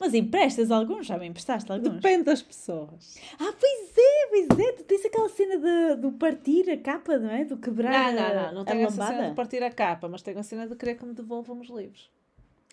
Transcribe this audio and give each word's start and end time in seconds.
Mas 0.00 0.14
emprestas 0.14 0.70
alguns? 0.70 1.06
Já 1.06 1.18
me 1.18 1.26
emprestaste 1.26 1.70
alguns? 1.70 1.94
Depende 1.94 2.24
das 2.24 2.42
pessoas. 2.42 3.16
Ah, 3.38 3.52
pois 3.58 3.92
é, 3.96 4.26
pois 4.28 4.58
é. 4.60 4.72
Tu 4.72 4.84
tens 4.84 5.04
aquela 5.04 5.28
cena 5.28 5.56
de, 5.58 6.00
do 6.00 6.12
partir 6.12 6.68
a 6.70 6.76
capa, 6.76 7.18
não 7.18 7.30
é? 7.30 7.44
Do 7.44 7.56
quebrar 7.56 8.12
Não, 8.12 8.22
não, 8.22 8.34
não. 8.46 8.54
Não 8.54 8.62
a 8.62 8.64
tenho 8.64 8.86
essa 8.86 8.90
lambada. 9.00 9.16
cena 9.16 9.28
de 9.30 9.34
partir 9.36 9.62
a 9.62 9.70
capa, 9.70 10.08
mas 10.08 10.22
tenho 10.22 10.38
a 10.38 10.42
cena 10.42 10.66
de 10.66 10.74
querer 10.76 10.96
que 10.96 11.04
me 11.04 11.14
devolvam 11.14 11.60
os 11.60 11.68
livros. 11.68 12.10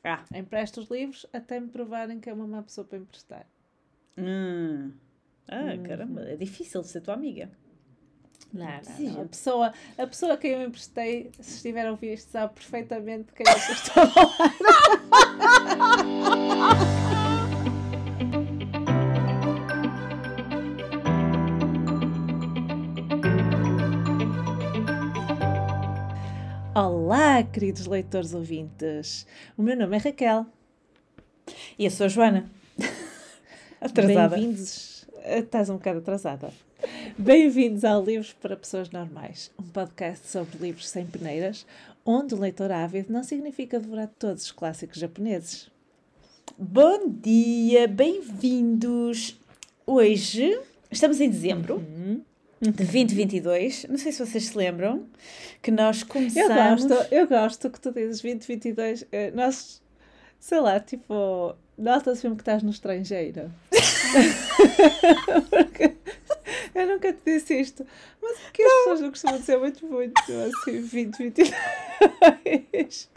Ah. 0.04 0.24
Empresto 0.34 0.82
os 0.82 0.90
livros 0.90 1.26
até 1.32 1.60
me 1.60 1.68
provarem 1.70 2.20
que 2.20 2.30
é 2.30 2.34
uma 2.34 2.46
má 2.48 2.62
pessoa 2.62 2.86
para 2.86 2.98
emprestar. 2.98 3.46
Hum. 4.18 4.92
Ah, 5.48 5.74
Uhum. 5.76 5.84
caramba. 5.84 6.22
É 6.30 6.36
difícil 6.36 6.82
de 6.82 6.88
ser 6.88 7.02
tua 7.02 7.14
amiga. 7.14 7.50
Não, 8.54 8.68
não, 8.68 9.00
não. 9.00 9.22
A 9.24 9.26
pessoa, 9.26 9.74
a 9.98 10.06
pessoa 10.06 10.34
a 10.34 10.38
quem 10.38 10.52
eu 10.52 10.62
emprestei, 10.62 11.32
se 11.40 11.56
estiver 11.56 11.88
a 11.88 11.92
ouvir 11.92 12.14
isto, 12.14 12.30
sabe 12.30 12.54
perfeitamente 12.54 13.24
de 13.24 13.34
quem 13.34 13.46
é 13.48 13.54
que 13.56 13.72
eu 13.72 13.76
estou 13.76 14.04
a 14.04 14.08
falar. 14.08 14.54
Olá, 26.76 27.42
queridos 27.44 27.88
leitores 27.88 28.36
ouvintes. 28.36 29.26
O 29.58 29.64
meu 29.64 29.76
nome 29.76 29.98
é 29.98 30.00
Raquel. 30.00 30.46
E 31.78 31.86
eu 31.86 31.92
sou 31.92 32.06
a 32.06 32.10
Joana. 32.10 32.52
Atrasada. 33.82 34.36
Bem-vindos. 34.36 35.08
Estás 35.26 35.72
um 35.72 35.78
bocado 35.78 36.00
atrasada. 36.00 36.54
Bem-vindos 37.18 37.84
ao 37.84 38.04
Livros 38.04 38.34
para 38.34 38.56
Pessoas 38.56 38.90
Normais, 38.90 39.52
um 39.60 39.64
podcast 39.64 40.28
sobre 40.28 40.58
livros 40.60 40.88
sem 40.90 41.06
peneiras, 41.06 41.66
onde 42.06 42.34
o 42.34 42.40
leitor 42.40 42.72
ávido 42.72 43.12
não 43.14 43.24
significa 43.24 43.80
devorar 43.80 44.10
todos 44.20 44.44
os 44.46 44.52
clássicos 44.52 44.98
japoneses. 45.00 45.70
Bom 46.58 47.08
dia, 47.10 47.88
bem-vindos. 47.88 49.38
Hoje 49.86 50.60
estamos 50.92 51.20
em 51.22 51.30
dezembro 51.30 51.76
Uhum. 51.76 52.22
de 52.62 52.72
2022. 52.72 53.86
Não 53.90 53.98
sei 53.98 54.12
se 54.12 54.26
vocês 54.26 54.46
se 54.46 54.58
lembram 54.58 55.06
que 55.62 55.72
nós 55.72 56.02
Eu 56.02 56.08
começamos. 56.08 56.86
gosto, 56.86 57.14
eu 57.14 57.28
gosto 57.28 57.70
que 57.70 57.80
tu 57.80 57.92
dizes 57.92 58.22
2022. 58.22 59.06
eh, 59.12 59.32
Nós, 59.32 59.82
sei 60.40 60.60
lá, 60.60 60.80
tipo, 60.80 61.56
nota-se 61.78 62.24
mesmo 62.24 62.36
que 62.38 62.42
estás 62.42 62.64
no 62.64 62.70
estrangeiro. 62.72 63.52
Porque 65.50 65.96
eu 66.76 66.88
nunca 66.88 67.14
te 67.14 67.20
disse 67.26 67.60
isto, 67.60 67.86
mas 68.22 68.38
porque 68.40 68.64
as 68.64 68.74
pessoas 68.74 69.02
não 69.02 69.10
costumam 69.10 69.40
dizer 69.40 69.58
muito, 69.58 69.86
muito 69.86 70.14
assim, 70.20 70.82
2022. 70.82 73.10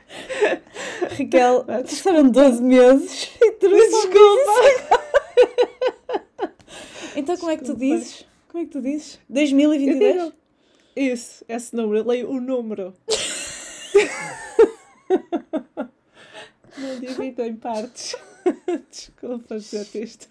Raquel, 1.19 1.65
passaram 1.65 2.31
12 2.31 2.63
meses 2.63 3.31
e 3.41 3.53
tu 3.53 3.69
Desculpa. 3.69 5.07
Então 7.17 7.35
como 7.39 7.51
é 7.51 7.57
que 7.57 7.65
tu 7.65 7.75
dizes? 7.75 8.27
Como 8.47 8.63
é 8.63 8.67
que 8.67 8.73
tu 8.73 8.83
dizes? 8.83 9.15
Eu 9.15 9.35
2022? 9.37 10.15
digo, 10.15 10.33
Isso, 10.95 11.43
esse 11.49 11.75
número, 11.75 12.01
eu 12.01 12.07
leio 12.07 12.31
o 12.31 12.39
número. 12.39 12.93
Não 16.77 17.01
divido 17.01 17.43
em 17.43 17.57
partes. 17.57 18.15
Desculpa 18.91 19.59
dizer 19.59 19.89
isto. 19.95 20.29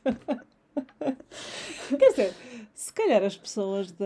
Quer 1.98 2.10
dizer, 2.10 2.34
se 2.76 2.92
calhar 2.94 3.23
as 3.23 3.36
pessoas 3.38 3.92
da. 3.92 4.06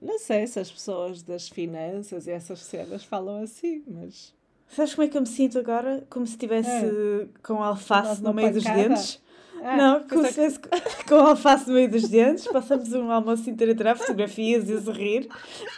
Não 0.00 0.18
sei 0.18 0.46
se 0.46 0.58
as 0.58 0.70
pessoas 0.70 1.22
das 1.22 1.48
finanças 1.48 2.26
e 2.26 2.30
essas 2.30 2.60
cenas 2.60 3.04
falam 3.04 3.42
assim, 3.42 3.84
mas. 3.86 4.34
Sabes 4.68 4.94
como 4.94 5.06
é 5.06 5.08
que 5.10 5.16
eu 5.16 5.20
me 5.20 5.28
sinto 5.28 5.58
agora? 5.58 6.04
Como 6.10 6.26
se 6.26 6.32
estivesse 6.32 6.68
É. 6.70 7.26
com 7.42 7.62
alface 7.62 8.20
no 8.22 8.32
meio 8.34 8.52
dos 8.52 8.64
pancada. 8.64 8.88
dentes. 8.88 9.22
Ah, 9.62 9.76
não, 9.76 10.08
se 10.08 10.16
estivesse 10.28 10.60
com 11.08 11.14
alface 11.14 11.68
no 11.68 11.74
meio 11.74 11.88
dos 11.90 12.08
dentes. 12.08 12.46
Passamos 12.48 12.92
um 12.92 13.10
almoço 13.10 13.48
inteiro 13.48 13.72
a 13.72 13.76
tirar 13.76 13.96
fotografias 13.96 14.68
e 14.68 14.72
a 14.74 14.80
sorrir. 14.80 15.28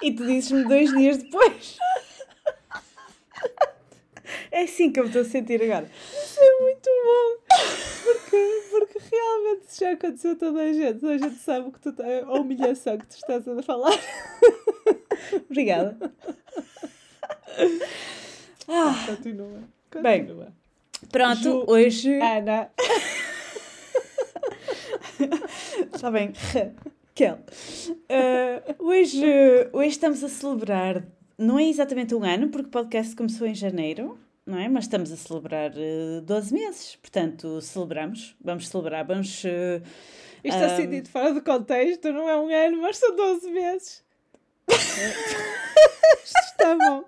E 0.02 0.12
tu 0.12 0.24
dizes-me 0.26 0.64
dois 0.64 0.90
dias 0.96 1.18
depois. 1.18 1.76
É 4.50 4.62
assim 4.62 4.90
que 4.90 4.98
eu 5.00 5.04
me 5.04 5.10
estou 5.10 5.22
a 5.22 5.24
sentir 5.24 5.62
agora. 5.62 5.88
Isso 6.24 6.40
é 6.40 6.60
muito 6.60 6.88
bom. 7.04 7.47
Porque, 8.12 8.62
porque 8.70 8.98
realmente 9.10 9.66
isso 9.68 9.80
já 9.80 9.92
aconteceu 9.92 10.32
a 10.32 10.36
toda 10.36 10.60
a 10.62 10.72
gente. 10.72 11.00
Toda 11.00 11.12
a 11.14 11.18
gente 11.18 11.36
sabe 11.36 11.70
que 11.72 11.80
tu, 11.80 11.94
a 12.26 12.32
humilhação 12.40 12.96
que 12.98 13.06
tu 13.06 13.16
estás 13.16 13.46
a 13.46 13.62
falar. 13.62 13.92
Obrigada. 15.50 15.96
Ah, 18.68 19.04
Continua. 19.06 19.62
Bem. 20.00 20.20
Continua. 20.20 20.52
pronto, 21.10 21.42
Ju- 21.42 21.64
hoje. 21.66 22.14
Ana. 22.20 22.70
Está 25.94 26.10
bem, 26.10 26.32
Raquel. 26.52 27.38
Uh, 27.90 28.84
hoje, 28.84 29.24
hoje 29.72 29.88
estamos 29.88 30.22
a 30.22 30.28
celebrar, 30.28 31.04
não 31.36 31.58
é 31.58 31.64
exatamente 31.68 32.14
um 32.14 32.22
ano, 32.24 32.48
porque 32.48 32.68
o 32.68 32.70
podcast 32.70 33.16
começou 33.16 33.46
em 33.46 33.54
janeiro, 33.54 34.18
não 34.48 34.58
é? 34.58 34.68
Mas 34.68 34.84
estamos 34.84 35.12
a 35.12 35.16
celebrar 35.16 35.70
uh, 35.72 36.20
12 36.22 36.52
meses, 36.54 36.96
portanto, 36.96 37.60
celebramos, 37.60 38.34
vamos 38.42 38.68
celebrar, 38.68 39.04
vamos. 39.04 39.44
uh, 39.44 39.82
Isto 40.42 40.62
Ah. 40.62 40.66
assim 40.66 40.88
dito 40.88 41.10
fora 41.10 41.32
do 41.34 41.42
contexto, 41.42 42.12
não 42.12 42.28
é 42.28 42.36
um 42.36 42.48
ano, 42.48 42.80
mas 42.82 42.96
são 42.96 43.14
12 43.14 43.50
meses. 43.50 44.02
Isto 44.68 46.38
está 46.50 46.76
bom. 46.76 47.04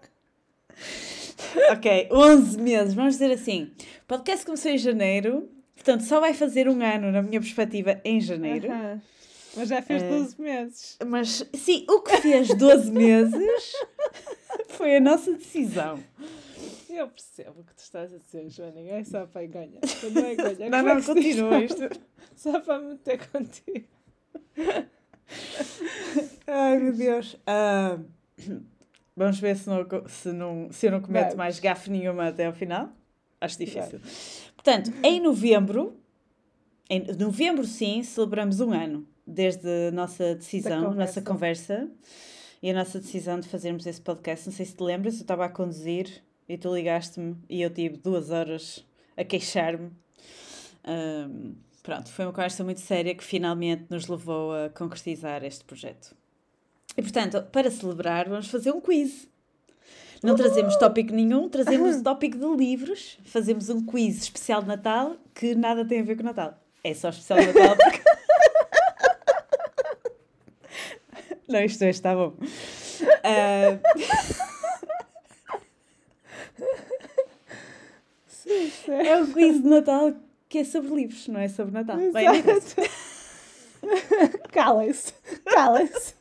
ok, 1.72 2.08
11 2.10 2.58
meses, 2.58 2.94
vamos 2.94 3.14
dizer 3.14 3.32
assim. 3.32 3.70
O 4.02 4.06
podcast 4.08 4.44
começou 4.44 4.70
em 4.70 4.78
janeiro, 4.78 5.48
portanto, 5.74 6.02
só 6.04 6.20
vai 6.20 6.34
fazer 6.34 6.68
um 6.68 6.82
ano, 6.82 7.10
na 7.12 7.22
minha 7.22 7.40
perspectiva, 7.40 8.00
em 8.04 8.20
janeiro. 8.20 8.70
Aham. 8.70 9.00
Mas 9.56 9.68
já 9.68 9.82
fez 9.82 10.00
Eh, 10.02 10.08
12 10.08 10.40
meses. 10.40 10.96
Mas, 11.04 11.44
sim, 11.54 11.84
o 11.88 12.00
que 12.02 12.16
fez 12.18 12.54
12 12.54 12.90
meses 12.92 13.72
foi 14.70 14.96
a 14.96 15.00
nossa 15.00 15.32
decisão. 15.32 15.98
Eu 16.92 17.08
percebo 17.08 17.60
o 17.60 17.64
que 17.64 17.74
tu 17.74 17.78
estás 17.80 18.12
a 18.12 18.18
dizer, 18.18 18.48
Joaninha. 18.50 18.94
É 18.98 19.04
só 19.04 19.26
para 19.26 19.46
ganhar. 19.46 19.80
Quando 20.00 20.14
não 20.14 20.26
é 20.26 20.68
Não, 20.68 20.78
é 20.78 20.82
não, 20.82 20.96
diz? 20.96 21.06
continua 21.06 21.58
isto. 21.64 21.82
Só 22.36 22.58
para 22.60 22.78
me 22.80 22.88
meter 22.90 23.28
contigo. 23.30 23.86
Ai, 26.46 26.78
meu 26.78 26.92
Deus. 26.92 27.36
Ah, 27.46 27.98
vamos 29.16 29.38
ver 29.38 29.56
se, 29.56 29.68
não, 29.68 29.86
se, 30.08 30.32
não, 30.32 30.68
se 30.72 30.86
eu 30.86 30.90
não 30.92 31.00
cometo 31.00 31.22
Vamos. 31.24 31.36
mais 31.36 31.60
gafe 31.60 31.90
nenhuma 31.90 32.28
até 32.28 32.46
ao 32.46 32.52
final. 32.52 32.90
Acho 33.40 33.58
difícil. 33.58 34.00
Portanto, 34.54 34.92
em 35.02 35.20
novembro, 35.20 35.96
em 36.88 37.00
novembro 37.16 37.64
sim, 37.64 38.02
celebramos 38.02 38.60
um 38.60 38.72
ano 38.72 39.06
desde 39.26 39.68
a 39.88 39.90
nossa 39.92 40.34
decisão, 40.34 40.90
Da 40.90 40.94
nossa 40.94 41.22
conversa. 41.22 41.76
conversa 41.76 41.90
e 42.62 42.70
a 42.70 42.74
nossa 42.74 42.98
decisão 42.98 43.38
de 43.40 43.48
fazermos 43.48 43.86
esse 43.86 44.00
podcast. 44.00 44.46
Não 44.48 44.52
sei 44.54 44.66
se 44.66 44.74
te 44.76 44.82
lembras, 44.82 45.14
eu 45.14 45.20
estava 45.22 45.44
a 45.46 45.48
conduzir 45.48 46.22
e 46.50 46.58
tu 46.58 46.74
ligaste-me 46.74 47.36
e 47.48 47.62
eu 47.62 47.70
tive 47.70 47.96
duas 47.96 48.30
horas 48.30 48.84
a 49.16 49.22
queixar-me. 49.22 49.92
Ahm, 50.82 51.52
pronto, 51.80 52.10
foi 52.10 52.24
uma 52.24 52.32
conversa 52.32 52.64
muito 52.64 52.80
séria 52.80 53.14
que 53.14 53.22
finalmente 53.22 53.84
nos 53.88 54.08
levou 54.08 54.52
a 54.52 54.68
concretizar 54.68 55.44
este 55.44 55.64
projeto. 55.64 56.12
E 56.96 57.02
portanto, 57.02 57.40
para 57.52 57.70
celebrar, 57.70 58.28
vamos 58.28 58.48
fazer 58.48 58.72
um 58.72 58.80
quiz. 58.80 59.28
Não 60.24 60.34
trazemos 60.34 60.74
tópico 60.74 61.14
nenhum, 61.14 61.48
trazemos 61.48 61.94
o 62.00 62.02
tópico 62.02 62.36
de 62.36 62.56
livros, 62.56 63.16
fazemos 63.22 63.70
um 63.70 63.86
quiz 63.86 64.20
especial 64.24 64.60
de 64.60 64.66
Natal 64.66 65.16
que 65.32 65.54
nada 65.54 65.84
tem 65.84 66.00
a 66.00 66.02
ver 66.02 66.16
com 66.16 66.24
Natal. 66.24 66.60
É 66.82 66.92
só 66.94 67.10
especial 67.10 67.38
de 67.38 67.46
Natal 67.46 67.76
porque. 67.76 68.00
Não, 71.48 71.60
isto 71.62 71.82
hoje 71.82 71.90
está 71.90 72.12
bom. 72.12 72.34
Ah, 73.22 73.78
isso 78.52 78.90
é. 78.90 79.08
é 79.08 79.16
um 79.16 79.32
quiz 79.32 79.62
de 79.62 79.68
Natal 79.68 80.12
que 80.48 80.58
é 80.58 80.64
sobre 80.64 80.94
livros, 80.94 81.26
não 81.28 81.40
é 81.40 81.48
sobre 81.48 81.72
Natal. 81.72 81.96
Calem-se. 84.50 85.14
Calem-se. 85.44 86.14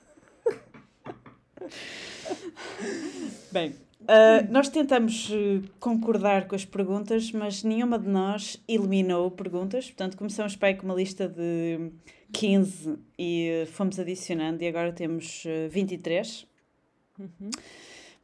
Bem, 3.52 3.76
ah, 4.12 4.42
nós 4.50 4.70
tentamos 4.70 5.30
eh, 5.32 5.62
concordar 5.80 6.48
com 6.48 6.56
as 6.56 6.66
perguntas, 6.66 7.32
mas 7.32 7.64
nenhuma 7.64 8.00
de 8.00 8.08
nós 8.08 8.60
eliminou 8.68 9.30
perguntas. 9.30 9.86
Portanto, 9.86 10.18
começamos 10.18 10.56
para 10.56 10.70
aí 10.70 10.76
com 10.76 10.86
uma 10.86 10.96
lista 10.96 11.28
de 11.28 11.92
15 12.34 12.98
e 13.20 13.50
eh, 13.50 13.66
fomos 13.68 14.00
adicionando, 14.00 14.64
e 14.64 14.68
agora 14.68 14.92
temos 14.92 15.44
eh, 15.46 15.68
23. 15.68 16.48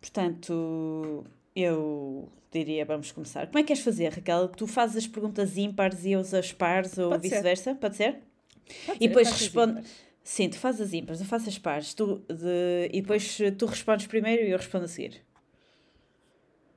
Portanto, 0.02 1.24
eu 1.56 2.30
diria, 2.52 2.86
vamos 2.86 3.12
começar. 3.12 3.48
Como 3.48 3.60
é 3.60 3.64
que 3.64 3.68
queres 3.68 3.84
fazer, 3.84 4.10
Raquel? 4.10 4.48
Tu 4.50 4.68
fazes 4.68 4.98
as 4.98 5.08
perguntas 5.08 5.58
ímpares 5.58 6.04
e 6.06 6.12
eu 6.12 6.20
as 6.22 6.52
pares 6.52 6.98
ou 6.98 7.18
vice-versa? 7.20 7.76
Pode 7.76 7.96
ser? 7.96 8.22
Pode 8.86 8.98
E 9.00 9.04
ser, 9.04 9.08
depois 9.08 9.32
responde. 9.32 9.84
Sim, 10.24 10.50
tu 10.50 10.58
fazes 10.58 10.82
as 10.82 10.94
ímpares, 10.94 11.22
eu 11.22 11.28
faço 11.28 11.48
as 11.50 11.58
pares. 11.58 11.94
Tu, 11.94 12.18
de... 12.28 12.90
E 12.92 13.02
depois 13.02 13.38
tu 13.58 13.66
respondes 13.68 14.08
primeiro 14.08 14.44
e 14.44 14.50
eu 14.52 14.58
respondo 14.58 14.86
a 14.86 14.88
seguir. 14.88 15.22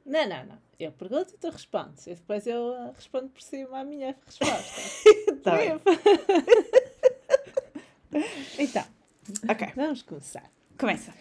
Não, 0.04 0.28
não, 0.28 0.44
não. 0.46 0.58
Eu 0.78 0.92
pergunto 0.92 1.34
e 1.34 1.38
tu 1.38 1.50
respondes. 1.50 2.06
E 2.06 2.14
depois 2.14 2.46
eu 2.46 2.60
uh, 2.68 2.92
respondo 2.94 3.28
por 3.28 3.42
cima 3.42 3.80
a 3.80 3.84
minha 3.84 4.14
resposta. 4.26 4.80
Tá 5.42 5.56
bem. 5.56 5.70
então, 8.58 8.84
Ok, 9.48 9.68
vamos 9.76 10.02
começar. 10.02 10.50
começa. 10.78 11.12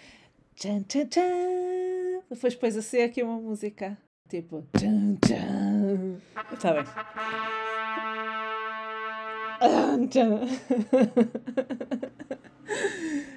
Tchan, 0.57 0.81
tchan, 0.87 1.05
tchan. 1.05 2.23
Depois 2.31 2.55
pões 2.55 2.75
a 2.75 2.81
ser 2.81 3.03
aqui 3.03 3.21
uma 3.21 3.39
música. 3.39 3.95
Tipo. 4.27 4.67
Tchan, 4.75 5.15
tchan. 5.23 6.19
Está 6.51 6.73
bem. 6.73 6.83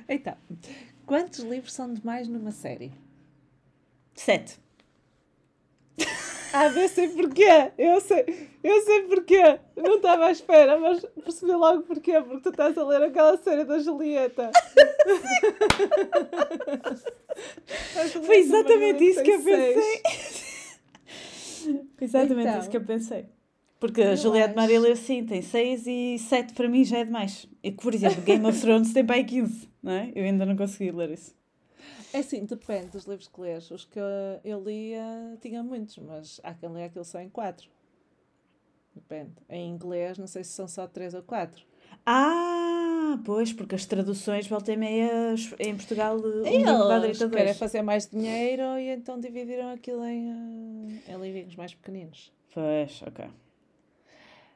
Então, 0.08 0.36
quantos 1.04 1.40
livros 1.40 1.74
são 1.74 1.92
demais 1.92 2.26
numa 2.26 2.52
série? 2.52 2.90
Sete. 4.14 4.58
Ah, 6.52 6.66
eu 6.66 6.88
sei 6.88 7.08
porquê. 7.08 7.70
Eu 7.78 8.00
sei, 8.00 8.48
eu 8.62 8.80
sei 8.82 9.02
porquê. 9.02 9.58
Não 9.76 9.96
estava 9.96 10.26
à 10.26 10.30
espera, 10.32 10.78
mas 10.78 11.04
percebi 11.22 11.52
logo 11.52 11.82
porquê. 11.82 12.20
Porque 12.20 12.40
tu 12.42 12.50
estás 12.50 12.76
a 12.76 12.84
ler 12.84 13.02
aquela 13.02 13.36
série 13.36 13.64
da 13.64 13.78
Julieta. 13.78 14.50
Julieta 18.12 18.22
Foi 18.26 18.36
exatamente 18.38 19.04
isso 19.04 19.22
que 19.22 19.30
eu 19.30 19.42
pensei. 19.42 19.82
seis. 19.82 20.80
Exatamente 22.00 22.48
Então. 22.48 22.60
isso 22.60 22.70
que 22.70 22.76
eu 22.76 22.84
pensei. 22.84 23.26
Porque 23.78 24.02
a 24.02 24.10
Eu 24.10 24.16
Juliette 24.16 24.48
acho. 24.50 24.56
Marília, 24.56 24.94
sim, 24.96 25.24
tem 25.24 25.40
6 25.40 25.86
e 25.86 26.18
7 26.18 26.52
para 26.52 26.68
mim 26.68 26.84
já 26.84 26.98
é 26.98 27.04
demais. 27.04 27.46
E 27.62 27.70
por 27.72 27.94
exemplo, 27.94 28.20
Game 28.22 28.44
of 28.46 28.60
Thrones 28.60 28.92
tem 28.92 29.04
para 29.06 29.16
aí 29.16 29.24
15, 29.24 29.68
não 29.82 29.92
é? 29.92 30.12
Eu 30.14 30.24
ainda 30.24 30.44
não 30.44 30.54
consegui 30.56 30.90
ler 30.90 31.10
isso. 31.12 31.34
É 32.12 32.18
assim, 32.18 32.44
depende 32.44 32.88
dos 32.88 33.04
livros 33.04 33.28
que 33.28 33.40
lês. 33.40 33.70
Os 33.70 33.84
que 33.84 33.98
eu, 34.44 34.62
lia 34.62 35.36
tinha 35.40 35.62
muitos, 35.62 35.98
mas 35.98 36.40
há 36.42 36.54
quem 36.54 36.68
lê 36.68 36.84
aquilo 36.84 37.04
só 37.04 37.20
em 37.20 37.28
quatro. 37.28 37.68
Depende. 38.94 39.32
Em 39.48 39.70
inglês, 39.70 40.18
não 40.18 40.26
sei 40.26 40.42
se 40.44 40.50
são 40.50 40.66
só 40.66 40.86
três 40.86 41.14
ou 41.14 41.22
quatro. 41.22 41.64
Ah, 42.04 43.18
pois, 43.24 43.52
porque 43.52 43.74
as 43.74 43.86
traduções 43.86 44.46
volta 44.46 44.72
e 44.72 44.76
meia 44.76 45.34
em 45.58 45.76
Portugal 45.76 46.16
um 46.18 47.04
eles 47.04 47.18
querem 47.18 47.54
fazer 47.54 47.82
mais 47.82 48.08
dinheiro 48.08 48.78
e 48.78 48.88
então 48.88 49.18
dividiram 49.18 49.70
aquilo 49.70 50.04
em, 50.04 50.30
ah, 50.30 51.12
em 51.12 51.20
livrinhos 51.20 51.56
mais 51.56 51.74
pequeninos. 51.74 52.32
Pois, 52.52 53.02
ok. 53.02 53.26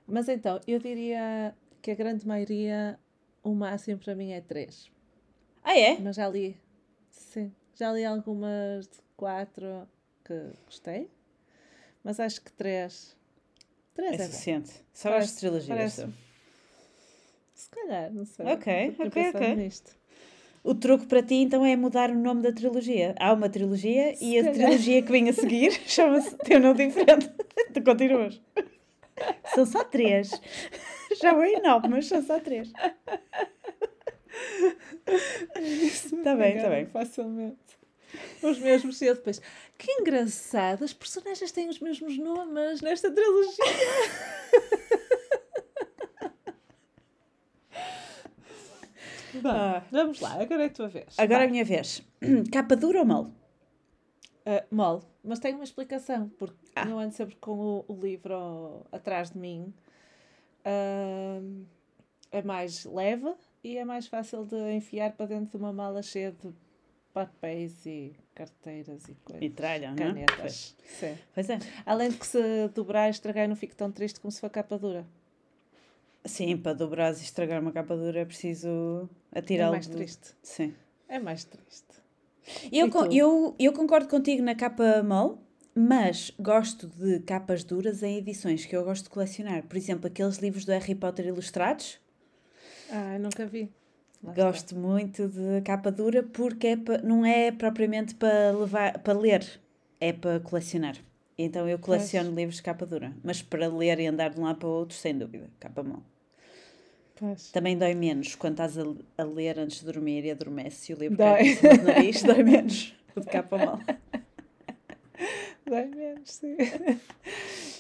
Mas 0.07 0.29
então, 0.29 0.61
eu 0.67 0.79
diria 0.79 1.55
que 1.81 1.91
a 1.91 1.95
grande 1.95 2.27
maioria, 2.27 2.99
o 3.43 3.55
máximo 3.55 3.99
para 3.99 4.15
mim 4.15 4.33
é 4.33 4.41
três. 4.41 4.91
Ah, 5.63 5.79
é? 5.79 5.99
Mas 5.99 6.17
já 6.17 6.29
li, 6.29 6.57
sim, 7.21 7.53
já 7.75 7.93
li 7.93 8.05
algumas 8.05 8.87
de 8.87 8.99
quatro 9.17 9.89
que 10.25 10.35
gostei, 10.67 11.11
mas 12.03 12.19
acho 12.21 12.41
que 12.43 12.53
três. 12.53 13.17
Três 13.95 14.13
É 14.13 14.15
é, 14.15 14.19
bom. 14.19 14.25
suficiente. 14.25 14.71
Só 14.93 15.09
Parece- 15.11 15.29
as 15.31 15.37
trilogias. 15.37 15.69
parece- 15.69 16.03
só. 16.03 16.09
Se 17.55 17.71
calhar, 17.71 18.13
não 18.13 18.25
sei. 18.25 18.47
Ok, 18.47 18.97
ok, 18.99 19.29
ok. 19.35 19.55
nisto. 19.57 19.97
O 20.65 20.75
truque 20.75 21.07
para 21.07 21.23
ti 21.23 21.35
então 21.37 21.65
é 21.65 21.77
mudar 21.77 22.11
o 22.11 22.15
nome 22.19 22.43
da 22.43 22.53
trilogia. 22.53 23.15
Há 23.21 23.33
uma 23.33 23.49
trilogia 23.49 24.17
Se 24.17 24.25
e 24.25 24.39
a 24.39 24.43
calhar. 24.45 24.55
trilogia 24.55 25.03
que 25.03 25.13
vem 25.13 25.29
a 25.29 25.33
seguir 25.33 25.71
chama-se 25.87 26.37
tem 26.39 26.57
um 26.57 26.61
nome 26.61 26.87
diferente. 26.89 27.31
tu 27.73 27.83
continuas. 27.85 28.41
São 29.55 29.65
só 29.67 29.85
três. 29.85 30.31
Já 31.21 31.33
vem 31.35 31.61
nove, 31.63 31.87
mas 31.89 32.07
são 32.07 32.21
só 32.23 32.41
três. 32.41 32.73
Está 35.57 36.35
bem, 36.37 36.57
está 36.57 36.69
bem. 36.69 36.87
Facilmente. 36.87 37.59
Os 38.43 38.59
mesmos 38.59 39.01
e 39.03 39.13
depois. 39.13 39.41
Que 39.77 39.91
engraçado, 39.93 40.85
as 40.85 40.93
personagens 40.93 41.51
têm 41.51 41.69
os 41.69 41.81
mesmos 41.81 42.17
nomes 42.19 42.81
nesta 42.81 43.11
trilogia. 43.11 43.65
Bom, 49.43 49.51
Ah. 49.51 49.83
vamos 49.91 50.21
lá, 50.21 50.41
agora 50.41 50.63
é 50.63 50.67
a 50.67 50.71
tua 50.71 50.89
vez. 50.89 51.19
Agora 51.19 51.43
é 51.43 51.45
a 51.45 51.47
Vai. 51.47 51.51
minha 51.51 51.65
vez. 51.65 52.03
Capa 52.53 52.77
dura 52.77 53.01
ou 53.01 53.07
mole? 53.07 53.33
Ah, 54.47 54.65
mole, 54.71 55.03
mas 55.25 55.39
tem 55.41 55.55
uma 55.55 55.65
explicação, 55.65 56.29
porque 56.39 56.55
Ah. 56.77 56.87
eu 56.89 56.99
ando 56.99 57.15
sempre 57.15 57.35
com 57.37 57.53
o, 57.53 57.85
o 57.89 58.01
livro 58.01 58.87
atrás 58.93 59.31
de 59.31 59.39
mim. 59.39 59.75
Ahm, 60.65 61.65
é 62.31 62.43
mais 62.43 62.85
leve 62.85 63.35
e 63.65 63.77
é 63.79 63.85
mais 63.85 64.07
fácil 64.07 64.45
de 64.45 64.57
enfiar 64.73 65.13
para 65.13 65.27
dentro 65.27 65.51
de 65.51 65.57
uma 65.57 65.73
mala 65.73 66.03
cheia 66.03 66.31
de 66.33 66.53
papéis 67.13 67.87
e 67.87 68.13
carteiras 68.35 69.09
e 69.09 69.15
coisas. 69.25 69.43
E 69.43 69.49
tralha, 69.51 69.89
não 69.93 69.95
é? 69.95 70.09
Canetas. 70.09 70.77
Sim. 70.85 71.17
Pois 71.33 71.49
é. 71.49 71.59
Além 71.87 72.11
de 72.11 72.17
que 72.17 72.27
se 72.27 72.69
dobrar 72.75 73.07
e 73.09 73.11
estragar 73.11 73.49
não 73.49 73.57
fico 73.57 73.75
tão 73.75 73.91
triste 73.91 74.21
como 74.21 74.31
se 74.31 74.41
for 74.41 74.51
capa 74.51 74.77
dura. 74.79 75.07
Sim, 76.25 76.57
para 76.57 76.73
dobrar 76.73 77.13
e 77.13 77.17
estragar 77.17 77.61
uma 77.61 77.71
capa 77.73 77.97
dura 77.97 78.21
é 78.21 78.25
preciso 78.25 79.09
É 79.33 79.39
atirá-lo. 79.41 79.73
mais 79.73 79.87
do- 79.87 79.97
triste. 79.97 80.33
Sim. 80.43 80.75
É 81.09 81.19
mais 81.19 81.45
triste. 81.45 81.85
Eu, 82.73 82.91
con- 82.91 83.09
tu? 83.09 83.15
eu, 83.15 83.55
eu 83.59 83.73
concordo 83.73 84.09
contigo 84.09 84.43
na 84.43 84.55
capa 84.55 85.03
mole, 85.03 85.39
mas 85.75 86.31
gosto 86.39 86.87
de 86.89 87.21
capas 87.21 87.63
duras 87.65 88.03
em 88.03 88.17
edições 88.19 88.65
que 88.65 88.75
eu 88.77 88.85
gosto 88.85 89.05
de 89.05 89.11
colecionar. 89.11 89.63
Por 89.67 89.77
exemplo, 89.77 90.07
aqueles 90.07 90.39
livros 90.39 90.65
do 90.65 90.73
Harry 90.73 90.95
Potter 90.95 91.27
ilustrados. 91.27 91.99
Ah, 92.97 93.19
nunca 93.19 93.45
vi. 93.47 93.69
Lá 94.23 94.31
está. 94.31 94.45
Gosto 94.45 94.77
muito 94.77 95.29
de 95.29 95.61
capa 95.63 95.91
dura 95.91 96.23
porque 96.23 96.69
é 96.69 96.77
pa- 96.77 96.99
não 96.99 97.27
é 97.27 97.51
propriamente 97.51 98.15
para 98.15 98.53
levar 98.53 98.99
para 99.01 99.19
ler, 99.19 99.45
é 100.01 100.13
para 100.13 100.39
colecionar. 100.41 100.97
Então 101.37 101.69
eu 101.69 101.79
coleciono 101.79 102.33
livros 102.35 102.57
de 102.59 102.63
capa 102.63 102.87
dura, 102.87 103.13
mas 103.25 103.43
para 103.43 103.67
ler 103.67 103.99
e 103.99 104.07
andar 104.07 104.31
de 104.31 104.39
um 104.41 104.45
lado 104.45 104.59
para 104.61 104.69
o 104.69 104.73
outro, 104.73 104.97
sem 104.97 105.19
dúvida, 105.19 105.51
capa 105.59 105.83
mole. 105.83 106.05
Pois. 107.17 107.51
Também 107.51 107.77
dói 107.77 107.95
menos 107.95 108.35
quando 108.37 108.53
estás 108.55 108.79
a, 108.79 108.83
a 109.19 109.25
ler 109.25 109.59
antes 109.59 109.81
de 109.81 109.87
dormir 109.87 110.25
e 110.25 110.31
adormece 110.31 110.93
e 110.93 110.95
o 110.95 110.99
livro 110.99 111.17
Dói. 111.17 111.55
cai 111.55 111.79
do 111.79 111.83
nariz, 111.85 112.23
dói 112.23 112.43
menos 112.45 112.95
o 113.17 113.21
de 113.21 113.27
capa 113.27 113.59
mole. 113.59 113.83
Dói 115.67 115.87
menos, 115.87 116.31
sim. 116.31 116.57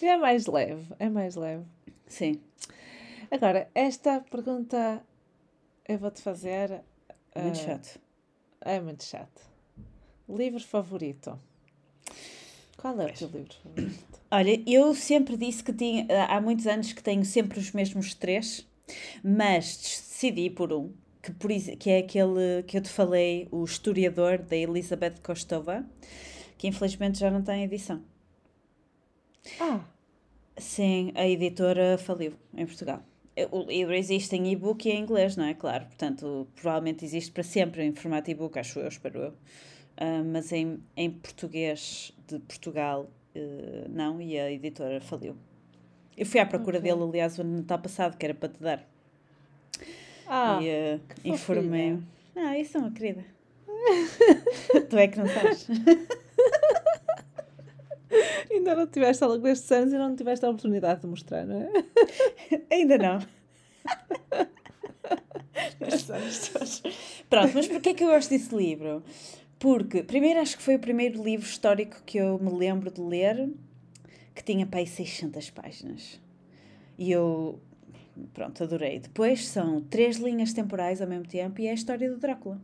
E 0.02 0.06
é 0.06 0.16
mais 0.16 0.46
leve, 0.46 0.84
é 0.98 1.08
mais 1.08 1.36
leve. 1.36 1.64
Sim. 2.06 2.40
Agora, 3.30 3.70
esta 3.74 4.20
pergunta 4.20 5.02
eu 5.88 5.98
vou-te 5.98 6.20
fazer. 6.22 6.82
Muito 7.36 7.58
ah, 7.58 7.62
chato. 7.62 8.00
É 8.60 8.80
muito 8.80 9.04
chato. 9.04 9.42
Livro 10.28 10.62
favorito? 10.62 11.38
Qual 12.76 13.00
é 13.00 13.06
o 13.06 13.12
teu 13.12 13.28
livro 13.28 13.54
favorito? 13.62 14.20
Olha, 14.30 14.62
eu 14.66 14.94
sempre 14.94 15.36
disse 15.36 15.62
que 15.62 15.72
tinha, 15.72 16.06
há 16.28 16.40
muitos 16.40 16.66
anos 16.66 16.92
que 16.92 17.02
tenho 17.02 17.24
sempre 17.24 17.58
os 17.58 17.72
mesmos 17.72 18.14
três, 18.14 18.66
mas 19.22 19.76
decidi 19.76 20.50
por 20.50 20.72
um, 20.72 20.92
que, 21.22 21.32
por, 21.32 21.50
que 21.78 21.90
é 21.90 21.98
aquele 21.98 22.62
que 22.66 22.76
eu 22.76 22.82
te 22.82 22.88
falei, 22.88 23.48
o 23.50 23.64
historiador 23.64 24.38
da 24.38 24.56
Elizabeth 24.56 25.20
Kostova, 25.22 25.86
que 26.58 26.66
infelizmente 26.66 27.18
já 27.18 27.30
não 27.30 27.42
tem 27.42 27.62
edição. 27.62 28.02
Ah, 29.60 29.84
Sim, 30.56 31.12
a 31.16 31.26
editora 31.26 31.98
faliu 31.98 32.34
em 32.56 32.64
Portugal. 32.64 33.02
O 33.50 33.62
livro 33.62 33.94
existe 33.94 34.36
em 34.36 34.52
e-book 34.52 34.88
e 34.88 34.92
em 34.92 35.00
inglês, 35.00 35.36
não 35.36 35.44
é? 35.44 35.54
Claro, 35.54 35.86
portanto, 35.86 36.46
provavelmente 36.54 37.04
existe 37.04 37.32
para 37.32 37.42
sempre 37.42 37.82
em 37.84 37.92
formato 37.92 38.30
e-book, 38.30 38.56
acho 38.58 38.78
eu, 38.78 38.86
espero 38.88 39.18
eu. 39.18 39.34
Ah, 39.96 40.22
mas 40.24 40.52
em, 40.52 40.80
em 40.96 41.10
português 41.10 42.12
de 42.28 42.38
Portugal, 42.38 43.10
eh, 43.34 43.86
não, 43.88 44.20
e 44.20 44.38
a 44.38 44.50
editora 44.52 45.00
faliu. 45.00 45.36
Eu 46.16 46.24
fui 46.26 46.38
à 46.38 46.46
procura 46.46 46.78
Ok. 46.78 46.88
dele, 46.90 47.02
aliás, 47.02 47.36
o 47.38 47.40
ano 47.42 47.56
Natal 47.58 47.78
passado, 47.80 48.16
que 48.16 48.24
era 48.24 48.34
para 48.34 48.48
te 48.50 48.60
dar. 48.62 48.88
ah 50.28 50.60
e 50.62 50.68
eh, 50.68 51.00
que 51.22 51.28
informei-me. 51.28 52.04
Ah, 52.36 52.56
isso 52.56 52.76
é 52.76 52.80
uma 52.80 52.92
querida. 52.92 53.24
tu 54.88 54.96
é 54.96 55.08
que 55.08 55.18
não 55.18 55.26
sabes. 55.26 55.66
ainda 58.50 58.74
não 58.74 58.86
tiveste 58.86 59.24
ao 59.24 59.30
longo 59.30 59.42
destes 59.42 59.70
anos 59.72 59.92
e 59.92 59.98
não 59.98 60.14
tiveste 60.14 60.44
a 60.44 60.48
oportunidade 60.48 61.00
de 61.02 61.06
mostrar, 61.06 61.46
não 61.46 61.60
é? 61.60 61.70
Ainda 62.70 62.98
não. 62.98 63.18
Pronto, 67.28 67.52
mas 67.54 67.68
porquê 67.68 67.90
é 67.90 67.94
que 67.94 68.04
eu 68.04 68.08
gosto 68.08 68.30
desse 68.30 68.54
livro? 68.54 69.02
Porque, 69.58 70.02
primeiro, 70.02 70.40
acho 70.40 70.56
que 70.56 70.62
foi 70.62 70.76
o 70.76 70.78
primeiro 70.78 71.22
livro 71.22 71.46
histórico 71.46 72.02
que 72.04 72.18
eu 72.18 72.38
me 72.38 72.50
lembro 72.50 72.90
de 72.90 73.00
ler 73.00 73.50
que 74.34 74.42
tinha 74.42 74.66
para 74.66 74.80
aí 74.80 74.86
600 74.86 75.50
páginas. 75.50 76.20
E 76.98 77.10
eu, 77.12 77.60
pronto, 78.32 78.62
adorei. 78.62 78.98
Depois 78.98 79.46
são 79.46 79.80
três 79.82 80.16
linhas 80.16 80.52
temporais 80.52 81.00
ao 81.00 81.08
mesmo 81.08 81.26
tempo 81.26 81.60
e 81.60 81.66
é 81.66 81.70
a 81.70 81.74
história 81.74 82.10
do 82.10 82.18
Drácula. 82.18 82.60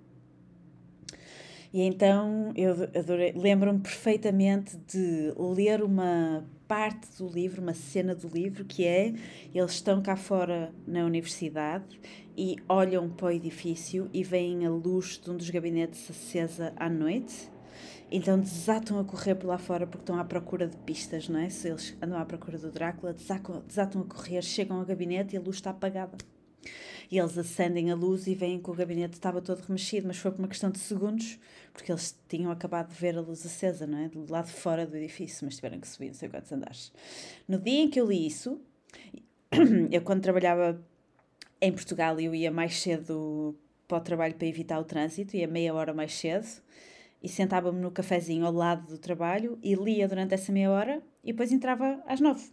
E 1.72 1.82
então 1.82 2.52
eu 2.56 2.72
adorei, 2.98 3.32
lembro-me 3.32 3.80
perfeitamente 3.80 4.76
de 4.76 5.32
ler 5.38 5.82
uma 5.82 6.44
parte 6.66 7.06
do 7.18 7.28
livro, 7.28 7.62
uma 7.62 7.74
cena 7.74 8.14
do 8.14 8.28
livro, 8.28 8.64
que 8.64 8.84
é 8.84 9.12
eles 9.54 9.72
estão 9.72 10.02
cá 10.02 10.16
fora 10.16 10.72
na 10.86 11.04
universidade 11.04 11.84
e 12.36 12.56
olham 12.68 13.08
para 13.08 13.26
o 13.26 13.30
edifício 13.30 14.08
e 14.12 14.22
veem 14.24 14.66
a 14.66 14.70
luz 14.70 15.20
de 15.22 15.30
um 15.30 15.36
dos 15.36 15.50
gabinetes 15.50 16.10
acesa 16.10 16.72
à 16.76 16.88
noite 16.88 17.50
Então 18.10 18.38
desatam 18.40 18.98
a 18.98 19.04
correr 19.04 19.34
por 19.36 19.48
lá 19.48 19.58
fora 19.58 19.86
porque 19.86 20.02
estão 20.02 20.18
à 20.18 20.24
procura 20.24 20.66
de 20.66 20.76
pistas, 20.78 21.28
não 21.28 21.40
é? 21.40 21.48
Se 21.48 21.68
eles 21.68 21.96
andam 22.02 22.18
à 22.18 22.24
procura 22.24 22.58
do 22.58 22.70
Drácula, 22.70 23.12
desatam, 23.12 23.62
desatam 23.66 24.02
a 24.02 24.04
correr, 24.04 24.42
chegam 24.42 24.78
ao 24.78 24.84
gabinete 24.84 25.34
e 25.34 25.38
a 25.38 25.40
luz 25.40 25.56
está 25.56 25.70
apagada. 25.70 26.16
E 27.10 27.18
eles 27.18 27.36
acendem 27.36 27.90
a 27.90 27.94
luz 27.94 28.26
e 28.26 28.34
veem 28.34 28.60
que 28.60 28.70
o 28.70 28.74
gabinete 28.74 29.14
estava 29.14 29.40
todo 29.40 29.60
remexido, 29.60 30.06
mas 30.06 30.18
foi 30.18 30.30
por 30.30 30.38
uma 30.38 30.48
questão 30.48 30.70
de 30.70 30.78
segundos, 30.78 31.40
porque 31.72 31.90
eles 31.90 32.16
tinham 32.28 32.52
acabado 32.52 32.90
de 32.90 32.94
ver 32.94 33.16
a 33.18 33.20
luz 33.20 33.44
acesa, 33.44 33.86
não 33.86 33.98
é? 33.98 34.08
Do 34.08 34.30
lado 34.30 34.46
de 34.46 34.52
fora 34.52 34.86
do 34.86 34.96
edifício, 34.96 35.44
mas 35.44 35.56
tiveram 35.56 35.80
que 35.80 35.88
subir 35.88 36.06
não 36.06 36.14
sei 36.14 36.28
quantos 36.28 36.52
andares. 36.52 36.92
No 37.48 37.58
dia 37.58 37.80
em 37.80 37.90
que 37.90 38.00
eu 38.00 38.06
li 38.06 38.26
isso, 38.26 38.60
eu 39.90 40.02
quando 40.02 40.22
trabalhava 40.22 40.80
em 41.60 41.72
Portugal 41.72 42.18
eu 42.20 42.34
ia 42.34 42.50
mais 42.50 42.80
cedo 42.80 43.56
para 43.86 43.98
o 43.98 44.00
trabalho 44.00 44.34
para 44.34 44.46
evitar 44.46 44.78
o 44.78 44.84
trânsito, 44.84 45.36
ia 45.36 45.48
meia 45.48 45.74
hora 45.74 45.92
mais 45.92 46.14
cedo 46.14 46.46
e 47.22 47.28
sentava-me 47.28 47.80
no 47.80 47.90
cafezinho 47.90 48.46
ao 48.46 48.52
lado 48.52 48.86
do 48.86 48.98
trabalho 48.98 49.58
e 49.62 49.74
lia 49.74 50.08
durante 50.08 50.32
essa 50.32 50.52
meia 50.52 50.70
hora 50.70 51.02
e 51.22 51.32
depois 51.32 51.52
entrava 51.52 52.02
às 52.06 52.20
nove. 52.20 52.48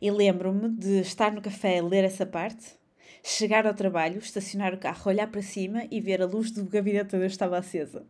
E 0.00 0.10
lembro-me 0.10 0.68
de 0.68 1.00
estar 1.00 1.32
no 1.32 1.42
café 1.42 1.78
a 1.78 1.82
ler 1.82 2.04
essa 2.04 2.24
parte, 2.24 2.77
chegar 3.28 3.66
ao 3.66 3.74
trabalho, 3.74 4.18
estacionar 4.18 4.74
o 4.74 4.78
carro, 4.78 5.02
olhar 5.06 5.26
para 5.26 5.42
cima 5.42 5.86
e 5.90 6.00
ver 6.00 6.22
a 6.22 6.26
luz 6.26 6.50
do 6.50 6.64
gabinete 6.64 7.14
onde 7.14 7.24
eu 7.24 7.28
estava 7.28 7.58
acesa. 7.58 8.06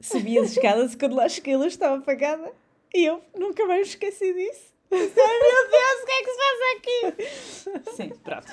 Subi 0.00 0.38
as 0.38 0.52
escadas 0.52 0.94
e 0.94 0.96
quando 0.96 1.16
lá 1.16 1.28
cheguei 1.28 1.54
a 1.54 1.58
luz 1.58 1.74
estava 1.74 1.98
apagada 1.98 2.50
e 2.94 3.04
eu 3.04 3.22
nunca 3.36 3.66
mais 3.66 3.80
me 3.80 3.86
esqueci 3.88 4.32
disso. 4.32 4.74
Ai 4.90 4.98
meu 4.98 5.70
Deus, 5.70 6.02
o 6.02 6.06
que 6.06 6.12
é 6.12 6.22
que 6.22 6.30
se 6.30 6.38
passa 6.38 6.64
aqui? 6.76 7.96
Sim, 7.96 8.08
pronto. 8.22 8.46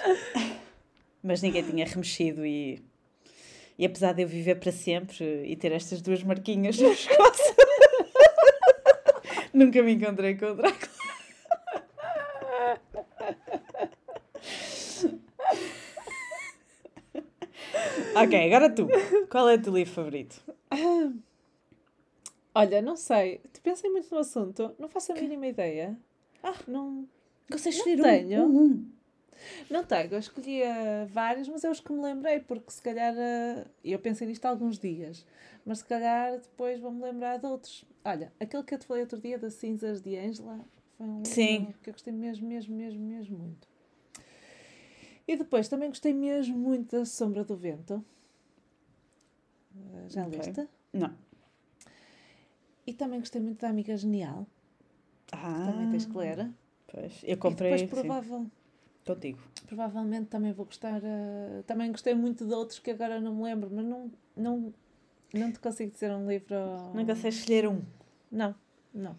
Mas 1.23 1.41
ninguém 1.41 1.63
tinha 1.63 1.85
remexido 1.85 2.45
e. 2.45 2.81
E 3.77 3.85
apesar 3.85 4.13
de 4.13 4.23
eu 4.23 4.27
viver 4.27 4.55
para 4.55 4.71
sempre 4.71 5.43
e 5.45 5.55
ter 5.55 5.71
estas 5.71 6.01
duas 6.01 6.21
marquinhas 6.23 6.77
no 6.77 6.89
pescoço, 6.89 7.55
nunca 9.53 9.81
me 9.81 9.93
encontrei 9.93 10.35
com 10.35 10.47
o 10.47 10.55
Drácula. 10.55 11.00
Ok, 18.15 18.45
agora 18.53 18.69
tu. 18.69 18.87
Qual 19.29 19.49
é 19.49 19.55
o 19.55 19.61
teu 19.61 19.73
livro 19.73 19.93
favorito? 19.93 20.41
Olha, 22.53 22.81
não 22.81 22.95
sei. 22.95 23.39
Tu 23.53 23.61
pensei 23.61 23.89
muito 23.89 24.13
no 24.13 24.19
assunto. 24.19 24.75
Não 24.77 24.89
faço 24.89 25.11
a 25.11 25.15
mínima 25.15 25.47
ideia. 25.47 25.97
Ah, 26.43 26.55
não. 26.67 27.07
Consegues 27.49 27.77
escolher 27.79 28.01
tenho. 28.01 28.45
um? 28.45 28.63
um. 28.63 28.85
Não 29.69 29.83
tenho. 29.83 30.11
Eu 30.13 30.19
escolhia 30.19 31.07
vários, 31.11 31.47
mas 31.47 31.63
é 31.63 31.69
os 31.69 31.79
que 31.79 31.91
me 31.91 32.01
lembrei, 32.01 32.39
porque 32.39 32.71
se 32.71 32.81
calhar. 32.81 33.13
eh, 33.17 33.65
Eu 33.83 33.99
pensei 33.99 34.27
nisto 34.27 34.45
há 34.45 34.49
alguns 34.49 34.77
dias. 34.77 35.25
Mas 35.65 35.79
se 35.79 35.85
calhar 35.85 36.33
depois 36.33 36.79
vou-me 36.79 37.01
lembrar 37.01 37.37
de 37.37 37.45
outros. 37.45 37.85
Olha, 38.03 38.31
aquele 38.39 38.63
que 38.63 38.73
eu 38.73 38.79
te 38.79 38.85
falei 38.85 39.03
outro 39.03 39.19
dia, 39.19 39.37
das 39.37 39.53
cinzas 39.53 40.01
de 40.01 40.17
Ângela, 40.17 40.59
foi 40.97 41.07
um 41.07 41.23
Sim. 41.23 41.73
que 41.83 41.89
eu 41.89 41.93
gostei 41.93 42.11
mesmo, 42.13 42.47
mesmo, 42.47 42.75
mesmo, 42.75 42.99
mesmo 42.99 43.37
muito. 43.37 43.67
E 45.27 45.35
depois 45.37 45.67
também 45.69 45.89
gostei 45.89 46.13
mesmo 46.13 46.57
muito 46.57 46.97
da 46.97 47.05
Sombra 47.05 47.43
do 47.43 47.55
Vento. 47.55 48.03
Eh, 49.75 50.09
Já 50.09 50.25
Ok. 50.27 50.37
leste? 50.39 50.67
Não. 50.93 51.13
E 52.85 52.93
também 52.93 53.19
gostei 53.19 53.41
muito 53.41 53.61
da 53.61 53.69
Amiga 53.69 53.95
Genial. 53.95 54.45
Ah, 55.31 55.63
Também 55.65 55.87
tens 55.89 56.05
que 56.05 56.17
ler. 56.17 56.49
Pois, 56.87 57.21
eu 57.23 57.37
comprei 57.37 57.71
E 57.71 57.77
depois 57.77 57.81
sim, 57.81 57.87
provável, 58.03 58.47
contigo. 59.05 59.39
provavelmente 59.67 60.27
também 60.27 60.51
vou 60.51 60.65
gostar. 60.65 61.01
eh, 61.03 61.63
também 61.65 61.91
gostei 61.91 62.13
muito 62.13 62.45
de 62.45 62.53
outros 62.53 62.79
que 62.79 62.91
agora 62.91 63.21
não 63.21 63.33
me 63.35 63.43
lembro, 63.43 63.69
mas 63.71 63.85
não, 63.85 64.11
não, 64.35 64.73
não 65.33 65.51
te 65.51 65.59
consigo 65.59 65.91
dizer 65.91 66.11
um 66.11 66.27
livro. 66.27 66.55
Não 66.93 67.05
consegues 67.05 67.37
escolher 67.39 67.67
um. 67.69 67.81
Não, 68.29 68.53
não. 68.93 69.15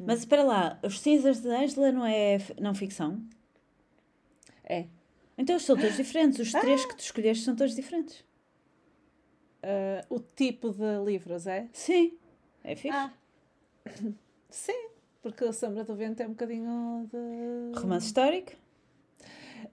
Mas 0.00 0.20
espera 0.20 0.42
lá, 0.42 0.80
Os 0.82 0.98
Cinzas 0.98 1.40
de 1.42 1.48
Ângela 1.48 1.92
não 1.92 2.04
é 2.04 2.38
não 2.60 2.74
ficção? 2.74 3.22
É. 4.64 4.86
Então 5.38 5.54
eles 5.54 5.64
são 5.64 5.76
todos 5.76 5.96
diferentes. 5.96 6.38
Os 6.38 6.52
três 6.52 6.84
que 6.84 6.94
tu 6.96 7.00
escolheste 7.00 7.44
são 7.44 7.56
todos 7.56 7.74
diferentes. 7.74 8.24
Eh, 9.62 10.04
o 10.10 10.18
tipo 10.20 10.70
de 10.70 11.04
livros 11.04 11.46
é? 11.46 11.68
Sim. 11.72 12.14
É 12.64 12.74
fixe. 12.76 12.96
Ah, 12.96 13.12
sim, 14.50 14.88
porque 15.22 15.44
a 15.44 15.52
Sombra 15.52 15.84
do 15.84 15.94
Vento 15.94 16.20
é 16.20 16.26
um 16.26 16.30
bocadinho 16.30 17.08
de. 17.10 17.78
Romance 17.80 18.06
histórico? 18.06 18.52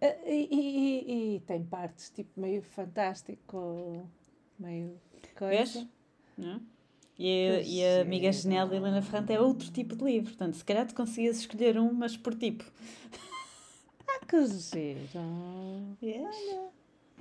Eh, 0.01 0.17
E, 0.25 0.47
e- 0.51 1.11
e- 1.11 1.35
e 1.35 1.39
tem 1.41 1.63
partes 1.63 2.09
tipo 2.09 2.39
meio 2.39 2.61
fantástico, 2.61 4.05
meio 4.59 4.99
coisa. 5.35 5.55
Vês? 5.57 5.87
Não? 6.37 6.61
E, 7.17 7.49
a- 7.49 7.61
e 7.61 7.85
a 7.85 8.01
amiga 8.01 8.31
giro. 8.31 8.43
genial 8.43 8.67
da 8.69 8.75
Helena 8.77 9.01
Ferrante 9.01 9.33
é 9.33 9.41
outro 9.41 9.69
tipo 9.71 9.95
de 9.95 10.03
livro. 10.05 10.29
Portanto, 10.29 10.53
se 10.55 10.63
calhar 10.63 10.87
tu 10.87 10.95
conseguias 10.95 11.37
escolher 11.39 11.77
um, 11.77 11.91
mas 11.91 12.15
por 12.15 12.33
tipo. 12.33 12.63
Ah, 14.31 15.95
que 15.99 16.11
giro! 16.11 16.25
Yes. 16.25 16.69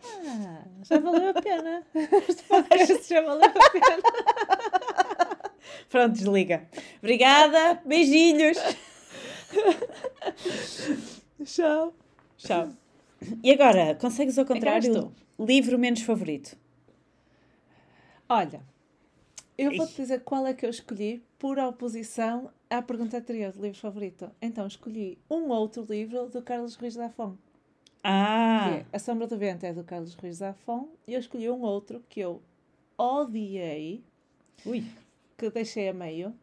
Ah, 0.04 0.62
já 0.84 0.98
valeu 1.00 1.30
a 1.30 1.34
pena. 1.34 1.82
Já 3.08 3.20
valeu 3.22 3.44
a 3.46 3.70
pena. 3.70 4.02
Pronto, 5.90 6.12
desliga. 6.12 6.68
Obrigada. 6.98 7.82
Beijinhos. 7.84 8.58
Tchau. 11.44 11.94
Tchau. 12.36 12.68
E 13.42 13.50
agora, 13.52 13.94
consegues 13.96 14.38
ao 14.38 14.44
contrário 14.44 15.12
livro 15.38 15.78
menos 15.78 16.02
favorito? 16.02 16.56
Olha, 18.28 18.62
eu 19.56 19.74
vou-te 19.76 19.96
dizer 19.96 20.20
qual 20.20 20.46
é 20.46 20.54
que 20.54 20.64
eu 20.64 20.70
escolhi 20.70 21.22
por 21.38 21.58
oposição 21.58 22.50
à 22.68 22.82
pergunta 22.82 23.16
anterior 23.18 23.52
de 23.52 23.60
livro 23.60 23.78
favorito. 23.78 24.30
Então, 24.42 24.66
escolhi 24.66 25.18
um 25.30 25.48
outro 25.50 25.86
livro 25.88 26.26
do 26.28 26.42
Carlos 26.42 26.74
Ruiz 26.74 26.94
Zafón. 26.94 27.32
que 27.32 27.38
Ah, 28.04 28.70
é 28.80 28.96
A 28.96 28.98
Sombra 28.98 29.26
do 29.26 29.36
Vento 29.38 29.64
é 29.64 29.72
do 29.72 29.84
Carlos 29.84 30.14
Ruiz 30.14 30.36
Zafón. 30.36 30.88
E 31.06 31.14
eu 31.14 31.20
escolhi 31.20 31.48
um 31.50 31.62
outro 31.62 32.02
que 32.08 32.20
eu 32.20 32.42
odiei, 32.96 34.02
ui. 34.66 34.84
que 35.36 35.48
deixei 35.50 35.88
a 35.88 35.94
meio. 35.94 36.34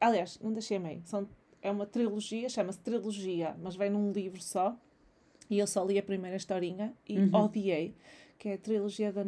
Aliás, 0.00 0.38
não 0.42 0.52
deixei 0.52 0.76
a 0.76 0.80
meio. 0.80 1.00
São, 1.04 1.26
é 1.62 1.70
uma 1.70 1.86
trilogia, 1.86 2.48
chama-se 2.48 2.78
Trilogia, 2.80 3.56
mas 3.62 3.76
vem 3.76 3.88
num 3.90 4.12
livro 4.12 4.42
só. 4.42 4.76
E 5.48 5.58
eu 5.58 5.66
só 5.66 5.84
li 5.84 5.98
a 5.98 6.02
primeira 6.02 6.36
historinha 6.36 6.92
e 7.08 7.18
Uhum. 7.18 7.34
odiei. 7.34 7.94
Que 8.38 8.50
é 8.50 8.54
a 8.54 8.58
trilogia 8.58 9.12
da 9.12 9.24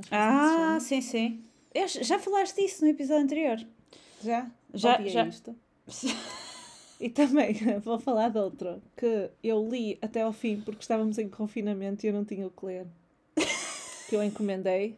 que 0.00 0.14
é 0.14 0.16
assim 0.18 0.56
Ah, 0.74 0.78
sim, 0.80 1.00
sim. 1.00 1.44
Eu 1.74 1.88
já 1.88 2.02
já 2.02 2.18
falaste 2.18 2.56
disso 2.56 2.84
no 2.84 2.90
episódio 2.90 3.24
anterior. 3.24 3.58
Já? 4.22 4.50
Já- 4.74 5.02
já. 5.02 5.26
isto. 5.26 5.54
E 7.02 7.10
também 7.10 7.52
vou 7.82 7.98
falar 7.98 8.28
de 8.28 8.38
outro 8.38 8.80
que 8.96 9.28
eu 9.42 9.68
li 9.68 9.98
até 10.00 10.22
ao 10.22 10.32
fim 10.32 10.60
porque 10.60 10.82
estávamos 10.82 11.18
em 11.18 11.28
confinamento 11.28 12.06
e 12.06 12.08
eu 12.08 12.12
não 12.12 12.24
tinha 12.24 12.46
o 12.46 12.50
que 12.50 12.64
ler. 12.64 12.86
que 14.08 14.14
eu 14.14 14.22
encomendei, 14.22 14.96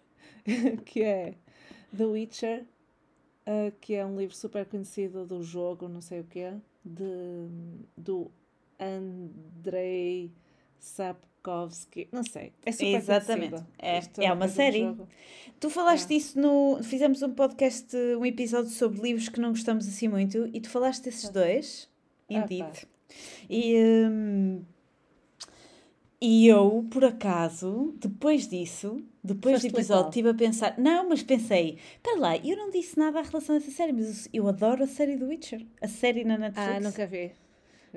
que 0.85 1.03
é 1.03 1.33
The 1.97 2.05
Witcher, 2.05 2.67
uh, 3.47 3.73
que 3.81 3.95
é 3.95 4.05
um 4.05 4.19
livro 4.19 4.37
super 4.37 4.67
conhecido 4.67 5.25
do 5.25 5.43
jogo, 5.43 5.89
não 5.89 6.03
sei 6.03 6.21
o 6.21 6.25
quê, 6.25 6.53
de, 6.85 7.49
do 7.97 8.31
Andrei 8.79 10.31
Sapkowski, 10.79 11.34
não 12.13 12.23
sei. 12.25 12.53
É 12.65 12.73
super 12.73 12.87
Exatamente. 12.95 13.51
conhecido. 13.51 13.69
É- 13.79 13.99
Isto 13.99 14.21
é 14.23 14.33
uma 14.33 14.49
série. 14.49 14.97
Tu 15.61 15.71
falaste 15.71 16.05
É. 16.07 16.09
disso 16.17 16.39
no. 16.41 16.83
Fizemos 16.83 17.23
um 17.23 17.33
podcast, 17.35 17.97
um 18.19 18.25
episódio 18.27 18.71
sobre 18.71 19.01
livros 19.01 19.29
que 19.29 19.41
não 19.41 19.51
gostamos 19.51 19.87
assim 19.87 20.09
muito 20.09 20.49
e 20.53 20.61
tu 20.61 20.69
falaste 20.71 21.05
desses 21.05 21.29
dois. 21.31 21.89
Ah, 22.31 22.35
Indeed. 22.35 22.65
pá. 22.65 22.73
E. 23.49 23.75
hum, 24.11 24.63
e 26.21 26.47
eu, 26.49 26.87
por 26.91 27.05
acaso, 27.05 27.95
depois 28.01 28.49
disso, 28.49 29.03
depois 29.23 29.57
Foste 29.57 29.69
do 29.69 29.77
episódio, 29.77 30.09
estive 30.09 30.29
a 30.31 30.35
pensar. 30.35 30.79
Não, 30.79 31.07
mas 31.09 31.23
pensei, 31.23 31.77
espera 31.97 32.19
lá, 32.19 32.37
eu 32.39 32.57
não 32.57 32.71
disse 32.71 32.99
nada 32.99 33.21
em 33.21 33.25
relação 33.25 33.55
a 33.55 33.59
essa 33.59 33.71
série, 33.71 33.93
mas 33.93 34.27
eu 34.33 34.49
adoro 34.49 34.85
a 34.85 34.87
série 34.87 35.17
do 35.17 35.27
Witcher. 35.27 35.67
A 35.83 35.89
série 35.89 36.25
na 36.25 36.39
Netflix. 36.39 36.69
Ah, 36.77 36.81
nunca 36.81 37.07
vi. 37.07 37.33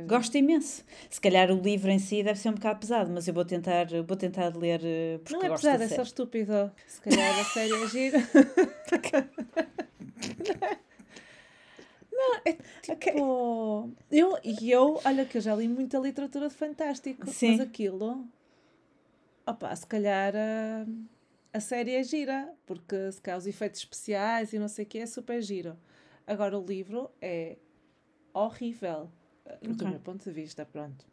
Gosto 0.05 0.37
imenso. 0.37 0.83
Se 1.09 1.19
calhar 1.19 1.51
o 1.51 1.59
livro 1.59 1.89
em 1.89 1.99
si 1.99 2.21
deve 2.21 2.39
ser 2.39 2.49
um 2.49 2.53
bocado 2.53 2.79
pesado, 2.79 3.11
mas 3.11 3.27
eu 3.27 3.33
vou 3.33 3.45
tentar, 3.45 3.87
vou 4.05 4.17
tentar 4.17 4.55
ler 4.55 4.81
eh, 4.83 5.17
porque 5.23 5.35
Não 5.35 5.43
é 5.43 5.49
pesado, 5.49 5.83
é 5.83 5.87
só 5.87 6.03
estúpido. 6.03 6.71
Se 6.87 7.01
calhar 7.01 7.39
a 7.39 7.43
série 7.45 7.73
é 7.73 7.87
gira. 7.87 8.19
Não, 12.11 12.35
é 12.45 12.53
tipo. 12.81 13.91
Eu, 14.11 14.37
e 14.43 14.71
eu, 14.71 14.99
olha 15.05 15.25
que 15.25 15.37
eu 15.37 15.41
já 15.41 15.55
li 15.55 15.67
muita 15.67 15.99
literatura 15.99 16.47
de 16.47 16.55
fantástico, 16.55 17.29
Sim. 17.29 17.51
mas 17.51 17.59
aquilo. 17.61 18.25
Opa, 19.45 19.73
se 19.75 19.85
calhar 19.85 20.33
a, 20.35 20.85
a 21.53 21.59
série 21.59 21.95
é 21.95 22.03
gira, 22.03 22.51
porque 22.65 23.11
se 23.11 23.21
calhar 23.21 23.37
os 23.37 23.45
efeitos 23.45 23.81
especiais 23.81 24.51
e 24.51 24.59
não 24.59 24.67
sei 24.67 24.83
o 24.83 24.87
que 24.87 24.97
é 24.97 25.05
super 25.05 25.41
giro. 25.41 25.77
Agora 26.25 26.57
o 26.57 26.65
livro 26.65 27.09
é 27.21 27.57
horrível, 28.33 29.09
do 29.61 29.87
meu 29.87 29.99
ponto 29.99 30.23
de 30.23 30.31
vista, 30.31 30.65
pronto. 30.65 31.05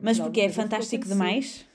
Mas 0.00 0.18
alguma 0.18 0.24
porque 0.26 0.40
é 0.40 0.48
fantástico 0.50 1.06
demais? 1.06 1.66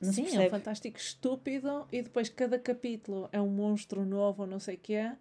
Não 0.00 0.12
Sim, 0.12 0.26
é 0.36 0.46
um 0.46 0.50
fantástico 0.50 0.98
estúpido 0.98 1.86
e 1.90 2.02
depois 2.02 2.28
cada 2.28 2.58
capítulo 2.58 3.28
é 3.32 3.40
um 3.40 3.48
monstro 3.48 4.04
novo 4.04 4.42
ou 4.42 4.48
não 4.48 4.58
sei 4.60 4.74
o 4.74 4.78
que 4.78 4.94
é. 4.94 5.16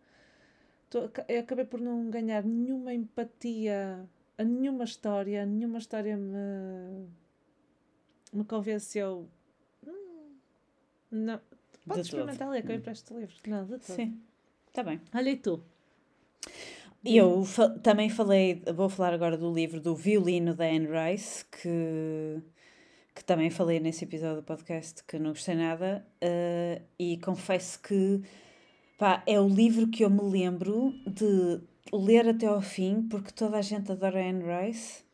Eu 1.28 1.40
acabei 1.40 1.66
por 1.66 1.80
não 1.80 2.10
ganhar 2.10 2.44
nenhuma 2.44 2.94
empatia 2.94 4.08
a 4.38 4.44
nenhuma 4.44 4.84
história, 4.84 5.46
nenhuma 5.46 5.78
história 5.78 6.18
me, 6.18 7.08
me 8.34 8.44
convenceu. 8.44 9.28
Hum, 9.86 10.36
não. 11.12 11.40
Podes 11.88 12.08
experimentar 12.08 12.50
ler, 12.50 12.64
que 12.64 12.72
eu 12.72 12.75
empresto 12.75 13.18
livros. 13.18 13.40
Não, 13.48 13.64
de 13.64 13.78
todo. 13.78 13.96
Sim, 13.96 14.20
está 14.68 14.84
bem. 14.84 15.00
Olha 15.14 15.30
e 15.30 15.38
tu? 15.38 15.64
Eu 17.06 17.44
fa 17.44 17.70
também 17.70 18.10
falei, 18.10 18.64
vou 18.76 18.90
falar 18.90 19.14
agora 19.14 19.38
do 19.38 19.54
livro 19.54 19.80
do 19.80 19.96
Violino 19.96 20.56
da 20.56 20.66
Anne 20.66 20.88
Rice, 20.88 21.46
que, 21.46 22.42
que 23.14 23.24
também 23.24 23.52
falei 23.52 23.80
nesse 23.80 24.06
episódio 24.06 24.38
do 24.38 24.44
podcast 24.44 25.04
que 25.04 25.20
não 25.20 25.30
gostei 25.30 25.54
nada, 25.54 26.04
uh, 26.24 26.82
e 26.98 27.18
confesso 27.18 27.80
que 27.80 28.24
pá, 28.98 29.22
é 29.28 29.40
o 29.40 29.48
livro 29.48 29.88
que 29.88 30.04
eu 30.04 30.10
me 30.10 30.24
lembro 30.24 30.94
de 31.06 31.62
ler 31.94 32.28
até 32.28 32.48
ao 32.48 32.62
fim, 32.62 33.04
porque 33.04 33.32
toda 33.32 33.58
a 33.58 33.62
gente 33.62 33.92
adora 33.92 34.28
Anne 34.28 34.44
Rice. 34.44 35.05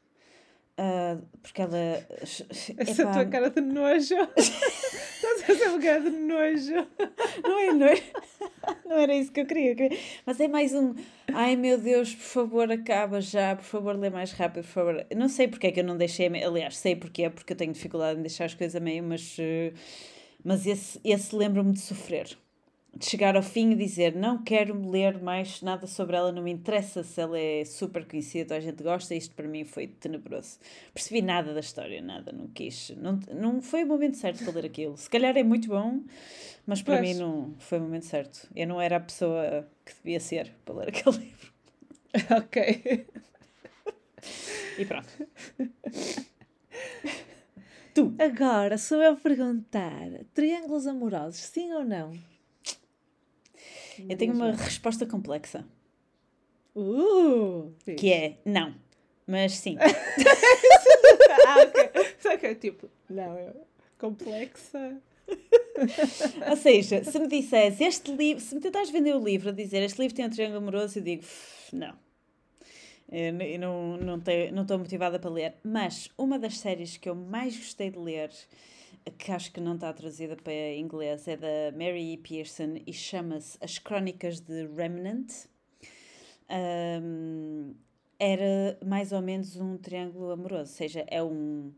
Uh, 0.82 1.22
porque 1.44 1.62
ela. 1.62 1.78
Essa 2.22 3.02
epá, 3.04 3.14
tua 3.14 3.26
cara 3.26 3.52
de 3.52 3.62
nojo. 3.62 4.16
Estás 4.36 5.44
a 5.44 5.46
fazer 5.46 5.68
uma 5.70 5.80
cara 5.80 6.00
de 6.00 6.10
nojo. 6.10 6.88
Não 7.44 7.60
é 7.60 7.72
nojo. 7.72 8.04
Não 8.86 8.98
era 8.98 9.14
isso 9.14 9.32
que 9.32 9.42
eu 9.42 9.46
queria. 9.46 9.76
Mas 10.26 10.40
é 10.40 10.48
mais 10.48 10.74
um. 10.74 10.96
Ai 11.32 11.56
meu 11.56 11.78
Deus, 11.78 12.16
por 12.16 12.24
favor, 12.24 12.72
acaba 12.72 13.22
já. 13.22 13.56
Por 13.56 13.66
favor, 13.66 13.96
lê 13.96 14.10
mais 14.10 14.32
rápido, 14.32 14.64
por 14.64 14.72
favor. 14.72 15.06
Não 15.16 15.30
sei 15.30 15.48
porque 15.48 15.68
é 15.68 15.72
que 15.72 15.82
eu 15.82 15.84
não 15.84 15.96
deixei. 15.96 16.28
Aliás, 16.44 16.78
sei 16.78 16.96
porque 16.96 17.24
é, 17.24 17.30
porque 17.30 17.54
eu 17.54 17.58
tenho 17.58 17.74
dificuldade 17.74 18.18
em 18.18 18.24
deixar 18.24 18.46
as 18.46 18.56
coisas 18.56 18.76
a 18.76 18.80
meio, 18.80 19.04
mas. 19.04 19.38
Uh, 19.38 19.72
mas 20.44 20.66
esse, 20.66 21.00
esse 21.04 21.36
lembra-me 21.36 21.74
de 21.74 21.80
sofrer 21.80 22.36
de 22.94 23.06
chegar 23.06 23.38
ao 23.38 23.42
fim 23.42 23.72
e 23.72 23.76
dizer 23.76 24.16
não 24.16 24.44
quero 24.44 24.90
ler 24.90 25.22
mais 25.22 25.62
nada 25.62 25.88
sobre 25.88 26.18
ela, 26.18 26.32
não 26.32 26.44
me 26.44 26.52
interessa 26.52 27.04
se 27.04 27.22
ela 27.22 27.40
é 27.40 27.64
super 27.64 28.06
conhecida, 28.06 28.56
a 28.56 28.60
gente 28.60 28.84
gosta, 28.84 29.16
isto 29.16 29.34
para 29.34 29.48
mim 29.48 29.64
foi 29.64 29.88
tenebroso. 29.88 30.60
Percebi 30.94 31.22
nada 31.22 31.54
da 31.54 31.62
história, 31.62 32.02
nada, 32.02 32.32
não 32.32 32.48
quis, 32.48 32.90
não, 32.98 33.20
não 33.34 33.62
foi 33.62 33.84
o 33.84 33.88
momento 33.88 34.18
certo 34.18 34.44
para 34.44 34.54
ler 34.56 34.66
aquilo. 34.66 34.98
Se 34.98 35.10
calhar 35.10 35.38
é 35.38 35.44
muito 35.44 35.70
bom, 35.70 36.02
mas 36.66 36.82
para 36.82 36.98
pois. 36.98 37.10
mim 37.10 37.20
não 37.20 37.56
foi 37.60 37.80
o 37.80 37.82
momento 37.82 38.06
certo. 38.06 38.50
Eu 38.56 38.68
não 38.68 38.82
era 38.82 38.98
a 38.98 39.02
pessoa 39.02 39.68
que 39.86 39.94
devia 40.04 40.20
ser 40.20 40.52
para 40.66 40.76
ler 40.76 40.90
aquele 40.90 41.16
livro. 41.26 41.52
Ok. 42.38 43.08
E 44.78 44.86
pronto. 44.86 45.08
tu. 47.94 48.14
Agora, 48.20 48.78
sou 48.78 49.02
eu 49.02 49.14
a 49.14 49.16
perguntar: 49.16 50.10
triângulos 50.34 50.86
amorosos, 50.86 51.40
sim 51.40 51.72
ou 51.74 51.86
não? 51.86 52.12
Eu 54.10 54.18
tenho 54.18 54.34
uma 54.34 54.52
resposta 54.52 55.06
complexa. 55.06 55.66
Uh, 56.76 57.74
que 57.98 58.12
é 58.12 58.38
não. 58.46 58.74
Mas 59.28 59.54
sim. 59.54 59.78
ah, 61.48 61.56
ok. 61.64 61.92
Só 62.20 62.38
que 62.38 62.48
é 62.48 62.56
tipo, 62.56 62.90
não, 63.10 63.38
é 63.38 63.54
complexa. 63.98 64.98
Ou 66.50 66.58
seja, 66.58 67.04
se 67.04 67.20
me 67.20 67.28
disseres 67.28 67.80
este 67.80 68.12
livro, 68.14 68.44
se 68.44 68.54
me 68.56 68.62
tentares 68.62 68.90
vender 68.90 69.16
o 69.16 69.24
livro 69.24 69.50
a 69.50 69.52
dizer 69.52 69.82
este 69.84 70.00
livro 70.02 70.16
tem 70.16 70.26
um 70.26 70.30
triângulo 70.30 70.58
amoroso, 70.58 71.00
eu 71.00 71.04
digo 71.04 71.24
não. 71.72 71.94
Eu 73.12 73.34
não 73.34 74.18
estou 74.18 74.52
não 74.54 74.64
não 74.64 74.78
motivada 74.80 75.20
para 75.20 75.30
ler. 75.30 75.54
Mas 75.64 76.10
uma 76.18 76.40
das 76.40 76.60
séries 76.60 76.98
que 76.98 77.10
eu 77.10 77.16
mais 77.16 77.56
gostei 77.58 77.90
de 77.90 78.00
ler 78.00 78.32
que 79.18 79.32
acho 79.32 79.52
que 79.52 79.60
não 79.60 79.76
está 79.76 79.92
traduzida 79.94 80.36
para 80.36 80.74
inglês, 80.76 81.28
é 81.28 81.38
da 81.38 81.72
Mary. 81.78 82.18
Pearson 82.18 82.76
e 82.86 82.94
chama-se 82.94 83.58
As 83.62 83.80
Crónicas 83.80 84.40
de 84.40 84.68
Remnant. 84.68 85.32
Um, 86.50 87.74
era 88.20 88.78
mais 88.86 89.12
ou 89.12 89.22
menos 89.22 89.56
um 89.56 89.78
triângulo 89.78 90.32
amoroso, 90.32 90.72
ou 90.72 90.78
seja, 90.78 91.04
é 91.08 91.24
um 91.24 91.74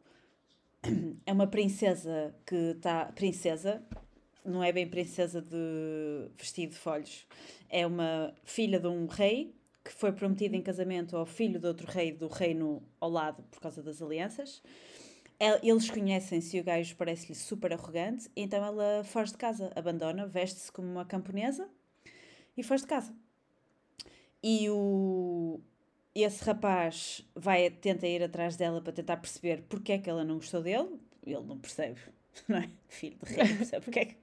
é 1.25 1.31
uma 1.31 1.47
princesa 1.47 2.35
que 2.45 2.55
está 2.75 3.05
princesa, 3.05 3.81
não 4.43 4.61
é 4.63 4.71
bem 4.71 4.87
princesa 4.87 5.41
de 5.41 6.29
vestido 6.37 6.71
de 6.71 6.77
folhos, 6.77 7.25
é 7.69 7.87
uma 7.87 8.33
filha 8.43 8.79
de 8.79 8.87
um 8.87 9.05
rei 9.05 9.55
que 9.83 9.91
foi 9.91 10.11
prometida 10.11 10.55
em 10.55 10.61
casamento 10.61 11.15
ao 11.15 11.25
filho 11.25 11.59
de 11.59 11.67
outro 11.67 11.89
rei 11.89 12.11
do 12.11 12.27
reino 12.27 12.81
ao 12.99 13.09
lado 13.09 13.43
por 13.51 13.59
causa 13.59 13.83
das 13.83 14.01
alianças. 14.01 14.61
Eles 15.61 15.89
conhecem-se 15.89 16.57
e 16.57 16.59
o 16.59 16.63
gajo 16.63 16.95
parece-lhe 16.95 17.35
super 17.35 17.73
arrogante, 17.73 18.29
então 18.35 18.63
ela 18.63 19.03
foge 19.03 19.31
de 19.31 19.37
casa, 19.37 19.71
abandona, 19.75 20.25
veste-se 20.25 20.71
como 20.71 20.87
uma 20.87 21.05
camponesa 21.05 21.67
e 22.55 22.63
foge 22.63 22.83
de 22.83 22.87
casa. 22.87 23.13
E 24.41 24.69
o, 24.69 25.59
esse 26.13 26.43
rapaz 26.43 27.27
vai, 27.35 27.69
tenta 27.69 28.05
ir 28.07 28.21
atrás 28.21 28.55
dela 28.55 28.81
para 28.81 28.93
tentar 28.93 29.17
perceber 29.17 29.63
porque 29.67 29.93
é 29.93 29.97
que 29.97 30.09
ela 30.09 30.23
não 30.23 30.35
gostou 30.35 30.61
dele. 30.61 30.99
Ele 31.25 31.41
não 31.41 31.57
percebe, 31.57 31.99
não 32.47 32.57
é? 32.57 32.69
Filho 32.87 33.17
de 33.23 33.33
rei, 33.33 33.55
percebe 33.55 33.85
porque 33.85 33.99
é 33.99 34.05
que, 34.05 34.15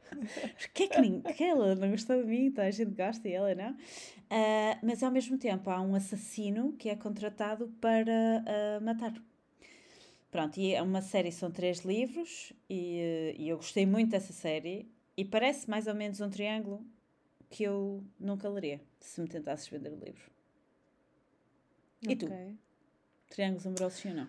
porque 0.58 0.82
é 0.84 0.88
que, 0.88 1.00
ninguém, 1.00 1.34
que 1.34 1.44
ela 1.44 1.74
não 1.74 1.90
gostou 1.90 2.22
de 2.22 2.28
mim, 2.28 2.46
então 2.46 2.64
a 2.64 2.70
gente 2.70 2.92
gosta 2.94 3.26
e 3.28 3.32
ela 3.32 3.54
não. 3.54 3.72
Uh, 3.72 4.78
mas 4.82 5.02
ao 5.02 5.10
mesmo 5.10 5.38
tempo 5.38 5.70
há 5.70 5.80
um 5.80 5.94
assassino 5.94 6.72
que 6.74 6.88
é 6.88 6.94
contratado 6.94 7.68
para 7.80 8.44
uh, 8.44 8.84
matar. 8.84 9.14
Pronto, 10.30 10.60
e 10.60 10.74
é 10.74 10.80
uma 10.80 11.02
série, 11.02 11.32
são 11.32 11.50
três 11.50 11.80
livros 11.80 12.52
e, 12.68 13.34
e 13.36 13.48
eu 13.48 13.56
gostei 13.56 13.84
muito 13.84 14.10
dessa 14.10 14.32
série 14.32 14.88
e 15.16 15.24
parece 15.24 15.68
mais 15.68 15.86
ou 15.88 15.94
menos 15.94 16.20
um 16.20 16.30
triângulo 16.30 16.86
que 17.48 17.64
eu 17.64 18.04
nunca 18.18 18.48
leria 18.48 18.80
se 19.00 19.20
me 19.20 19.28
tentasses 19.28 19.66
vender 19.66 19.90
o 19.90 19.96
livro. 19.96 20.30
E 22.08 22.14
tu? 22.14 22.26
Triângulos 23.28 23.66
amorosos 23.66 23.98
sim 23.98 24.10
ou 24.10 24.14
não? 24.14 24.28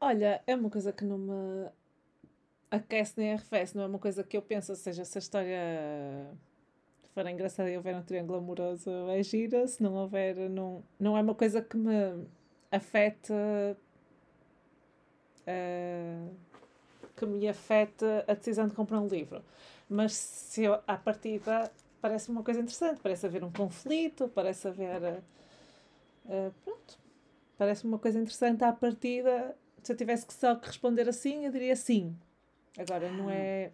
Olha, 0.00 0.42
é 0.46 0.54
uma 0.56 0.68
coisa 0.68 0.92
que 0.92 1.04
não 1.04 1.18
me 1.18 1.70
aquece 2.70 3.14
nem 3.16 3.32
arrefece, 3.32 3.76
não 3.76 3.84
é 3.84 3.86
uma 3.86 3.98
coisa 3.98 4.24
que 4.24 4.36
eu 4.36 4.42
penso, 4.42 4.72
ou 4.72 4.76
seja, 4.76 5.04
se 5.04 5.16
a 5.16 5.20
história 5.20 6.36
for 7.14 7.26
engraçada 7.28 7.70
e 7.70 7.76
houver 7.76 7.94
um 7.96 8.02
triângulo 8.02 8.38
amoroso 8.38 8.90
é 9.08 9.22
gira, 9.22 9.66
se 9.68 9.82
não 9.82 9.94
houver, 9.94 10.36
não, 10.50 10.84
não 10.98 11.16
é 11.16 11.22
uma 11.22 11.34
coisa 11.34 11.62
que 11.62 11.76
me 11.76 12.26
afeta 12.70 13.78
uh, 15.46 16.34
que 17.16 17.26
me 17.26 17.48
afeta 17.48 18.24
a 18.28 18.34
decisão 18.34 18.66
de 18.68 18.74
comprar 18.74 19.00
um 19.00 19.08
livro. 19.08 19.42
Mas 19.88 20.14
se 20.14 20.64
eu, 20.64 20.80
à 20.86 20.96
partida, 20.96 21.70
parece 22.00 22.30
uma 22.30 22.42
coisa 22.42 22.60
interessante, 22.60 23.00
parece 23.00 23.26
haver 23.26 23.44
um 23.44 23.50
conflito, 23.50 24.28
parece 24.28 24.68
haver. 24.68 25.22
Uh, 26.24 26.52
pronto. 26.64 26.98
Parece 27.56 27.84
uma 27.84 27.98
coisa 27.98 28.18
interessante 28.18 28.62
à 28.64 28.72
partida. 28.72 29.56
Se 29.82 29.92
eu 29.92 29.96
tivesse 29.96 30.26
que 30.26 30.34
só 30.34 30.54
responder 30.54 31.08
assim, 31.08 31.46
eu 31.46 31.52
diria 31.52 31.76
sim. 31.76 32.16
Agora, 32.78 33.10
não 33.10 33.30
é. 33.30 33.72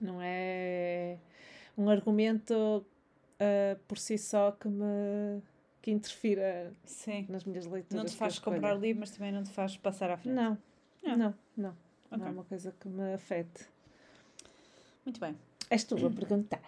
Não 0.00 0.18
é 0.20 1.18
um 1.76 1.88
argumento 1.88 2.84
uh, 3.40 3.78
por 3.86 3.98
si 3.98 4.18
só 4.18 4.52
que 4.52 4.68
me 4.68 5.42
que 5.82 5.90
interfira 5.90 6.72
Sim. 6.84 7.26
nas 7.28 7.44
minhas 7.44 7.66
leituras. 7.66 8.04
Não 8.04 8.04
te 8.04 8.16
faz 8.16 8.38
comprar 8.38 8.74
livro, 8.74 9.00
mas 9.00 9.10
também 9.10 9.32
não 9.32 9.42
te 9.42 9.50
faz 9.50 9.76
passar 9.76 10.10
à 10.10 10.16
frente. 10.16 10.34
Não, 10.34 10.58
não, 11.02 11.16
não. 11.16 11.34
Não, 11.56 11.76
okay. 12.06 12.18
não 12.18 12.26
é 12.26 12.30
uma 12.30 12.44
coisa 12.44 12.74
que 12.78 12.88
me 12.88 13.14
afete. 13.14 13.66
Muito 15.04 15.20
bem. 15.20 15.36
És 15.70 15.84
tu 15.84 15.94
a 16.06 16.10
perguntar. 16.10 16.62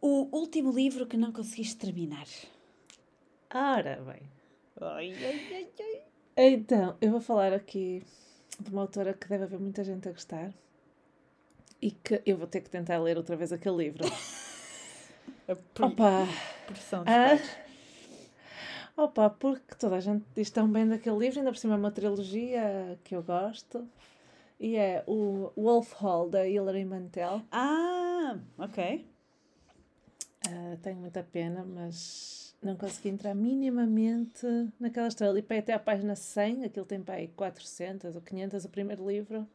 O 0.00 0.28
último 0.30 0.70
livro 0.70 1.06
que 1.06 1.16
não 1.16 1.32
conseguiste 1.32 1.76
terminar. 1.76 2.26
Ora 3.52 4.00
bem. 4.02 4.22
Ai, 4.80 5.12
ai, 5.12 5.68
ai. 5.80 6.02
Então, 6.36 6.96
eu 7.00 7.10
vou 7.10 7.20
falar 7.20 7.52
aqui 7.52 8.04
de 8.60 8.70
uma 8.70 8.82
autora 8.82 9.12
que 9.12 9.28
deve 9.28 9.44
haver 9.44 9.58
muita 9.58 9.82
gente 9.82 10.08
a 10.08 10.12
gostar 10.12 10.52
e 11.82 11.90
que 11.90 12.22
eu 12.24 12.36
vou 12.36 12.46
ter 12.46 12.60
que 12.60 12.70
tentar 12.70 12.98
ler 12.98 13.16
outra 13.16 13.36
vez 13.36 13.52
aquele 13.52 13.76
livro. 13.76 14.04
a 15.48 15.52
Opa! 15.84 16.26
Pressão 16.66 17.02
dos 17.02 17.12
ah, 17.12 17.67
Opa, 18.98 19.30
porque 19.30 19.76
toda 19.76 19.94
a 19.94 20.00
gente 20.00 20.24
diz 20.34 20.50
tão 20.50 20.68
bem 20.68 20.84
daquele 20.88 21.16
livro, 21.16 21.38
ainda 21.38 21.52
por 21.52 21.56
cima 21.56 21.74
é 21.74 21.78
uma 21.78 21.92
trilogia 21.92 22.98
que 23.04 23.14
eu 23.14 23.22
gosto. 23.22 23.88
E 24.58 24.74
é 24.74 25.04
o 25.06 25.52
Wolf 25.56 25.92
Hall, 25.92 26.28
da 26.28 26.48
Hilary 26.48 26.84
Mantel. 26.84 27.42
Ah, 27.52 28.36
ok. 28.58 29.06
Uh, 30.48 30.76
tenho 30.82 30.96
muita 30.96 31.22
pena, 31.22 31.64
mas 31.64 32.56
não 32.60 32.74
consegui 32.74 33.10
entrar 33.10 33.36
minimamente 33.36 34.44
naquela 34.80 35.06
história. 35.06 35.30
Ali 35.30 35.46
até 35.56 35.74
à 35.74 35.78
página 35.78 36.16
100, 36.16 36.64
aquilo 36.64 36.84
tem 36.84 37.00
para 37.00 37.14
aí 37.14 37.28
400 37.28 38.16
ou 38.16 38.20
500, 38.20 38.64
o 38.64 38.68
primeiro 38.68 39.08
livro. 39.08 39.46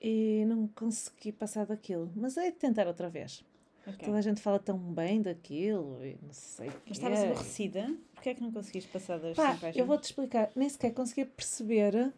E 0.00 0.44
não 0.48 0.66
consegui 0.66 1.30
passar 1.30 1.66
daquilo. 1.66 2.10
Mas 2.16 2.36
é 2.36 2.50
de 2.50 2.56
tentar 2.56 2.88
outra 2.88 3.08
vez. 3.08 3.44
Okay. 3.86 4.06
Toda 4.06 4.18
a 4.18 4.22
gente 4.22 4.40
fala 4.40 4.58
tão 4.58 4.78
bem 4.78 5.20
daquilo 5.20 6.02
e 6.04 6.16
não 6.22 6.32
sei 6.32 6.70
Mas 6.88 6.96
estavas 6.96 7.18
é. 7.18 7.26
aborrecida? 7.26 7.94
Porquê 8.14 8.30
é 8.30 8.34
que 8.34 8.42
não 8.42 8.50
conseguiste 8.50 8.90
passar 8.90 9.18
das 9.18 9.36
Pá, 9.36 9.58
Eu 9.74 9.84
vou-te 9.84 10.04
explicar. 10.04 10.50
Nem 10.56 10.68
sequer 10.68 10.92
conseguia 10.94 11.26
perceber 11.26 12.12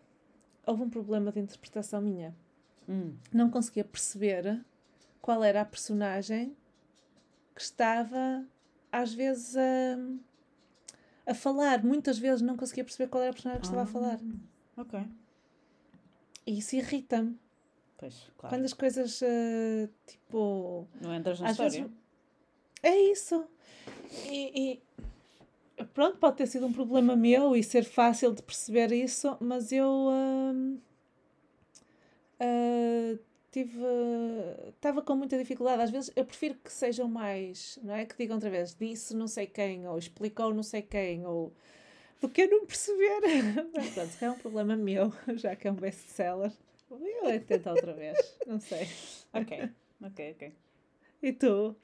houve 0.66 0.83
um 0.83 0.90
problema 0.90 1.31
de 1.33 1.40
interpretação 1.40 2.00
minha. 2.00 2.35
Hum. 2.88 3.14
Não 3.33 3.48
conseguia 3.48 3.85
perceber 3.85 4.64
qual 5.20 5.42
era 5.42 5.61
a 5.61 5.64
personagem 5.64 6.57
que 7.55 7.61
estava, 7.61 8.44
às 8.92 9.14
vezes, 9.14 9.57
a, 9.57 11.31
a 11.31 11.35
falar. 11.35 11.83
Muitas 11.85 12.18
vezes 12.18 12.42
não 12.42 12.57
conseguia 12.57 12.85
perceber 12.85 13.09
qual 13.09 13.22
era 13.22 13.31
a 13.31 13.35
personagem 13.35 13.61
que 13.61 13.66
estava 13.66 13.83
a 13.83 13.87
falar. 13.87 14.20
Ah, 14.76 14.81
Ok. 14.83 15.00
E 16.46 16.59
isso 16.59 16.76
irrita-me. 16.76 17.38
Pois, 17.98 18.14
claro. 18.37 18.54
Quando 18.54 18.64
as 18.64 18.72
coisas, 18.72 19.22
eh, 19.22 19.88
tipo. 20.06 20.87
Não 21.00 21.14
entras 21.14 21.40
na 21.40 21.50
história. 21.50 21.70
vezes. 21.70 21.90
É 22.82 22.96
isso. 22.96 23.44
E, 24.30 24.80
e 25.78 25.85
pronto, 25.94 26.18
pode 26.18 26.37
ter 26.37 26.46
sido 26.46 26.66
um 26.66 26.72
problema 26.72 27.16
meu 27.16 27.56
e 27.56 27.62
ser 27.62 27.85
fácil 27.85 28.32
de 28.32 28.42
perceber 28.42 28.92
isso, 28.92 29.37
mas 29.40 29.72
eu 29.72 29.88
hum, 29.88 30.78
ah, 32.38 33.18
tive 33.50 33.80
estava 34.68 35.02
com 35.02 35.16
muita 35.16 35.38
dificuldade. 35.38 35.82
Às 35.82 35.90
vezes 35.90 36.12
eu 36.14 36.24
prefiro 36.24 36.54
que 36.56 36.72
sejam 36.72 37.09
mais, 37.09 37.78
não 37.82 37.94
é? 37.94 38.04
Que 38.04 38.16
digam 38.16 38.37
outra 38.37 38.50
vez, 38.50 38.74
disse 38.78 39.14
não 39.14 39.26
sei 39.26 39.46
quem, 39.46 39.87
ou 39.88 39.98
explicou 39.98 40.52
não 40.52 40.62
sei 40.62 40.82
quem, 40.82 41.24
ou 41.26 41.52
do 42.20 42.28
que 42.28 42.42
eu 42.42 42.50
não 42.50 42.66
perceber. 42.66 43.20
Mas 43.74 43.90
pronto, 43.90 44.16
é 44.20 44.30
um 44.30 44.38
problema 44.38 44.76
meu, 44.76 45.12
já 45.37 45.56
que 45.56 45.68
é 45.68 45.72
um 45.72 45.74
best-seller. 45.74 46.52
Eu 46.90 47.29
é 47.29 47.38
tentar 47.40 47.72
outra 47.72 47.92
vez, 47.92 48.16
não 48.46 48.61
sei. 48.61 48.87
Ok, 49.33 49.70
ok, 50.03 50.31
ok. 50.33 50.53
E 51.22 51.33
tu? 51.33 51.77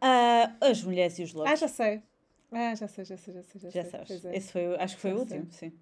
Ah, 0.00 0.54
as 0.60 0.82
mulheres 0.82 1.18
e 1.18 1.22
os 1.22 1.32
lobos. 1.32 1.50
Ah, 1.52 1.56
já 1.56 1.68
sei. 1.68 2.02
Ah, 2.50 2.74
já 2.74 2.86
sei, 2.88 3.04
já 3.04 3.16
sei, 3.16 3.34
já 3.34 3.42
sei. 3.42 3.60
Já, 3.62 3.70
Já 3.70 3.82
sei. 3.82 3.90
sabes. 3.90 4.24
É. 4.26 4.36
Esse 4.36 4.52
foi, 4.52 4.74
acho 4.76 4.96
que 4.96 5.00
foi 5.02 5.10
Já 5.12 5.16
o 5.16 5.26
sei. 5.26 5.38
último, 5.38 5.52
sim. 5.52 5.72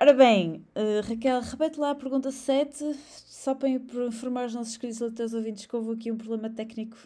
Ora 0.00 0.12
bem, 0.12 0.64
eh, 0.74 1.00
Raquel, 1.00 1.40
repete 1.40 1.78
lá 1.80 1.90
a 1.90 1.94
pergunta 1.94 2.30
7, 2.30 2.94
só 3.26 3.54
para 3.54 3.68
informar 3.68 4.46
os 4.46 4.54
nossos 4.54 4.76
queridos 4.76 5.00
leitores 5.00 5.32
ouvintes 5.34 5.66
que 5.66 5.74
houve 5.76 5.92
aqui 5.92 6.12
um 6.12 6.16
problema 6.18 6.50
técnico 6.50 6.96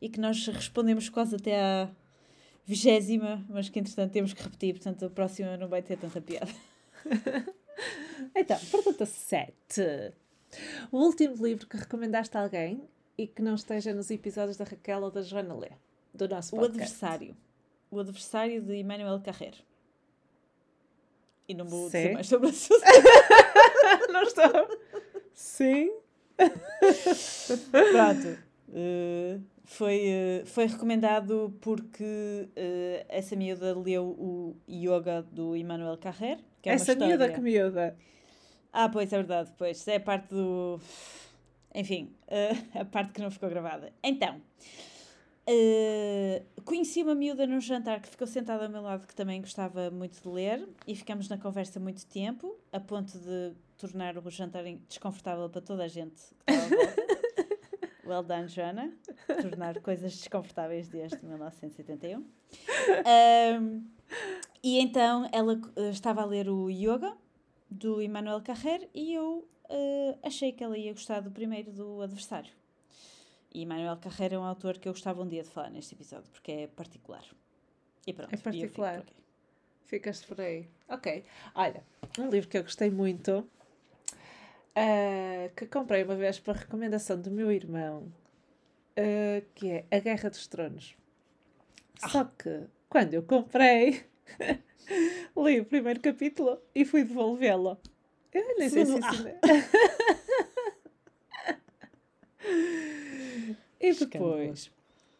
e 0.00 0.08
que 0.08 0.20
nós 0.20 0.46
respondemos 0.48 1.08
quase 1.08 1.36
até 1.36 1.58
à 1.60 1.90
vigésima, 2.66 3.44
mas 3.48 3.68
que 3.68 3.78
entretanto 3.78 4.12
temos 4.12 4.32
que 4.34 4.42
repetir, 4.42 4.74
portanto 4.74 5.04
a 5.06 5.10
próxima 5.10 5.56
não 5.56 5.68
vai 5.68 5.82
ter 5.82 5.96
tanta 5.96 6.20
piada. 6.20 6.50
Então, 8.34 8.58
pergunta 8.70 9.04
7. 9.04 10.12
O 10.90 10.98
último 10.98 11.34
livro 11.44 11.66
que 11.66 11.76
recomendaste 11.76 12.36
a 12.36 12.42
alguém 12.42 12.88
e 13.18 13.26
que 13.26 13.42
não 13.42 13.54
esteja 13.54 13.92
nos 13.92 14.10
episódios 14.10 14.56
da 14.56 14.64
Raquel 14.64 15.02
ou 15.02 15.10
da 15.10 15.22
Joana 15.22 15.54
Lê, 15.54 15.70
do 16.12 16.28
nosso 16.28 16.54
O 16.56 16.60
podcast. 16.60 16.82
adversário. 16.94 17.36
O 17.90 17.98
adversário 17.98 18.62
de 18.62 18.74
Emmanuel 18.76 19.20
Carreiro. 19.20 19.58
E 21.48 21.54
não 21.54 21.64
vou 21.66 21.90
Sim. 21.90 21.98
dizer 21.98 22.12
mais 22.14 22.26
sobre 22.28 22.46
o 22.46 22.50
assunto. 22.50 22.80
não 24.12 24.22
estou. 24.22 24.78
Sim. 25.32 25.92
Pronto. 27.70 28.38
Eh, 28.72 29.38
foi, 29.64 30.00
eh, 30.06 30.42
foi 30.46 30.66
recomendado 30.66 31.56
porque 31.60 32.48
eh, 32.56 33.04
essa 33.08 33.36
miúda 33.36 33.76
leu 33.78 34.04
o 34.06 34.56
Yoga 34.68 35.22
do 35.22 35.54
Emmanuel 35.56 35.98
Carrer. 35.98 36.38
Que 36.64 36.70
é 36.70 36.72
uma 36.72 36.76
Essa 36.76 36.92
história... 36.92 37.14
miúda 37.14 37.30
que 37.30 37.40
miúda. 37.42 37.96
Ah, 38.72 38.88
pois, 38.88 39.12
é 39.12 39.16
verdade. 39.18 39.52
Pois, 39.58 39.86
é 39.86 39.96
a 39.96 40.00
parte 40.00 40.28
do... 40.28 40.80
Enfim, 41.74 42.10
eh, 42.26 42.56
a 42.80 42.86
parte 42.86 43.12
que 43.12 43.20
não 43.20 43.30
ficou 43.30 43.50
gravada. 43.50 43.92
Então, 44.02 44.40
eh, 45.46 46.42
conheci 46.64 47.02
uma 47.02 47.14
miúda 47.14 47.46
num 47.46 47.60
jantar 47.60 48.00
que 48.00 48.08
ficou 48.08 48.26
sentada 48.26 48.64
ao 48.64 48.70
meu 48.70 48.80
lado 48.80 49.06
que 49.06 49.14
também 49.14 49.42
gostava 49.42 49.90
muito 49.90 50.22
de 50.22 50.26
ler 50.26 50.66
e 50.86 50.96
ficamos 50.96 51.28
na 51.28 51.36
conversa 51.36 51.78
muito 51.78 52.06
tempo, 52.06 52.58
a 52.72 52.80
ponto 52.80 53.18
de 53.18 53.52
tornar 53.76 54.16
o 54.16 54.30
jantar 54.30 54.64
desconfortável 54.88 55.50
para 55.50 55.60
toda 55.60 55.84
a 55.84 55.88
gente 55.88 56.22
que 56.46 56.50
estava 56.50 56.64
à 56.64 56.86
volta. 56.86 57.04
Well 58.06 58.22
done, 58.22 58.48
Joana. 58.48 58.90
Tornar 59.26 59.80
coisas 59.80 60.12
desconfortáveis 60.12 60.88
desde 60.88 61.22
1971. 61.24 62.24
Ahm, 63.04 63.82
e 64.64 64.78
então 64.80 65.28
ela 65.30 65.60
eh, 65.76 65.90
estava 65.90 66.22
a 66.22 66.24
ler 66.24 66.48
o 66.48 66.70
Yoga 66.70 67.14
do 67.70 68.00
Emmanuel 68.00 68.40
Carrer 68.40 68.88
e 68.94 69.12
eu 69.12 69.46
eh, 69.68 70.16
achei 70.22 70.52
que 70.52 70.64
ela 70.64 70.78
ia 70.78 70.90
gostar 70.92 71.20
do 71.20 71.30
primeiro 71.30 71.70
do 71.70 72.00
adversário. 72.00 72.50
E 73.52 73.62
Emmanuel 73.62 73.98
Carrer 73.98 74.32
é 74.32 74.38
um 74.38 74.42
autor 74.42 74.78
que 74.78 74.88
eu 74.88 74.92
gostava 74.92 75.22
um 75.22 75.28
dia 75.28 75.42
de 75.42 75.50
falar 75.50 75.68
neste 75.68 75.94
episódio 75.94 76.30
porque 76.32 76.50
é 76.50 76.66
particular. 76.66 77.22
E 78.06 78.12
pronto, 78.14 78.32
É 78.34 78.38
particular. 78.38 79.02
por. 79.02 79.12
Ficaste 79.84 80.26
por 80.26 80.40
aí. 80.40 80.66
Ok. 80.88 81.22
Olha, 81.54 81.84
um 82.18 82.30
livro 82.30 82.48
que 82.48 82.56
eu 82.56 82.62
gostei 82.62 82.90
muito, 82.90 83.46
ah, 84.74 85.50
que 85.54 85.66
comprei 85.66 86.02
uma 86.04 86.16
vez 86.16 86.40
por 86.40 86.54
recomendação 86.56 87.20
do 87.20 87.30
meu 87.30 87.52
irmão, 87.52 88.10
ah, 88.96 89.42
que 89.54 89.70
é 89.70 89.84
A 89.90 89.98
Guerra 90.00 90.30
dos 90.30 90.46
Tronos. 90.46 90.96
Só 92.10 92.24
que, 92.24 92.62
quando 92.88 93.12
eu 93.14 93.22
comprei, 93.22 94.04
li 95.36 95.60
o 95.60 95.64
primeiro 95.64 96.00
capítulo 96.00 96.60
e 96.74 96.84
fui 96.84 97.04
devolvê-lo. 97.04 97.78
Eu 98.32 98.58
nem 98.58 98.68
sei 98.68 98.84
se 98.84 98.98
isso... 98.98 99.00
e 103.80 103.94
depois, 103.94 104.72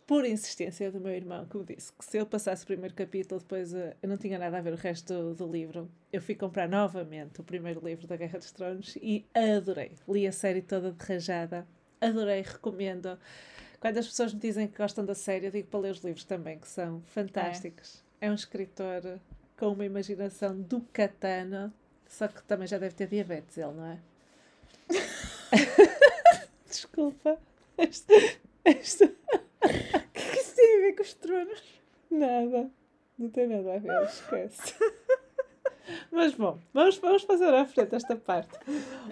por 0.07 0.27
insistência 0.27 0.91
do 0.91 1.01
meu 1.01 1.13
irmão, 1.13 1.47
que 1.47 1.57
me 1.57 1.65
disse 1.65 1.93
que 1.93 2.05
se 2.05 2.19
eu 2.19 2.27
passasse 2.27 2.65
o 2.65 2.67
primeiro 2.67 2.95
capítulo, 2.95 3.41
depois 3.41 3.73
eh, 3.73 3.97
eu 4.03 4.09
não 4.09 4.17
tinha 4.17 4.39
nada 4.39 4.59
a 4.59 4.61
ver 4.61 4.73
o 4.73 4.77
resto 4.77 5.15
do, 5.15 5.35
do 5.35 5.51
livro, 5.51 5.91
eu 6.13 6.21
fui 6.21 6.35
comprar 6.35 6.69
novamente 6.69 7.41
o 7.41 7.45
primeiro 7.45 7.81
livro 7.85 8.07
da 8.07 8.17
Guerra 8.17 8.39
dos 8.39 8.53
Tronos 8.53 8.97
e 8.97 9.25
adorei. 9.33 9.93
Li 10.09 10.27
a 10.27 10.33
série 10.33 10.61
toda 10.61 10.93
de 10.93 11.05
rajada, 11.05 11.67
adorei, 12.01 12.43
recomendo. 12.43 13.19
Quando 13.81 13.99
as 13.99 14.07
pessoas 14.07 14.35
me 14.35 14.41
dizem 14.41 14.67
que 14.67 14.77
gostam 14.77 15.05
da 15.05 15.15
série, 15.15 15.47
eu 15.47 15.51
digo 15.51 15.69
para 15.69 15.81
ler 15.81 15.93
os 15.93 16.01
livros 16.01 16.25
também, 16.25 16.59
que 16.59 16.69
são 16.69 17.03
fantásticos. 17.07 18.04
É, 18.25 18.31
um 18.31 18.35
escritor 18.35 19.21
com 19.59 19.69
uma 19.73 19.85
imaginação 19.85 20.59
do 20.59 20.81
catano, 20.93 21.71
só 22.09 22.27
que 22.27 22.43
também 22.45 22.67
já 22.67 22.79
deve 22.79 22.95
ter 22.95 23.07
diabetes, 23.07 23.59
ele, 23.59 23.73
não 23.73 23.85
é? 23.87 23.99
Desculpa. 26.67 27.39
Isto- 27.77 28.13
O 28.15 28.19
que 28.65 30.21
é 30.21 30.31
que 30.33 30.39
isso 30.39 30.55
tem 30.57 30.77
a 30.79 30.81
ver 30.81 30.93
com 30.95 31.03
os 31.03 31.13
tronos? 31.15 31.63
Nada. 32.11 32.71
Não 33.19 33.29
tem 33.29 33.47
nada 33.47 33.75
a 33.75 33.79
ver, 33.79 34.03
esquece. 34.05 34.75
Mas 36.11 36.33
bom, 36.35 36.59
vamos, 36.73 36.97
vamos 36.97 37.23
fazer 37.25 37.53
à 37.53 37.67
frente 37.67 37.95
esta 37.95 38.17
parte. 38.17 38.59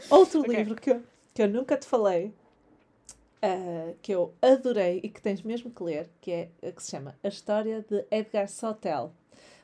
Outro 0.09 0.41
Ok. 0.41 0.57
livro 0.57 0.75
que 0.75 0.91
eu, 0.91 1.03
que 1.35 1.43
eu 1.43 1.49
nunca 1.49 1.77
te 1.77 1.87
falei, 1.87 2.33
ah, 3.43 3.93
que 4.01 4.13
eu 4.13 4.35
adorei 4.41 5.01
e 5.03 5.09
que 5.09 5.21
tens 5.21 5.43
mesmo 5.43 5.71
que 5.71 5.83
ler, 5.83 6.09
que, 6.21 6.31
é, 6.31 6.49
que 6.73 6.83
se 6.83 6.91
chama 6.93 7.15
A 7.23 7.29
História 7.29 7.83
de 7.89 8.05
Edgar 8.11 8.49
Sottel, 8.49 9.13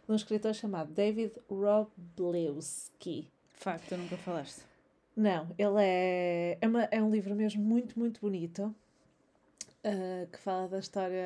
de 0.06 0.12
um 0.12 0.14
escritor 0.16 0.54
chamado 0.54 0.92
David 0.92 1.32
Roblewski. 1.48 3.28
Facto, 3.54 3.88
tu 3.90 3.96
nunca 3.96 4.16
falaste. 4.18 4.62
Não, 5.16 5.48
ele 5.58 5.76
é, 5.82 6.58
é, 6.60 6.68
uma- 6.68 6.84
é 6.90 7.02
um 7.02 7.10
livro 7.10 7.34
mesmo 7.34 7.62
muito, 7.62 7.98
muito 7.98 8.20
bonito 8.20 8.74
ah, 9.84 10.26
que 10.30 10.38
fala 10.38 10.68
da 10.68 10.78
história 10.78 11.24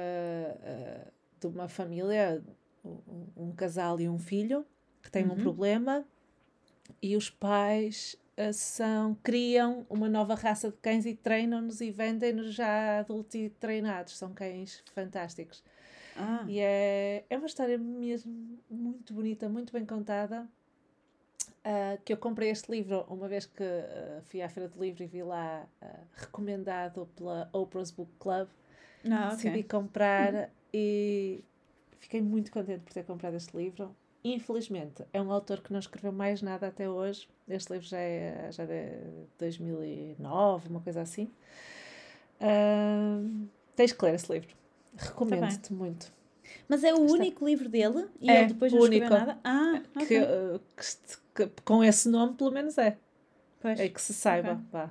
ah, 0.63 1.09
de 1.41 1.47
uma 1.47 1.69
família, 1.69 2.43
um, 2.85 3.27
um 3.37 3.53
casal 3.53 4.01
e 4.01 4.09
um 4.09 4.19
filho 4.19 4.65
que 5.03 5.11
têm 5.11 5.27
um 5.27 5.31
Uhum. 5.31 5.37
problema 5.43 6.05
e 7.01 7.17
os 7.17 7.29
pais 7.31 8.17
são, 8.53 9.15
criam 9.23 9.87
uma 9.91 10.09
nova 10.09 10.35
raça 10.35 10.71
de 10.71 10.77
cães 10.79 11.07
e 11.07 11.15
treinam-nos 11.15 11.81
e 11.81 11.91
vendem-nos 11.91 12.55
já 12.55 13.01
adultos 13.01 13.35
e 13.35 13.51
treinados. 13.51 14.17
São 14.17 14.33
cães 14.33 14.83
fantásticos. 14.95 15.63
Ah, 16.17 16.45
E 16.47 16.59
é, 16.61 17.25
é 17.31 17.37
uma 17.39 17.47
história 17.47 17.79
mesmo 17.79 18.59
muito 18.71 19.15
bonita, 19.15 19.49
muito 19.49 19.73
bem 19.73 19.85
contada. 19.87 20.49
ah, 21.65 21.99
que 22.05 22.13
eu 22.13 22.17
comprei 22.17 22.51
este 22.51 22.71
livro 22.71 23.05
uma 23.09 23.29
vez 23.29 23.47
que 23.47 23.63
ah, 23.63 24.21
fui 24.25 24.43
à 24.43 24.49
Feira 24.49 24.69
do 24.69 24.81
Livro 24.81 25.03
e 25.03 25.07
vi 25.07 25.23
lá 25.23 25.67
ah, 25.81 26.01
recomendado 26.17 27.09
pela 27.17 27.49
Oprah's 27.53 27.91
Book 27.91 28.11
Club. 28.19 28.49
não, 29.05 29.29
Decidi 29.29 29.61
ok. 29.61 29.63
comprar 29.65 30.51
e 30.73 31.45
fiquei 31.99 32.21
muito 32.21 32.51
contente 32.53 32.81
por 32.83 32.93
ter 32.93 33.05
comprado 33.05 33.35
este 33.37 33.57
livro. 33.57 33.95
Infelizmente, 34.25 35.05
é 35.13 35.21
um 35.21 35.33
autor 35.33 35.61
que 35.61 35.73
não 35.73 35.81
escreveu 35.81 36.13
mais 36.13 36.43
nada 36.43 36.69
até 36.69 36.89
hoje. 36.89 37.29
Este 37.49 37.73
livro 37.73 37.87
já 37.89 37.99
é, 37.99 38.49
já 38.53 38.63
é 38.63 39.01
de 39.01 39.27
2009, 39.39 40.69
uma 40.69 40.81
coisa 40.81 41.03
assim. 41.03 41.29
Ah, 42.41 43.21
tens 43.75 43.93
que 43.93 44.05
ler 44.05 44.15
esse 44.15 44.33
livro. 44.33 44.55
Recomendo-te 44.97 45.73
muito. 45.73 46.13
Mas 46.69 46.85
é 46.85 46.93
o 46.93 47.05
Está. 47.05 47.17
único 47.17 47.45
livro 47.45 47.69
dele 47.69 48.07
e 48.21 48.31
É, 48.31 48.41
ele 48.41 48.47
depois 48.53 48.73
não 48.73 48.81
escreveu 48.81 49.09
único. 49.09 49.27
nada? 49.27 49.41
Ah, 49.43 49.83
ok. 49.97 50.07
que, 50.07 50.21
uh, 50.21 50.61
que 50.77 51.47
que 51.49 51.63
com 51.65 51.83
esse 51.83 52.09
nome, 52.09 52.35
pelo 52.35 52.51
menos 52.53 52.77
é. 52.79 52.99
Pois. 53.61 53.81
É 53.81 53.89
que 53.89 54.01
se 54.03 54.13
saiba. 54.13 54.53
Ok. 54.53 54.65
Vá. 54.71 54.91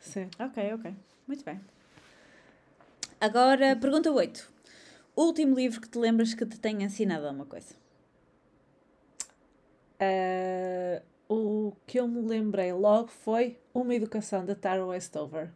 Sim. 0.00 0.28
Ok, 0.38 0.72
ok. 0.74 0.94
Muito 1.26 1.44
bem. 1.44 1.60
Agora, 3.20 3.76
pergunta 3.76 4.10
8. 4.10 4.50
Último 5.14 5.54
livro 5.54 5.80
que 5.80 5.88
te 5.88 5.98
lembras 5.98 6.32
que 6.34 6.46
te 6.46 6.58
tenha 6.58 6.86
ensinado 6.86 7.26
alguma 7.26 7.44
coisa? 7.44 7.74
Uh, 10.00 11.02
o 11.28 11.76
que 11.86 11.98
eu 12.00 12.08
me 12.08 12.20
lembrei 12.20 12.72
logo 12.72 13.08
foi 13.08 13.58
Uma 13.74 13.94
Educação 13.94 14.44
da 14.44 14.54
Tara 14.54 14.84
Westover, 14.86 15.50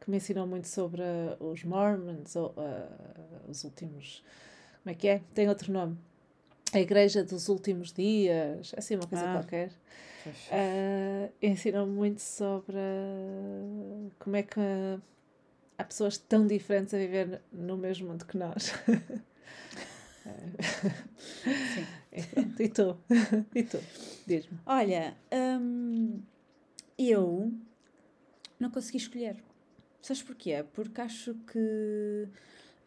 que 0.00 0.10
me 0.10 0.18
ensinou 0.18 0.46
muito 0.46 0.68
sobre 0.68 1.02
uh, 1.02 1.44
os 1.44 1.64
Mormons, 1.64 2.36
ou, 2.36 2.50
uh, 2.50 3.50
os 3.50 3.64
últimos. 3.64 4.22
Como 4.82 4.92
é 4.92 4.94
que 4.94 5.08
é? 5.08 5.20
Tem 5.34 5.48
outro 5.48 5.72
nome. 5.72 5.98
A 6.72 6.80
Igreja 6.80 7.24
dos 7.24 7.48
Últimos 7.48 7.92
Dias, 7.92 8.72
assim, 8.76 8.96
uma 8.96 9.06
coisa 9.06 9.24
ah. 9.24 9.32
qualquer. 9.34 9.70
Uh, 10.26 11.32
ensinou 11.40 11.86
muito 11.86 12.20
sobre 12.20 12.76
como 14.18 14.36
é 14.36 14.42
que 14.42 14.60
há 15.78 15.84
pessoas 15.84 16.18
tão 16.18 16.46
diferentes 16.46 16.92
a 16.94 16.98
viver 16.98 17.40
no 17.52 17.76
mesmo 17.76 18.08
mundo 18.08 18.24
que 18.24 18.36
nós. 18.36 18.72
Sim. 21.74 21.86
E 22.58 22.68
tu? 22.68 22.96
E 23.54 23.62
tu? 23.62 23.78
Diz-me. 24.26 24.58
Olha, 24.64 25.14
hum, 25.60 26.22
eu 26.98 27.52
não 28.58 28.70
consegui 28.70 28.96
escolher. 28.96 29.36
Sabes 30.00 30.22
porquê? 30.22 30.64
Porque 30.72 31.00
acho 31.00 31.34
que. 31.52 32.28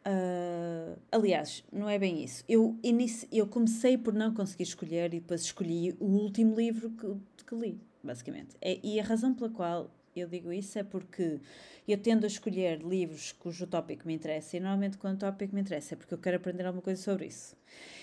Uh, 0.08 0.97
aliás, 1.12 1.63
não 1.71 1.88
é 1.88 1.99
bem 1.99 2.23
isso. 2.23 2.43
Eu, 2.47 2.80
inici, 2.82 3.28
eu 3.32 3.45
comecei 3.45 3.97
por 3.97 4.13
não 4.13 4.34
conseguir 4.34 4.63
escolher 4.63 5.13
e 5.13 5.19
depois 5.19 5.41
escolhi 5.41 5.95
o 5.99 6.06
último 6.06 6.56
livro 6.56 6.89
que, 6.91 7.43
que 7.45 7.56
li, 7.56 7.80
basicamente. 8.04 8.56
É, 8.62 8.80
e 8.82 8.99
a 8.99 9.04
razão 9.04 9.34
pela 9.36 9.49
qual 9.49 9.91
eu 10.19 10.27
digo 10.27 10.51
isso 10.51 10.77
é 10.77 10.84
porque 10.84 11.39
eu 11.88 11.97
tendo 11.97 12.23
a 12.23 12.27
escolher 12.27 12.82
livros 12.82 13.32
cujo 13.32 13.65
tópico 13.65 14.05
me 14.05 14.13
interessa 14.13 14.58
e 14.58 14.60
normalmente 14.60 14.97
quando 14.97 15.15
o 15.15 15.19
tópico 15.19 15.55
me 15.55 15.62
interessa 15.62 15.95
é 15.95 15.97
porque 15.97 16.13
eu 16.13 16.17
quero 16.17 16.38
aprender 16.38 16.65
alguma 16.65 16.82
coisa 16.82 17.01
sobre 17.01 17.25
isso. 17.25 17.55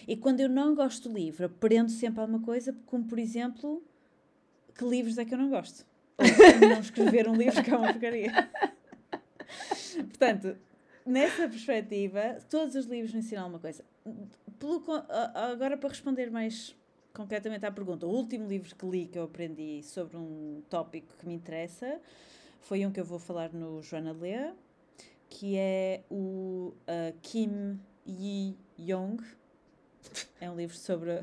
E 0.07 0.17
quando 0.17 0.41
eu 0.41 0.49
não 0.49 0.75
gosto 0.75 1.09
do 1.09 1.15
livro, 1.15 1.47
aprendo 1.47 1.91
sempre 1.91 2.21
alguma 2.21 2.41
coisa, 2.41 2.77
como 2.87 3.05
por 3.05 3.19
exemplo, 3.19 3.83
que 4.75 4.85
livros 4.85 5.19
é 5.19 5.25
que 5.25 5.35
eu 5.35 5.39
não 5.39 5.51
gosto. 5.51 5.87
Ou 6.19 6.69
não 6.69 6.81
escrever 6.81 7.29
um 7.29 7.35
livro 7.35 7.63
que 7.63 7.71
é 7.71 7.77
uma 7.77 7.93
porcaria. 7.93 8.33
Portanto, 10.09 10.57
nessa 11.05 11.49
perspectiva, 11.49 12.39
todos 12.51 12.75
os 12.75 12.87
livros 12.87 13.13
me 13.13 13.21
ensinam 13.21 13.45
alguma 13.45 13.61
coisa. 13.61 13.85
Pelo, 14.59 14.83
agora, 15.35 15.77
para 15.77 15.91
responder 15.91 16.31
mais 16.31 16.75
concretamente 17.17 17.65
à 17.65 17.73
pergunta, 17.73 18.07
o 18.07 18.11
último 18.11 18.47
livro 18.47 18.77
que 18.77 18.87
li 18.87 19.07
que 19.07 19.19
eu 19.19 19.25
aprendi 19.25 19.83
sobre 19.83 20.19
um 20.19 20.63
tópico 20.69 21.15
que 21.19 21.27
me 21.27 21.33
interessa 21.33 21.99
foi 22.61 22.85
um 22.85 22.93
que 22.93 23.01
eu 23.01 23.07
vou 23.07 23.19
falar 23.19 23.55
no 23.55 23.81
Joana 23.81 24.13
Lê, 24.13 24.53
que 25.31 25.57
é 25.57 26.05
o 26.11 26.75
uh, 26.83 27.19
Kim 27.23 27.81
Yi 28.07 28.59
Young. 28.79 29.17
É 30.39 30.51
um 30.51 30.57
livro 30.57 30.77
sobre. 30.77 31.21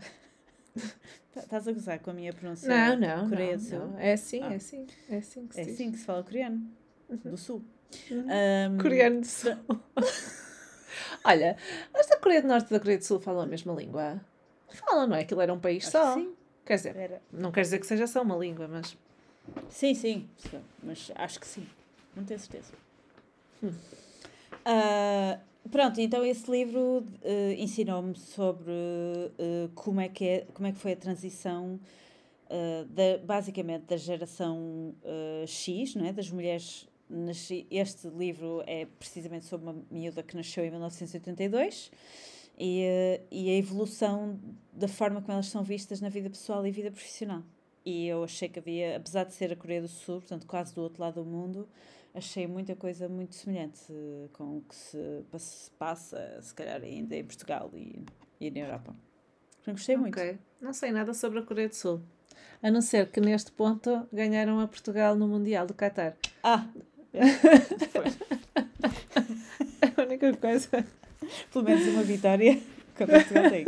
Tá, 1.34 1.39
estás 1.39 1.67
a 1.67 1.71
gozar 1.71 1.99
com 1.99 2.12
a 2.12 2.13
minha 2.13 2.32
pronúncia? 2.32 2.69
Não, 2.69 2.95
não. 2.95 3.27
Coreia 3.27 3.53
não, 3.53 3.58
do 3.58 3.63
Sul? 3.63 3.79
Não. 3.79 3.99
É 3.99 4.13
assim, 4.13 4.43
ah. 4.43 4.53
é 4.53 4.56
assim. 4.56 4.88
É 5.10 5.17
assim 5.17 5.47
que 5.47 5.56
se, 5.56 5.62
é 5.62 5.63
assim 5.63 5.91
que 5.91 5.97
se 5.97 6.06
fala 6.06 6.23
coreano. 6.23 6.71
Uhum. 7.10 7.17
Do 7.17 7.38
Sul. 7.38 7.63
Uhum. 8.12 8.27
Um, 8.73 8.77
coreano 8.77 9.21
do 9.21 9.25
Sul. 9.25 9.58
Olha, 11.25 11.58
mas 11.91 12.06
da 12.06 12.17
Coreia 12.17 12.39
do 12.39 12.47
Norte 12.47 12.67
e 12.67 12.69
da 12.69 12.79
Coreia 12.79 12.99
do 12.99 13.03
Sul 13.03 13.19
falam 13.19 13.41
a 13.41 13.47
mesma 13.47 13.73
língua? 13.73 14.21
Fala, 14.73 15.07
não 15.07 15.15
é? 15.15 15.21
Aquilo 15.21 15.41
era 15.41 15.53
um 15.53 15.59
país 15.59 15.83
Acho 15.83 15.91
só. 15.91 16.13
sim. 16.15 16.33
Quer 16.65 16.75
dizer, 16.75 16.95
era. 16.95 17.21
não 17.31 17.51
quer 17.51 17.62
dizer 17.62 17.79
que 17.79 17.86
seja 17.88 18.07
só 18.07 18.21
uma 18.21 18.36
língua, 18.36 18.67
mas. 18.67 18.97
Sim, 19.69 19.93
sim. 19.93 20.29
Mas 20.81 21.12
acho 21.15 21.39
que 21.39 21.47
sim. 21.47 21.67
Não 22.15 22.23
tenho 22.23 22.39
certeza. 22.39 22.73
Hum. 23.62 23.73
Uh, 24.63 25.69
pronto, 25.69 25.99
então 25.99 26.23
esse 26.23 26.49
livro 26.49 26.99
uh, 26.99 27.51
ensinou-me 27.57 28.15
sobre 28.17 28.71
uh, 28.71 29.69
como, 29.75 29.99
é 29.99 30.07
que 30.07 30.25
é, 30.25 30.47
como 30.53 30.67
é 30.67 30.71
que 30.71 30.77
foi 30.77 30.93
a 30.93 30.97
transição 30.97 31.79
da, 32.89 33.17
basicamente 33.25 33.86
da 33.86 33.97
geração 33.97 34.93
X, 35.47 35.95
não 35.95 36.05
é? 36.05 36.13
das 36.13 36.29
mulheres 36.29 36.88
nasci, 37.09 37.65
este 37.71 38.07
livro 38.09 38.63
é 38.67 38.86
precisamente 38.99 39.45
sobre 39.45 39.71
uma 39.71 39.83
miúda 39.89 40.21
que 40.21 40.36
nasceu 40.36 40.63
em 40.63 40.69
1982 40.69 41.91
e, 42.58 43.22
e 43.32 43.50
a 43.50 43.58
evolução 43.58 44.39
da 44.72 44.88
forma 44.88 45.22
como 45.22 45.34
elas 45.34 45.48
são 45.48 45.63
vistas 45.63 46.02
na 46.02 46.10
vida 46.10 46.30
pessoal 46.30 46.66
e 46.66 46.72
vida 46.72 46.92
profissional. 46.92 47.44
E 47.86 48.08
eu 48.08 48.24
achei 48.24 48.48
que 48.48 48.60
havia, 48.60 48.98
apesar 48.98 49.26
de 49.26 49.34
ser 49.34 49.52
a 49.52 49.56
Coreia 49.56 49.82
do 49.82 49.88
Sul, 49.88 50.20
portanto 50.20 50.48
quase 50.48 50.74
do 50.74 50.82
outro 50.82 51.02
lado 51.02 51.24
do 51.24 51.30
mundo, 51.30 51.68
achei 52.13 52.48
muita 52.48 52.76
coisa 52.76 53.10
muito 53.10 53.36
semelhante 53.36 53.82
com 54.34 54.58
o 54.58 54.62
que 54.62 54.76
se 54.76 55.72
passa, 55.78 56.39
se 56.42 56.54
calhar 56.54 56.82
ainda 56.82 57.16
em 57.16 57.24
Portugal 57.24 57.70
e, 57.74 58.06
e 58.39 58.52
na 58.52 58.60
Europa. 58.60 58.96
Portanto, 59.56 59.76
gostei 59.76 59.98
muito. 59.98 60.20
Não 60.62 60.74
sei 60.74 60.92
nada 60.92 61.13
sobre 61.13 61.39
a 61.39 61.44
Coreia 61.44 61.70
do 61.70 61.76
Sul. 61.76 62.02
A 62.62 62.72
não 62.72 62.82
ser 62.82 63.10
que 63.10 63.20
neste 63.20 63.52
ponto 63.52 64.08
ganharam 64.12 64.60
a 64.60 64.68
Portugal 64.68 65.16
no 65.16 65.28
Mundial 65.28 65.68
do 65.68 65.74
Qatar. 65.74 66.16
Ah! 66.44 66.68
É. 67.16 67.20
é 69.86 69.94
a 69.96 70.02
única 70.04 70.36
coisa. 70.36 70.68
Pelo 71.52 71.65
menos 71.65 71.88
uma 71.88 72.04
vitória 72.04 72.60
contra 72.98 73.19
Portugal 73.19 73.50
tem. 73.50 73.65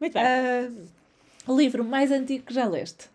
Muito 0.00 0.12
bem. 0.12 0.24
Uh, 0.24 1.52
o 1.52 1.56
livro 1.56 1.84
mais 1.84 2.10
antigo 2.10 2.44
que 2.44 2.54
já 2.54 2.66
leste? 2.66 3.08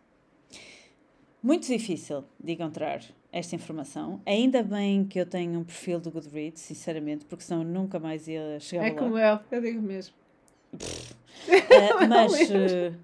Muito 1.44 1.68
difícil 1.68 2.24
de 2.40 2.54
encontrar 2.54 3.02
esta 3.32 3.56
informação. 3.56 4.22
Ainda 4.26 4.62
bem 4.62 5.06
que 5.06 5.20
eu 5.20 5.26
tenho 5.26 5.60
um 5.60 5.64
perfil 5.64 6.00
do 6.00 6.12
Goodreads, 6.12 6.62
sinceramente, 6.62 7.26
porque 7.26 7.44
senão 7.44 7.64
nunca 7.64 8.00
mais 8.00 8.28
ia 8.28 8.60
chegar 8.60 8.88
é 8.88 8.90
lá. 8.90 8.96
É 8.96 9.00
como 9.00 9.18
eu, 9.18 9.40
eu 9.52 9.62
digo 9.62 9.82
mesmo. 9.82 10.14
Uh, 10.74 12.08
mas, 12.08 12.34
uh, 12.50 12.96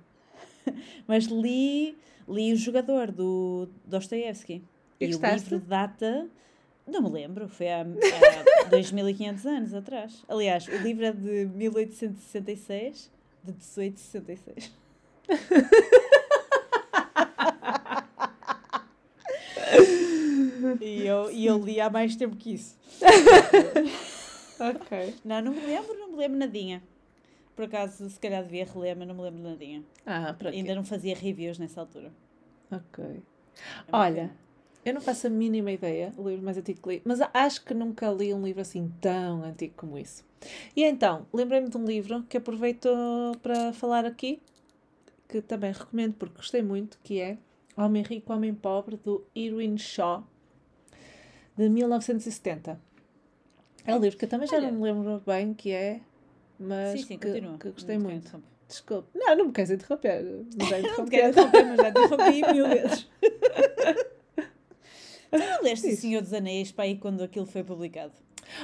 mas 1.08 1.26
li, 1.26 1.98
li 2.28 2.54
O 2.54 2.56
Jogador, 2.56 3.12
do 3.12 3.70
Dostoevsky. 3.86 4.64
E, 5.00 5.06
e 5.06 5.16
o 5.16 5.20
livro 5.20 5.60
data 5.60 6.28
não 6.88 7.02
me 7.02 7.10
lembro, 7.10 7.48
foi 7.48 7.70
há, 7.70 7.82
há 7.82 8.64
2500 8.70 9.46
anos 9.46 9.74
atrás. 9.74 10.24
Aliás, 10.28 10.68
o 10.68 10.78
livro 10.78 11.06
é 11.06 11.12
de 11.12 11.46
1866, 11.46 13.12
de 13.44 13.52
1866. 13.52 14.72
e, 20.82 21.06
eu, 21.06 21.32
e 21.32 21.46
eu 21.46 21.58
li 21.58 21.80
há 21.80 21.90
mais 21.90 22.16
tempo 22.16 22.36
que 22.36 22.54
isso. 22.54 22.78
ok. 24.60 25.16
Não, 25.24 25.42
não 25.42 25.54
me 25.54 25.62
lembro, 25.66 25.94
não 25.98 26.12
me 26.12 26.18
lembro 26.18 26.38
nadinha. 26.38 26.82
Por 27.56 27.66
acaso, 27.66 28.10
se 28.10 28.20
calhar 28.20 28.44
devia 28.44 28.66
reler, 28.66 28.96
mas 28.96 29.08
não 29.08 29.16
me 29.16 29.22
lembro 29.22 29.42
nadinha. 29.42 29.84
Ah, 30.06 30.36
Ainda 30.46 30.76
não 30.76 30.84
fazia 30.84 31.16
reviews 31.16 31.58
nessa 31.58 31.82
altura. 31.82 32.12
Ok. 32.72 33.04
É 33.04 33.22
Olha, 33.92 34.32
eu 34.88 34.94
não 34.94 35.02
faço 35.02 35.28
a 35.28 35.30
mínima 35.30 35.70
ideia 35.70 36.14
o 36.16 36.30
livro 36.30 36.46
mais 36.46 36.58
antigo 36.58 36.82
que 36.82 36.90
li, 36.90 37.02
mas 37.04 37.20
acho 37.34 37.66
que 37.66 37.74
nunca 37.74 38.10
li 38.10 38.34
um 38.34 38.42
livro 38.42 38.62
assim 38.62 38.90
tão 39.02 39.44
antigo 39.44 39.74
como 39.76 39.98
isso. 39.98 40.24
E 40.74 40.84
então, 40.86 41.28
lembrei-me 41.34 41.70
de 41.70 41.76
um 41.76 41.84
livro 41.84 42.24
que 42.24 42.38
aproveito 42.38 42.88
para 43.42 43.74
falar 43.74 44.06
aqui, 44.06 44.42
que 45.28 45.42
também 45.42 45.74
recomendo 45.74 46.14
porque 46.14 46.38
gostei 46.38 46.62
muito, 46.62 46.98
que 47.04 47.20
é 47.20 47.38
Homem 47.76 48.02
Rico, 48.02 48.32
Homem 48.32 48.54
Pobre, 48.54 48.96
do 48.96 49.26
Irwin 49.36 49.78
Shaw, 49.78 50.24
de 51.58 51.68
1970. 51.68 52.80
É 53.86 53.94
um 53.94 54.00
livro 54.00 54.18
que 54.18 54.24
eu 54.24 54.30
também 54.30 54.48
já 54.48 54.56
Olha. 54.56 54.72
não 54.72 54.80
me 54.80 54.84
lembro 54.84 55.22
bem 55.26 55.54
que 55.54 55.72
é, 55.72 56.00
mas 56.58 57.02
sim, 57.02 57.08
sim, 57.08 57.18
que, 57.18 57.42
que, 57.60 57.70
gostei 57.72 57.98
não 57.98 58.06
muito. 58.06 58.42
Desculpe. 58.70 59.10
Não, 59.14 59.36
não 59.36 59.46
me 59.48 59.52
queres 59.52 59.72
interromper. 59.72 60.24
Não, 60.58 60.98
não 60.98 61.04
me 61.06 61.10
quero 61.10 61.30
interromper, 61.30 61.66
mas 61.66 61.78
já 61.78 61.90
interrompi 61.90 62.54
mil 62.54 62.68
vezes. 62.68 63.10
Tu 65.32 65.38
não 65.38 65.62
leste 65.62 65.88
O 65.88 65.96
Senhor 65.96 66.22
dos 66.22 66.34
Anéis 66.34 66.72
para 66.72 66.86
aí 66.86 66.98
quando 66.98 67.24
aquilo 67.24 67.46
foi 67.46 67.64
publicado? 67.64 68.14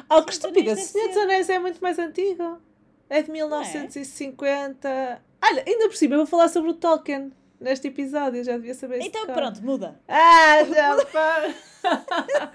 Oh, 0.09 0.23
que 0.23 0.31
estupidez! 0.31 0.79
O 0.79 0.81
Senhor 0.81 1.07
dos 1.09 1.17
Anéis 1.17 1.49
é 1.49 1.59
muito 1.59 1.81
mais 1.81 1.99
antigo. 1.99 2.59
É 3.09 3.21
de 3.21 3.31
1950. 3.31 4.87
É? 4.87 5.21
Olha, 5.43 5.63
ainda 5.67 5.87
por 5.87 5.95
cima 5.95 6.15
eu 6.15 6.19
vou 6.19 6.27
falar 6.27 6.47
sobre 6.47 6.71
o 6.71 6.73
Tolkien 6.73 7.31
neste 7.59 7.87
episódio, 7.87 8.43
já 8.43 8.53
devia 8.57 8.73
saber 8.73 8.99
isso. 8.99 9.07
Então 9.07 9.25
pronto, 9.27 9.63
muda. 9.63 9.99
Ah, 10.07 10.63
já 10.63 11.05
pá! 11.11 12.53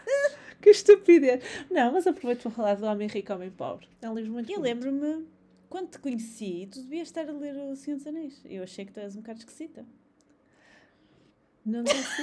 que 0.61 0.71
estupidez! 0.71 1.43
Não, 1.71 1.93
mas 1.93 2.07
aproveito 2.07 2.43
para 2.43 2.51
falar 2.51 2.75
do 2.77 2.87
Homem 2.87 3.09
Rico 3.09 3.33
e 3.33 3.35
Homem 3.35 3.51
Pobre. 3.51 3.89
É 4.03 4.09
um 4.09 4.15
livro 4.15 4.33
muito 4.33 4.51
Eu 4.51 4.61
lembro-me, 4.61 5.27
quando 5.69 5.91
te 5.91 5.99
conheci, 5.99 6.69
tu 6.71 6.83
devias 6.83 7.09
estar 7.09 7.29
a 7.29 7.33
ler 7.33 7.57
O 7.57 7.77
Senhor 7.77 7.97
dos 7.97 8.07
Anéis. 8.07 8.41
Eu 8.45 8.63
achei 8.63 8.85
que 8.85 8.93
tu 8.93 9.01
és 9.01 9.17
um 9.17 9.21
bocado 9.21 9.39
esquisita. 9.41 9.85
Nunca 11.69 11.93
se 11.93 12.23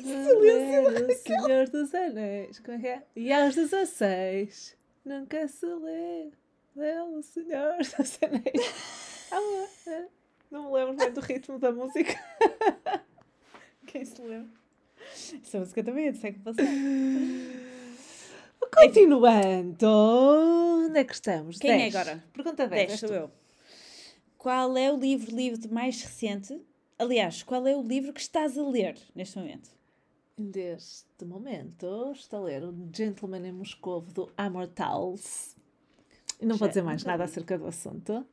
lê 0.00 0.80
o 0.80 1.14
Senhor 1.14 1.68
dos 1.68 1.94
Anéis. 1.94 2.58
Como 2.60 2.78
é 2.78 2.80
que 2.80 2.86
é? 2.86 3.02
E 3.14 3.30
aos 3.34 3.54
16, 3.54 4.74
nunca 5.04 5.46
se 5.46 5.66
lê, 5.66 6.30
lê 6.74 6.98
o 7.02 7.22
Senhor 7.22 7.76
dos 7.84 8.18
Anéis. 8.22 9.28
Ah, 9.30 9.66
é. 9.90 10.06
não 10.50 10.64
me 10.64 10.72
lembro 10.72 10.96
bem 10.96 11.12
do 11.12 11.20
ritmo 11.20 11.58
da 11.58 11.70
música. 11.70 12.14
Quem 13.86 14.06
se 14.06 14.22
lembra? 14.22 14.48
Essa 15.42 15.58
música 15.58 15.84
também 15.84 16.06
é 16.06 16.12
do 16.12 16.18
século 16.18 16.44
passado. 16.44 16.66
Continuando, 18.74 19.86
onde 19.86 20.98
é 20.98 21.04
que 21.04 21.12
estamos? 21.12 21.58
Quem 21.58 21.76
10. 21.76 21.94
é 21.94 21.98
agora? 21.98 22.24
Pergunta 22.32 22.66
10. 22.66 22.88
10 22.88 23.00
sou 23.00 23.10
eu. 23.10 23.30
qual 24.38 24.78
é 24.78 24.90
o 24.90 24.96
livro 24.96 25.36
livro 25.36 25.70
mais 25.70 26.00
recente? 26.00 26.58
Aliás, 26.98 27.42
qual 27.42 27.66
é 27.66 27.76
o 27.76 27.82
livro 27.82 28.12
que 28.12 28.20
estás 28.20 28.58
a 28.58 28.62
ler 28.62 28.98
neste 29.14 29.38
momento? 29.38 29.70
Neste 30.36 31.24
momento, 31.24 32.12
estou 32.12 32.40
a 32.40 32.42
ler 32.44 32.64
O 32.64 32.74
Gentleman 32.94 33.46
em 33.48 33.52
Moscou 33.52 34.00
do 34.00 34.30
Amor 34.36 34.68
Towles. 34.68 35.56
E 36.40 36.46
não 36.46 36.56
vou 36.56 36.66
Já- 36.66 36.70
dizer 36.70 36.82
mais 36.82 37.04
nada 37.04 37.24
acerca 37.24 37.58
do 37.58 37.66
assunto. 37.66 38.24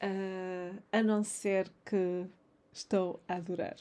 Ah, 0.00 0.72
a 0.92 1.02
não 1.02 1.22
ser 1.22 1.70
que 1.84 2.26
estou 2.72 3.20
a 3.28 3.34
adorar. 3.36 3.76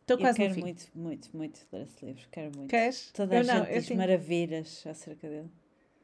Estou 0.00 0.16
Eu 0.16 0.18
quase 0.20 0.38
no 0.40 0.46
quero 0.48 0.60
muito, 0.60 0.88
muito, 0.94 1.36
muito 1.36 1.60
ler 1.72 1.82
esse 1.82 2.04
livro. 2.04 2.28
Quero 2.32 2.56
muito. 2.56 2.70
Queres? 2.70 3.12
Toda 3.12 3.34
a 3.34 3.38
eu 3.38 3.44
gente 3.44 3.54
não, 3.54 3.64
eu 3.66 3.74
diz 3.78 3.86
tinha- 3.86 3.98
maravilhas 3.98 4.84
acerca 4.86 5.28
dele. 5.28 5.50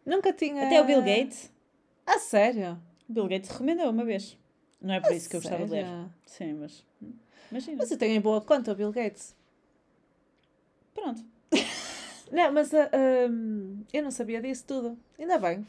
Nunca 0.04 0.32
tinha. 0.32 0.66
Até 0.66 0.80
o 0.80 0.84
Bill 0.84 1.02
Gates. 1.02 1.52
Ah, 2.06 2.18
sério? 2.20 2.80
O 3.08 3.12
Bill 3.12 3.26
Gates 3.26 3.50
recomendou 3.50 3.90
uma 3.90 4.04
vez. 4.04 4.38
Não 4.80 4.94
é 4.94 5.00
por 5.00 5.12
isso 5.12 5.28
que 5.28 5.36
eu 5.36 5.40
gostava 5.40 5.64
de 5.64 5.70
ler. 5.72 5.86
Sim, 6.26 6.54
mas. 6.54 6.84
Imagina. 7.50 7.76
Mas 7.78 7.90
eu 7.90 7.98
tenho 7.98 8.14
em 8.14 8.20
boa 8.20 8.40
conta 8.40 8.72
o 8.72 8.74
Bill 8.74 8.92
Gates. 8.92 9.34
Pronto. 10.94 11.24
Não, 12.32 12.52
mas 12.52 12.74
ah, 12.74 12.90
hum, 13.30 13.84
eu 13.92 14.02
não 14.02 14.10
sabia 14.10 14.42
disso 14.42 14.64
tudo. 14.66 14.98
Ainda 15.16 15.38
bem. 15.38 15.64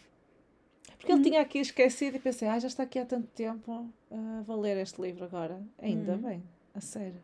Porque 0.98 1.12
Uhum. 1.12 1.20
ele 1.20 1.30
tinha 1.30 1.42
aqui 1.42 1.60
esquecido 1.60 2.18
e 2.18 2.20
pensei, 2.20 2.48
ah, 2.48 2.58
já 2.58 2.68
está 2.68 2.82
aqui 2.82 2.98
há 2.98 3.06
tanto 3.06 3.28
tempo, 3.28 3.88
ah, 4.12 4.42
vou 4.44 4.60
ler 4.60 4.76
este 4.78 5.00
livro 5.00 5.24
agora. 5.24 5.62
Ainda 5.80 6.14
Uhum. 6.14 6.18
bem, 6.18 6.44
a 6.74 6.82
sério. 6.82 7.22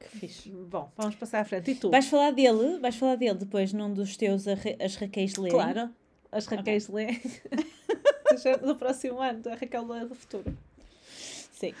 Que 0.00 0.08
fixe. 0.08 0.50
Bom, 0.50 0.90
vamos 0.96 1.14
passar 1.14 1.40
à 1.40 1.44
frente. 1.44 1.70
E 1.70 1.74
tu? 1.76 1.88
Vais 1.90 2.08
falar 2.08 2.32
dele, 2.32 2.78
vais 2.80 2.96
falar 2.96 3.14
dele 3.14 3.38
depois 3.38 3.72
num 3.72 3.94
dos 3.94 4.16
teus 4.16 4.44
as 4.48 4.96
Raquéis 4.96 5.36
lerem. 5.36 5.56
Claro, 5.56 5.90
as 6.32 6.46
Raquéis 6.46 6.88
lêem 6.88 7.20
do 8.66 8.74
próximo 8.74 9.20
ano, 9.20 9.40
a 9.48 9.54
Raquel 9.54 9.86
lê 9.86 10.04
do 10.04 10.16
futuro. 10.16 10.56
Sim. 11.58 11.74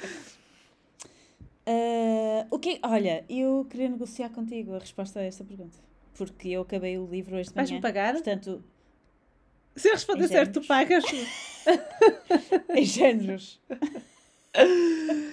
Ah, 1.66 2.46
o 2.50 2.58
que 2.58 2.78
Olha, 2.82 3.24
eu 3.28 3.66
queria 3.68 3.88
negociar 3.88 4.30
contigo 4.30 4.74
a 4.74 4.78
resposta 4.78 5.20
a 5.20 5.22
esta 5.24 5.44
pergunta. 5.44 5.78
Porque 6.14 6.48
eu 6.48 6.62
acabei 6.62 6.96
o 6.98 7.06
livro 7.06 7.36
hoje 7.36 7.50
de 7.50 7.54
manhã. 7.56 7.66
Vais-me 7.66 7.80
pagar? 7.80 8.14
Portanto, 8.14 8.64
Se 9.74 9.88
eu 9.88 9.92
responder 9.92 10.28
certo, 10.28 10.60
tu 10.60 10.66
pagas-me. 10.66 11.26
em 12.74 12.84
géneros. 12.84 13.60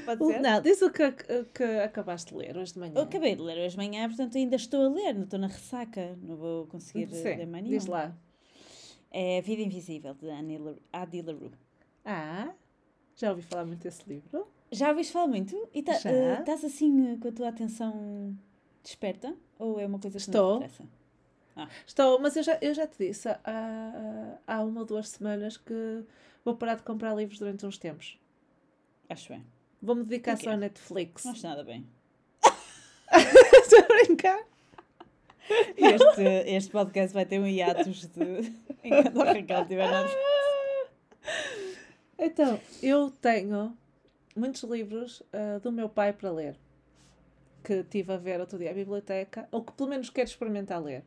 Pode 0.05 0.25
ser? 0.25 0.41
Não, 0.41 0.61
diz 0.61 0.81
o 0.81 0.89
que, 0.91 1.09
que 1.53 1.63
acabaste 1.63 2.31
de 2.33 2.37
ler 2.37 2.57
hoje 2.57 2.73
de 2.73 2.79
manhã. 2.79 2.93
Eu 2.95 3.03
acabei 3.03 3.35
de 3.35 3.41
ler 3.41 3.57
hoje 3.59 3.69
de 3.69 3.77
manhã, 3.77 4.07
portanto 4.09 4.37
ainda 4.37 4.55
estou 4.57 4.85
a 4.85 4.89
ler, 4.89 5.13
não 5.13 5.23
estou 5.23 5.39
na 5.39 5.47
ressaca, 5.47 6.17
não 6.21 6.35
vou 6.35 6.67
conseguir 6.67 7.07
Sim, 7.07 7.23
ler 7.23 7.47
mais 7.47 7.63
diz 7.63 7.85
nenhum. 7.85 7.91
lá. 7.91 8.13
É 9.09 9.37
A 9.37 9.41
Vida 9.41 9.61
Invisível, 9.61 10.13
de 10.15 10.29
Annie 10.29 10.57
La- 10.57 10.75
Adi 10.91 11.21
LaRue. 11.21 11.51
Ah, 12.03 12.51
já 13.15 13.29
ouvi 13.31 13.41
falar 13.41 13.65
muito 13.65 13.81
desse 13.81 14.07
livro. 14.07 14.47
Já 14.71 14.89
ouviste 14.89 15.13
falar 15.13 15.27
muito? 15.27 15.69
E 15.73 15.83
tá- 15.83 15.99
eh, 16.05 16.39
estás 16.39 16.63
assim 16.63 17.13
eh, 17.13 17.17
com 17.21 17.27
a 17.27 17.31
tua 17.31 17.49
atenção 17.49 18.35
desperta? 18.83 19.35
Ou 19.59 19.79
é 19.79 19.85
uma 19.85 19.99
coisa 19.99 20.17
que 20.17 20.21
Estou. 20.23 20.59
não 20.59 20.67
te 20.67 20.73
interessa? 20.73 21.03
Estou, 21.85 22.19
mas 22.19 22.35
eu 22.35 22.41
já, 22.43 22.57
eu 22.61 22.73
já 22.73 22.87
te 22.87 22.97
disse 23.07 23.29
há, 23.29 24.39
há 24.47 24.63
uma 24.63 24.79
ou 24.81 24.85
duas 24.85 25.09
semanas 25.09 25.55
que 25.57 26.03
vou 26.43 26.55
parar 26.55 26.75
de 26.75 26.81
comprar 26.83 27.13
livros 27.15 27.37
durante 27.37 27.65
uns 27.65 27.77
tempos. 27.77 28.19
Acho 29.07 29.29
bem. 29.29 29.45
Vou-me 29.81 30.03
dedicar 30.03 30.35
só 30.37 30.51
à 30.51 30.57
Netflix. 30.57 31.23
Não 31.25 31.33
acho 31.33 31.43
nada 31.43 31.63
bem. 31.63 31.85
Estou 33.53 33.79
a 33.79 34.03
brincar. 34.05 34.39
Este, 35.77 36.21
este 36.47 36.71
podcast 36.71 37.13
vai 37.13 37.25
ter 37.25 37.37
um 37.39 37.45
hiatus 37.45 38.07
de... 38.07 38.53
enquanto 38.83 39.21
a 39.21 39.33
Raquel 39.33 39.61
estiver 39.61 39.91
na... 39.91 40.07
Então, 42.17 42.59
eu 42.81 43.09
tenho 43.11 43.75
muitos 44.35 44.63
livros 44.63 45.23
ah, 45.31 45.59
do 45.59 45.71
meu 45.71 45.89
pai 45.89 46.13
para 46.13 46.31
ler. 46.31 46.55
Que 47.63 47.75
estive 47.75 48.11
a 48.13 48.17
ver 48.17 48.39
outro 48.39 48.57
dia 48.57 48.71
à 48.71 48.73
biblioteca, 48.73 49.47
ou 49.51 49.63
que 49.63 49.71
pelo 49.71 49.89
menos 49.89 50.09
quero 50.09 50.27
experimentar 50.29 50.81
ler. 50.83 51.03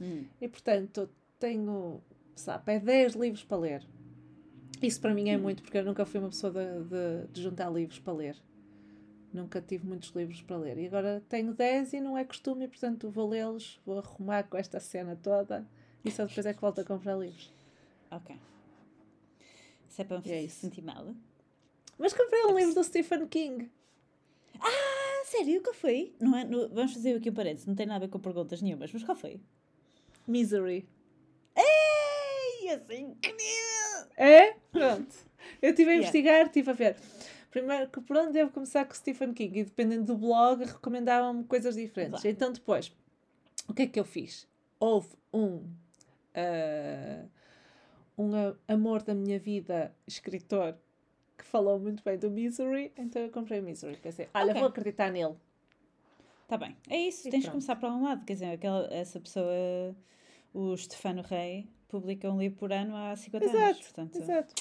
Hum. 0.00 0.24
E 0.40 0.48
portanto, 0.48 1.08
tenho, 1.38 2.00
sabe, 2.34 2.74
é 2.74 2.78
10 2.80 3.14
livros 3.14 3.42
para 3.44 3.56
ler. 3.56 3.82
Isso 4.82 5.00
para 5.00 5.14
mim 5.14 5.30
é 5.30 5.38
muito, 5.38 5.62
porque 5.62 5.78
eu 5.78 5.84
nunca 5.84 6.04
fui 6.04 6.20
uma 6.20 6.28
pessoa 6.28 6.52
de, 6.52 6.84
de- 6.84 7.26
de 7.32 7.42
juntar 7.42 7.70
livros 7.70 7.98
para 7.98 8.12
ler. 8.12 8.36
Nunca 9.32 9.60
tive 9.60 9.86
muitos 9.86 10.10
livros 10.10 10.42
para 10.42 10.56
ler. 10.58 10.76
E 10.78 10.86
agora 10.86 11.22
tenho 11.30 11.54
10 11.54 11.94
e 11.94 12.00
não 12.00 12.16
é 12.16 12.24
costume, 12.24 12.66
e 12.66 12.68
portanto 12.68 13.08
vou 13.10 13.28
lê-los, 13.28 13.80
vou 13.86 13.98
arrumar 13.98 14.44
com 14.44 14.56
esta 14.58 14.78
cena 14.78 15.18
toda 15.22 15.66
e 16.04 16.10
só 16.10 16.26
depois 16.26 16.44
é 16.46 16.52
que 16.54 16.60
volto 16.60 16.80
a 16.80 16.84
comprar 16.84 17.16
livros. 17.16 17.52
Ok. 18.10 18.36
Se 19.96 20.02
é 20.02 20.04
para 20.04 20.20
me 20.20 20.30
é 20.30 20.46
sentir 20.48 20.82
mal. 20.82 21.14
Mas 21.96 22.12
comprei 22.12 22.44
um 22.44 22.54
livro 22.54 22.74
do 22.74 22.84
Stephen 22.84 23.26
King. 23.28 23.70
Ah, 24.60 25.22
sério? 25.24 25.62
Qual 25.62 25.72
foi? 25.74 26.14
Não 26.20 26.36
é, 26.36 26.44
vamos 26.44 26.92
fazer 26.92 27.16
aqui 27.16 27.30
um 27.30 27.32
parênteses. 27.32 27.66
Não 27.66 27.74
tem 27.74 27.86
nada 27.86 28.04
a 28.04 28.06
ver 28.06 28.12
com 28.12 28.18
perguntas 28.18 28.60
nenhumas, 28.60 28.92
mas 28.92 29.02
qual 29.02 29.16
foi? 29.16 29.40
Misery. 30.28 30.86
Ei, 31.56 32.68
assim, 32.68 33.12
incrível! 33.12 34.10
É? 34.18 34.52
Pronto. 34.70 35.14
Eu 35.62 35.70
estive 35.70 35.88
a 35.88 35.94
Yeah. 35.94 35.98
investigar, 35.98 36.44
estive 36.44 36.70
a 36.70 36.74
ver. 36.74 36.96
Primeiro, 37.50 37.88
que 37.88 38.02
por 38.02 38.18
onde 38.18 38.32
devo 38.32 38.50
começar 38.52 38.84
com 38.84 38.92
o 38.92 38.96
Stephen 38.96 39.32
King? 39.32 39.60
E 39.60 39.64
dependendo 39.64 40.04
do 40.04 40.16
blog, 40.18 40.62
recomendavam-me 40.62 41.44
coisas 41.44 41.74
diferentes. 41.74 42.20
Claro. 42.20 42.28
Então, 42.28 42.52
depois, 42.52 42.92
o 43.66 43.72
que 43.72 43.80
é 43.82 43.86
que 43.86 43.98
eu 43.98 44.04
fiz? 44.04 44.46
Houve 44.78 45.08
um. 45.32 45.62
ah, 46.34 47.24
um 48.18 48.30
amor 48.68 49.02
da 49.02 49.14
minha 49.14 49.38
vida, 49.38 49.94
escritor, 50.06 50.76
que 51.36 51.44
falou 51.44 51.78
muito 51.78 52.02
bem 52.02 52.18
do 52.18 52.30
Misery, 52.30 52.92
então 52.96 53.22
eu 53.22 53.30
comprei 53.30 53.60
o 53.60 53.62
Misery. 53.62 53.96
Pensei, 53.96 54.28
olha, 54.34 54.50
Ok. 54.52 54.60
vou 54.60 54.68
acreditar 54.68 55.10
nele. 55.10 55.34
Tá 56.48 56.56
bem. 56.56 56.76
É 56.88 56.96
isso, 56.96 57.26
E 57.26 57.30
tens 57.30 57.40
de 57.40 57.46
pronto. 57.46 57.52
começar 57.54 57.76
por 57.76 57.86
algum 57.86 58.04
lado. 58.04 58.24
Quer 58.24 58.32
dizer, 58.34 58.46
aquela, 58.52 58.86
essa 58.92 59.20
pessoa, 59.20 59.50
o 60.54 60.76
Stefano 60.76 61.22
Rei, 61.22 61.68
publica 61.88 62.30
um 62.30 62.38
livro 62.38 62.56
por 62.58 62.72
ano 62.72 62.94
há 62.96 63.16
50 63.16 63.44
anos. 63.44 63.56
Exato, 63.58 63.80
Portanto, 63.82 64.16
exato. 64.16 64.54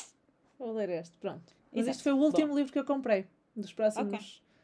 Vou 0.58 0.74
ler 0.74 0.90
este, 0.90 1.16
pronto. 1.18 1.54
Mas 1.72 1.82
Exato. 1.82 1.92
este 1.92 2.04
foi 2.04 2.14
o 2.14 2.18
último 2.18 2.56
livro 2.56 2.72
que 2.74 2.80
eu 2.80 2.86
comprei, 2.86 3.26
dos 3.56 3.72
próximos 3.74 4.14
Ok. 4.14 4.20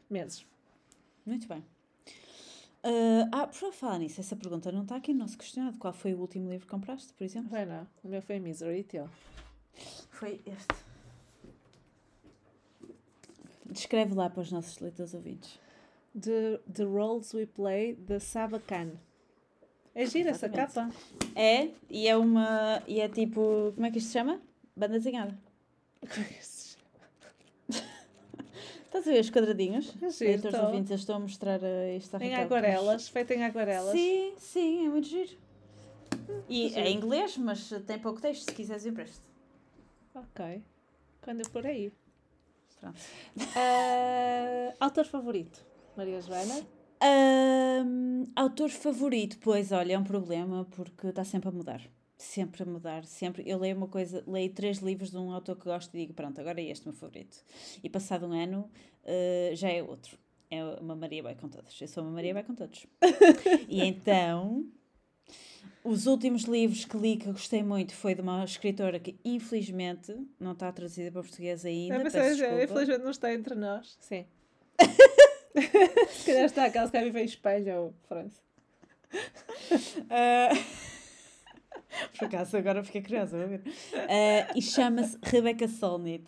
meses. 0.09 0.45
Muito 1.25 1.47
bem. 1.47 1.63
Ah, 2.83 3.29
ah, 3.31 3.47
por 3.47 3.71
falar 3.71 3.99
nisso, 3.99 4.19
essa 4.19 4.35
pergunta 4.35 4.71
não 4.71 4.83
está 4.83 4.95
aqui 4.95 5.13
no 5.13 5.19
nosso 5.19 5.37
questionário. 5.37 5.77
Qual 5.77 5.93
foi 5.93 6.13
o 6.13 6.19
último 6.19 6.49
livro 6.49 6.65
que 6.65 6.71
compraste, 6.71 7.13
por 7.13 7.23
exemplo? 7.23 7.49
Vai 7.49 7.65
não, 7.65 7.87
o 8.03 8.07
meu 8.07 8.21
foi 8.21 8.39
Misery 8.39 8.79
e 8.79 8.83
teu. 8.83 9.09
Foi 10.09 10.41
este. 10.45 10.91
Descreve 13.65 14.13
lá 14.13 14.29
para 14.29 14.41
os 14.41 14.51
nossos 14.51 14.79
leitores 14.79 15.13
ouvintes. 15.13 15.59
The, 16.19 16.59
the 16.71 16.83
Roles 16.83 17.33
We 17.33 17.45
Play, 17.45 17.95
de 17.95 18.19
Saba 18.19 18.59
Khan. 18.59 18.91
É 19.93 20.05
gira 20.05 20.31
essa 20.31 20.49
capa. 20.49 20.89
É, 21.35 21.69
e 21.89 22.07
é 22.07 22.17
uma. 22.17 22.81
E 22.87 22.99
é 22.99 23.07
tipo. 23.07 23.71
Como 23.75 23.85
é 23.85 23.91
que 23.91 23.99
isto 23.99 24.07
se 24.07 24.13
chama? 24.13 24.41
Banda 24.75 24.93
desenhada. 24.93 25.37
Estás 28.91 29.07
a 29.07 29.11
ver 29.11 29.21
os 29.21 29.29
quadradinhos? 29.29 29.93
É 30.01 30.09
giro, 30.09 30.49
estou. 30.49 30.65
ouvintes, 30.65 30.91
eu 30.91 30.97
estou 30.97 31.15
a 31.15 31.19
mostrar 31.19 31.63
a 31.63 31.89
isto 31.95 32.13
à 32.13 32.19
Em 32.19 32.29
Raquel. 32.29 32.43
aguarelas, 32.45 33.07
feita 33.07 33.33
em 33.33 33.45
aguarelas. 33.45 33.93
Sim, 33.93 34.33
sim, 34.37 34.85
é 34.85 34.89
muito 34.89 35.07
giro. 35.07 35.31
E 36.49 36.67
Giro. 36.67 36.81
é 36.81 36.89
em 36.89 36.97
inglês, 36.97 37.37
mas 37.37 37.69
tem 37.87 37.97
pouco 37.97 38.19
texto, 38.19 38.49
se 38.49 38.53
quiseres 38.53 38.85
empresto. 38.85 39.21
Ok. 40.13 40.61
Quando 41.21 41.39
eu 41.39 41.45
for 41.49 41.65
aí. 41.65 41.93
Pronto. 42.81 42.99
Ah, 43.55 44.73
autor 44.81 45.05
favorito? 45.05 45.65
Maria 45.95 46.19
Joana? 46.19 46.61
Ahm, 46.99 48.25
autor 48.35 48.69
favorito, 48.71 49.37
pois 49.39 49.71
olha, 49.71 49.93
é 49.93 49.97
um 49.97 50.03
problema 50.03 50.67
porque 50.75 51.07
está 51.07 51.23
sempre 51.23 51.47
a 51.47 51.51
mudar. 51.53 51.81
Sempre 52.21 52.61
a 52.61 52.65
mudar, 52.67 53.03
sempre. 53.03 53.43
Eu 53.49 53.57
leio 53.57 53.75
uma 53.75 53.87
coisa, 53.87 54.23
leio 54.27 54.53
três 54.53 54.77
livros 54.77 55.09
de 55.09 55.17
um 55.17 55.31
autor 55.31 55.55
que 55.55 55.65
gosto 55.65 55.91
e 55.95 56.01
digo, 56.01 56.13
pronto, 56.13 56.39
agora 56.39 56.61
é 56.61 56.65
este 56.65 56.85
o 56.85 56.89
meu 56.89 56.97
favorito. 56.97 57.35
E 57.83 57.89
passado 57.89 58.27
um 58.27 58.31
ano 58.31 58.69
eh, 59.03 59.53
já 59.55 59.71
é 59.71 59.81
outro. 59.81 60.19
É 60.49 60.63
uma 60.79 60.95
Maria 60.95 61.23
vai 61.23 61.33
com 61.33 61.49
todos. 61.49 61.81
Eu 61.81 61.87
sou 61.87 62.03
uma 62.03 62.11
Maria 62.11 62.31
vai 62.31 62.43
com 62.43 62.53
todos. 62.53 62.85
e 63.67 63.81
então, 63.81 64.69
os 65.83 66.05
últimos 66.05 66.43
livros 66.43 66.85
que 66.85 66.95
li 66.95 67.17
que 67.17 67.25
gostei 67.31 67.63
muito 67.63 67.95
foi 67.95 68.13
de 68.13 68.21
uma 68.21 68.43
escritora 68.43 68.99
que 68.99 69.17
infelizmente 69.25 70.15
não 70.39 70.51
está 70.51 70.71
traduzida 70.71 71.11
para 71.11 71.23
português 71.23 71.65
ainda. 71.65 71.95
É, 71.95 72.03
mas 72.03 72.13
peço 72.13 72.25
é, 72.25 72.35
desculpa. 72.35 72.63
infelizmente 72.63 73.03
não 73.03 73.11
está 73.11 73.33
entre 73.33 73.55
nós. 73.55 73.97
Sim. 73.99 74.27
Se 76.11 76.25
calhar 76.25 76.45
está 76.45 76.65
aquela 76.65 76.87
que 76.87 77.01
vive 77.01 77.19
em 77.19 77.25
Espanha 77.25 77.79
ou 77.79 77.95
França. 78.07 78.39
Ah, 80.07 80.49
Por 82.17 82.25
acaso 82.25 82.57
agora 82.57 82.83
fiquei 82.83 83.01
curiosa. 83.01 83.37
Ah, 83.93 84.51
e 84.55 84.61
chama-se 84.61 85.17
Rebecca 85.23 85.67
Solnit. 85.67 86.25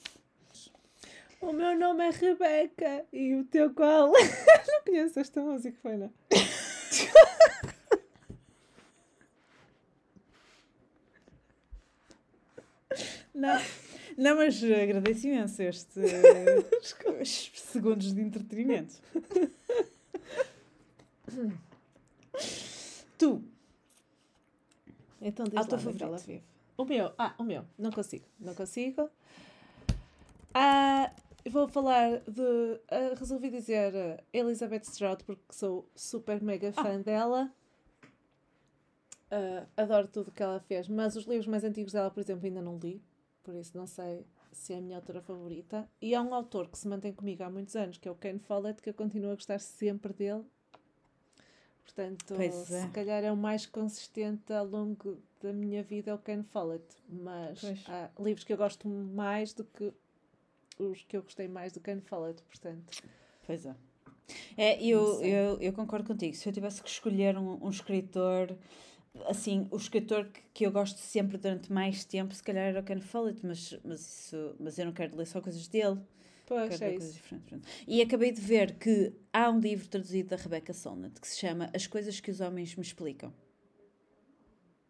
O 1.41 1.51
meu 1.51 1.78
nome 1.78 2.07
é 2.07 2.09
Rebeca 2.09 3.05
e 3.11 3.36
o 3.36 3.43
teu 3.43 3.74
qual? 3.74 4.11
não 4.14 4.84
conheço 4.86 5.20
esta 5.20 5.41
música, 5.41 5.78
foi 5.82 5.97
não? 5.97 6.14
Não, 13.34 13.59
Não, 14.18 14.38
mas 14.38 14.64
agradeço 14.64 15.28
imenso 15.28 15.61
este 15.64 15.99
segundos 17.55 18.14
de 18.14 18.22
entretenimento. 18.22 18.95
tu. 23.18 23.43
Então 25.24 25.45
diz 25.45 25.55
Ah, 25.57 25.67
o 25.67 25.76
lá 25.76 25.89
onde 25.89 26.03
ela 26.03 26.17
vive. 26.17 26.43
O 26.78 26.84
meu, 26.86 27.13
ah, 27.17 27.34
o 27.38 27.43
meu, 27.43 27.63
não 27.78 27.91
consigo, 27.91 28.26
não 28.39 28.53
consigo. 28.53 29.09
Ah, 30.53 31.11
vou 31.49 31.67
falar 31.67 32.19
de, 32.21 32.82
ah, 32.89 33.15
resolvi 33.17 33.49
dizer 33.49 33.95
ah, 33.95 34.24
Elizabeth 34.34 34.84
Strout 34.84 35.24
porque 35.24 35.43
sou 35.51 35.89
super 35.95 36.41
mega 36.41 36.74
fã 36.74 36.99
dela. 36.99 37.51
Ah, 39.32 39.65
adoro 39.78 40.07
tudo 40.07 40.32
que 40.32 40.43
ela 40.43 40.59
fez, 40.59 40.88
mas 40.89 41.15
os 41.15 41.26
livros 41.26 41.47
mais 41.47 41.63
antigos 41.63 41.93
dela, 41.93 42.11
por 42.11 42.19
exemplo, 42.19 42.45
ainda 42.45 42.61
não 42.61 42.78
li, 42.78 43.01
por 43.43 43.55
isso 43.55 43.78
não 43.78 43.88
sei 43.88 44.26
se 44.51 44.74
é 44.74 44.78
a 44.78 44.82
minha 44.82 44.97
autora 44.97 45.21
favorita. 45.21 45.89
E 46.01 46.13
há 46.13 46.21
um 46.21 46.34
autor 46.34 46.67
que 46.69 46.78
se 46.78 46.88
mantém 46.88 47.13
comigo 47.13 47.43
há 47.43 47.49
muitos 47.49 47.76
anos, 47.76 47.97
que 47.97 48.07
é 48.07 48.11
o 48.11 48.15
Ken 48.15 48.38
Follett, 48.39 48.82
que 48.82 48.89
eu 48.89 48.93
continuo 48.93 49.32
a 49.32 49.36
gostar 49.36 49.59
sempre 49.59 50.13
dele. 50.13 50.43
Portanto, 51.84 52.34
é. 52.41 52.49
se 52.49 52.88
calhar 52.89 53.23
é 53.23 53.31
o 53.31 53.38
mais 53.38 53.65
consistente 53.65 54.51
ao 54.51 54.65
longo 54.65 55.21
da 55.41 55.51
minha 55.51 55.84
vida 55.84 56.11
é 56.11 56.13
o 56.13 56.17
Ken 56.17 56.43
Follett. 56.43 56.86
Mas 57.07 57.59
Pois. 57.59 57.84
há 57.88 58.09
livros 58.19 58.43
que 58.43 58.53
eu 58.53 58.57
gosto 58.57 58.88
mais 58.88 59.53
do 59.53 59.63
que 59.63 59.93
os 60.79 61.03
que 61.03 61.15
eu 61.17 61.21
gostei 61.21 61.47
mais 61.47 61.73
do 61.73 61.79
Ken 61.79 61.99
Follett, 62.01 62.41
portanto. 62.43 63.03
Pois 63.45 63.65
é. 63.65 63.75
É, 64.57 64.84
eu, 64.84 65.21
eu, 65.21 65.59
eu 65.59 65.73
concordo 65.73 66.07
contigo. 66.07 66.36
Se 66.36 66.47
eu 66.47 66.53
tivesse 66.53 66.81
que 66.81 66.89
escolher 66.89 67.38
um, 67.38 67.63
um 67.63 67.69
escritor, 67.69 68.55
assim, 69.25 69.67
o 69.69 69.77
escritor 69.77 70.25
que, 70.27 70.41
que 70.53 70.65
eu 70.65 70.71
gosto 70.71 70.97
sempre 70.97 71.38
durante 71.38 71.71
mais 71.71 72.05
tempo, 72.05 72.34
se 72.34 72.41
calhar 72.41 72.63
era 72.63 72.79
o 72.79 72.84
Ken 72.84 73.01
Follett, 73.01 73.45
mas, 73.45 73.77
mas, 73.84 73.99
isso, 74.01 74.55
mas 74.59 74.79
eu 74.79 74.86
não 74.86 74.93
quero 74.93 75.15
ler 75.15 75.27
só 75.27 75.41
coisas 75.41 75.67
dele. 75.67 75.99
Pois, 76.46 76.82
é 76.82 76.96
isso. 76.96 77.22
E 77.88 78.02
acabei 78.02 78.32
de 78.32 78.41
ver 78.41 78.76
que 78.78 79.14
há 79.32 79.50
um 79.50 79.60
livro 79.60 79.88
traduzido 79.88 80.30
da 80.30 80.36
Rebecca 80.36 80.74
Solnit 80.74 81.20
que 81.20 81.28
se 81.28 81.39
chama 81.39 81.70
As 81.74 81.88
Coisas 81.88 82.20
que 82.20 82.30
os 82.30 82.41
Homens 82.41 82.76
Me 82.76 82.82
Explicam. 82.84 83.34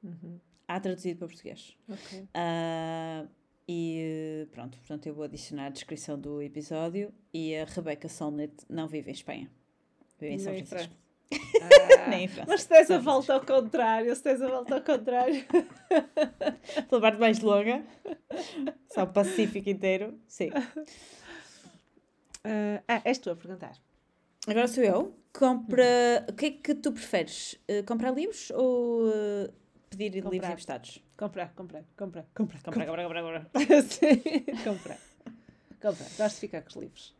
Uhum. 0.04 0.40
Há 0.68 0.80
traduzido 0.80 1.20
para 1.20 1.28
português. 1.28 1.78
Ok. 1.88 2.28
Ah, 2.34 3.26
e 3.68 4.48
pronto, 4.52 4.78
portanto 4.78 5.06
eu 5.08 5.14
vou 5.14 5.24
adicionar 5.24 5.68
a 5.68 5.70
descrição 5.70 6.20
do 6.20 6.42
episódio 6.42 7.14
e 7.34 7.56
a 7.56 7.66
Rebecca 7.66 8.10
Solnit 8.10 8.54
não 8.70 8.88
vive 8.88 9.10
em 9.12 9.14
Espanha. 9.14 9.52
Vive 10.20 10.34
em 10.34 10.40
São 10.40 10.54
Francisco. 10.66 10.94
Ah, 11.62 12.10
Nem 12.10 12.26
em 12.26 12.28
França. 12.30 12.50
Mas 12.50 12.62
se 12.64 12.68
tens 12.68 12.92
a 12.92 12.98
volta 12.98 13.34
ao 13.34 13.46
contrário, 13.46 14.14
se 14.16 14.22
tens 14.24 14.42
a 14.42 14.48
volta 14.48 14.76
ao 14.76 14.82
contrário. 14.82 15.46
Pela 16.90 17.02
parte 17.02 17.20
mais 17.20 17.40
longa. 17.40 17.84
Só 18.88 19.04
o 19.04 19.08
Pacífico 19.08 19.70
inteiro. 19.70 20.20
Sim. 20.28 20.50
Ah, 22.44 22.84
ah, 22.88 23.02
és 23.06 23.18
tu 23.20 23.30
a 23.32 23.36
perguntar. 23.36 23.74
Agora 24.48 24.68
sou 24.68 24.84
eu. 24.84 25.16
Compra. 25.32 26.26
O 26.30 26.34
que 26.34 26.46
é 26.46 26.52
que 26.52 26.76
tu 26.76 26.92
preferes? 26.92 27.58
Eh, 27.68 27.82
comprar 27.84 28.12
livros 28.12 28.52
ou 28.52 29.10
eh, 29.10 29.50
pedir 29.90 30.12
livros 30.14 30.32
Comprar. 30.34 30.52
emprestados? 30.52 31.04
Comprar, 31.18 31.54
comprar, 31.56 31.84
comprar, 31.96 32.26
comprar. 32.36 32.62
Comprar, 32.64 32.86
comprar, 32.86 33.04
comprar, 33.08 33.44
comprar. 33.44 33.82
Sim, 33.84 34.18
comprar. 34.64 35.00
Comprar. 35.82 36.08
Gosto 36.18 36.36
de 36.36 36.40
ficar 36.42 36.62
com 36.62 36.70
os 36.70 36.76
livros. 36.76 37.16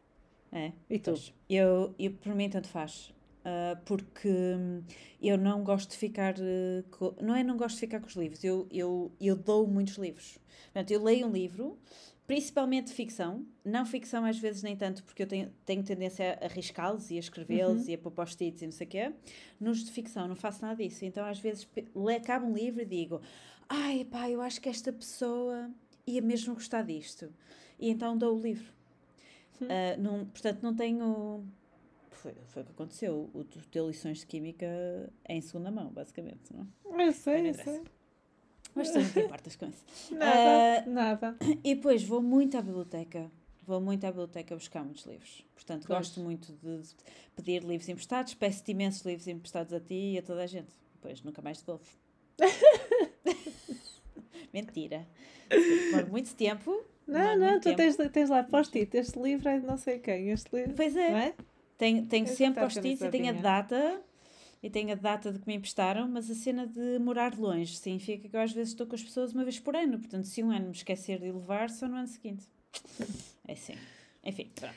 É. 0.52 0.72
E 0.90 1.00
tu? 1.00 1.12
Pois. 1.12 1.34
Eu, 1.50 1.96
eu, 1.98 2.12
por 2.12 2.36
mim, 2.36 2.50
tanto 2.50 2.68
faz. 2.68 3.14
Ah, 3.46 3.78
porque 3.86 4.28
hum, 4.30 4.84
eu 5.22 5.38
não 5.38 5.64
gosto 5.64 5.92
de 5.92 5.98
ficar. 5.98 6.36
eh, 6.40 6.84
co- 6.92 7.16
não 7.22 7.36
é 7.36 7.44
não 7.44 7.58
gosto 7.58 7.76
de 7.76 7.80
ficar 7.82 8.00
com 8.00 8.08
os 8.08 8.16
livros, 8.16 8.44
eu, 8.44 8.68
eu, 8.72 9.12
eu 9.20 9.36
dou 9.36 9.66
muitos 9.68 9.96
livros. 9.98 10.38
Portanto, 10.72 10.92
eu 10.92 11.02
leio 11.04 11.28
um 11.28 11.32
livro, 11.32 11.78
principalmente 12.26 12.94
ficção, 12.94 13.46
não 13.64 13.86
ficção 13.86 14.26
às 14.26 14.38
vezes 14.38 14.64
nem 14.64 14.76
tanto, 14.76 15.04
porque 15.04 15.24
eu 15.24 15.28
tenho, 15.28 15.52
tenho 15.66 15.84
tendência 15.84 16.40
a 16.42 16.46
arriscá-los 16.46 17.12
e 17.12 17.18
a 17.18 17.20
escrevê-los 17.20 17.88
e 17.88 17.94
a 17.94 17.98
pôr 17.98 18.12
post-its 18.12 18.62
e 18.62 18.66
não 18.66 18.72
sei 18.72 18.88
o 18.88 18.90
quê. 18.90 19.14
Nos 19.60 19.84
de 19.84 19.92
ficção 19.92 20.28
não 20.28 20.36
faço 20.36 20.62
nada 20.62 20.82
disso. 20.82 21.04
Então, 21.06 21.26
às 21.26 21.40
vezes, 21.40 21.68
acabo 22.18 22.48
um 22.48 22.54
livro 22.54 22.82
e 22.82 22.86
digo: 22.86 23.22
Ai, 23.68 24.06
pá, 24.06 24.30
eu 24.30 24.42
acho 24.42 24.62
que 24.62 24.70
esta 24.70 24.92
pessoa 24.92 25.70
ia 26.06 26.22
mesmo 26.22 26.54
gostar 26.54 26.84
disto. 26.84 27.34
E 27.80 27.90
então 27.90 28.18
dou 28.18 28.38
o 28.38 28.42
livro. 28.42 28.72
Não, 30.00 30.26
portanto, 30.26 30.62
não 30.62 30.76
tenho. 30.76 31.44
Foi, 32.12 32.34
foi 32.48 32.62
o 32.62 32.66
que 32.66 32.72
aconteceu. 32.72 33.30
O 33.34 33.44
tu 33.44 33.60
ter 33.68 33.84
lições 33.84 34.20
de 34.20 34.28
química 34.28 34.66
é 35.26 35.36
em 35.36 35.42
segunda 35.42 35.72
mão, 35.72 35.92
basicamente. 35.92 36.54
Não? 36.54 36.68
é? 37.00 37.08
Eu 37.08 37.12
sei, 37.12 37.50
eu 37.50 37.54
sei. 37.54 37.82
Mas 38.76 38.92
tu 38.92 39.00
não 39.00 39.10
te 39.10 39.20
importas 39.20 39.56
com 39.56 39.66
isso. 39.68 39.84
Nada, 40.12 40.84
Ah, 40.86 40.90
nada. 40.90 41.38
E 41.64 41.76
depois 41.76 42.04
vou 42.04 42.22
muito 42.22 42.58
à 42.58 42.62
biblioteca. 42.62 43.32
Vou 43.66 43.80
muito 43.80 44.04
à 44.06 44.10
biblioteca 44.12 44.56
buscar 44.56 44.84
muitos 44.84 45.06
livros. 45.06 45.46
Portanto, 45.54 45.86
Pois. 45.88 46.00
gosto 46.00 46.20
muito 46.20 46.52
de 46.54 46.82
pedir 47.36 47.64
livros 47.64 47.88
emprestados. 47.88 48.34
Peço-te 48.34 48.72
imensos 48.72 49.04
livros 49.06 49.28
emprestados 49.28 49.72
a 49.74 49.80
ti 49.80 50.14
e 50.14 50.18
a 50.18 50.22
toda 50.22 50.44
a 50.44 50.48
gente. 50.48 50.72
Depois 50.96 51.22
nunca 51.22 51.42
mais 51.42 51.60
devolvo. 51.60 51.86
Mentira. 54.54 55.08
Demora 55.50 56.06
muito 56.08 56.34
tempo. 56.36 56.84
Não, 57.08 57.38
não, 57.38 57.60
tu 57.60 57.76
tens, 57.76 57.98
tens 58.12 58.30
lá 58.30 58.44
post-it. 58.44 58.96
Este 58.96 59.20
livro 59.20 59.50
é 59.50 59.60
de 59.60 59.66
não 59.66 59.78
sei 59.78 60.00
quem. 60.00 60.30
Este 60.30 60.56
livro. 60.56 60.74
Pois 60.76 60.96
é. 60.96 61.28
É? 61.28 61.34
Tenho, 61.78 62.06
tenho 62.06 62.28
sempre 62.28 62.62
post-its 62.62 63.02
e 63.02 63.10
tenho 63.10 63.30
a 63.30 63.34
data. 63.34 64.02
E 64.64 64.70
tenho 64.70 64.94
a 64.94 64.96
data 64.96 65.30
de 65.30 65.40
que 65.40 65.46
me 65.46 65.56
emprestaram, 65.56 66.08
mas 66.08 66.32
a 66.32 66.34
cena 66.34 66.66
de 66.66 66.98
morar 66.98 67.38
longe 67.38 67.78
significa 67.78 68.30
que 68.30 68.36
eu 68.36 68.40
às 68.40 68.54
vezes 68.54 68.72
estou 68.72 68.88
com 68.88 68.96
as 68.96 69.04
pessoas 69.04 69.34
uma 69.34 69.44
vez 69.44 69.60
por 69.60 69.76
ano. 69.76 70.00
Portanto, 70.00 70.26
se 70.26 70.42
um 70.42 70.52
ano 70.52 70.68
me 70.68 70.72
esquecer 70.72 71.20
de 71.20 71.30
levar, 71.30 71.70
só 71.70 71.88
no 71.88 71.98
ano 71.98 72.08
seguinte. 72.08 72.48
É 73.46 73.52
assim. 73.52 73.76
Enfim, 74.24 74.50
pronto. 74.56 74.74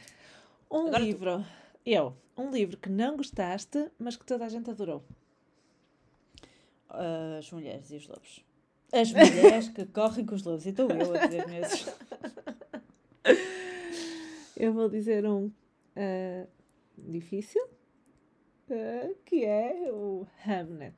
Um 0.69 0.89
Agora 0.89 0.99
tu. 0.99 1.05
livro. 1.05 1.47
Eu. 1.85 2.17
Um 2.37 2.51
livro 2.51 2.77
que 2.77 2.89
não 2.89 3.17
gostaste, 3.17 3.93
mas 3.97 4.17
que 4.17 4.27
toda 4.27 4.45
a 4.45 4.49
gente 4.49 4.69
adorou. 4.69 5.05
As 7.39 7.49
mulheres 7.53 7.89
e 7.93 7.97
os 7.97 8.09
lobos. 8.09 8.45
As 8.93 9.13
mulheres 9.13 9.69
que 9.69 9.87
correm 9.87 10.27
com 10.27 10.35
os 10.35 10.43
lobos. 10.43 10.67
E 10.67 10.71
estou 10.71 10.91
eu 10.91 11.15
a 11.15 11.27
dizer 11.27 11.47
mesmo. 11.47 11.93
Eu 14.57 14.73
vou 14.73 14.89
dizer 14.89 15.27
um 15.27 15.53
ah, 15.95 16.47
difícil, 16.97 17.63
que 19.25 19.45
é 19.45 19.91
o 19.93 20.27
Hamnet. 20.47 20.97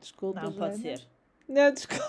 Desculpa, 0.00 0.42
Não, 0.42 0.52
pode 0.52 0.78
ser. 0.78 1.06
Não, 1.48 1.72
desculpa. 1.72 2.04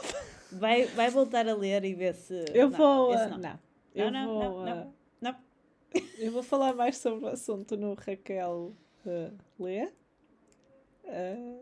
Vai, 0.51 0.85
vai 0.85 1.09
voltar 1.09 1.47
a 1.47 1.55
ler 1.55 1.83
e 1.83 1.93
ver 1.93 2.13
se. 2.13 2.45
Eu 2.53 2.69
não, 2.69 2.77
vou. 2.77 3.13
ah, 3.13 3.27
não. 3.27 3.37
não. 3.37 3.59
Eu 3.93 4.11
não, 4.11 4.27
vou. 4.27 4.65
não, 4.65 4.71
ah, 4.71 4.87
Não. 5.21 5.35
Eu 6.17 6.31
vou 6.31 6.43
falar 6.43 6.73
mais 6.73 6.97
sobre 6.97 7.25
o 7.25 7.27
assunto 7.27 7.75
no 7.77 7.93
Raquel 7.93 8.73
uh, 9.05 9.33
Lê. 9.59 9.89
Ah, 11.07 11.59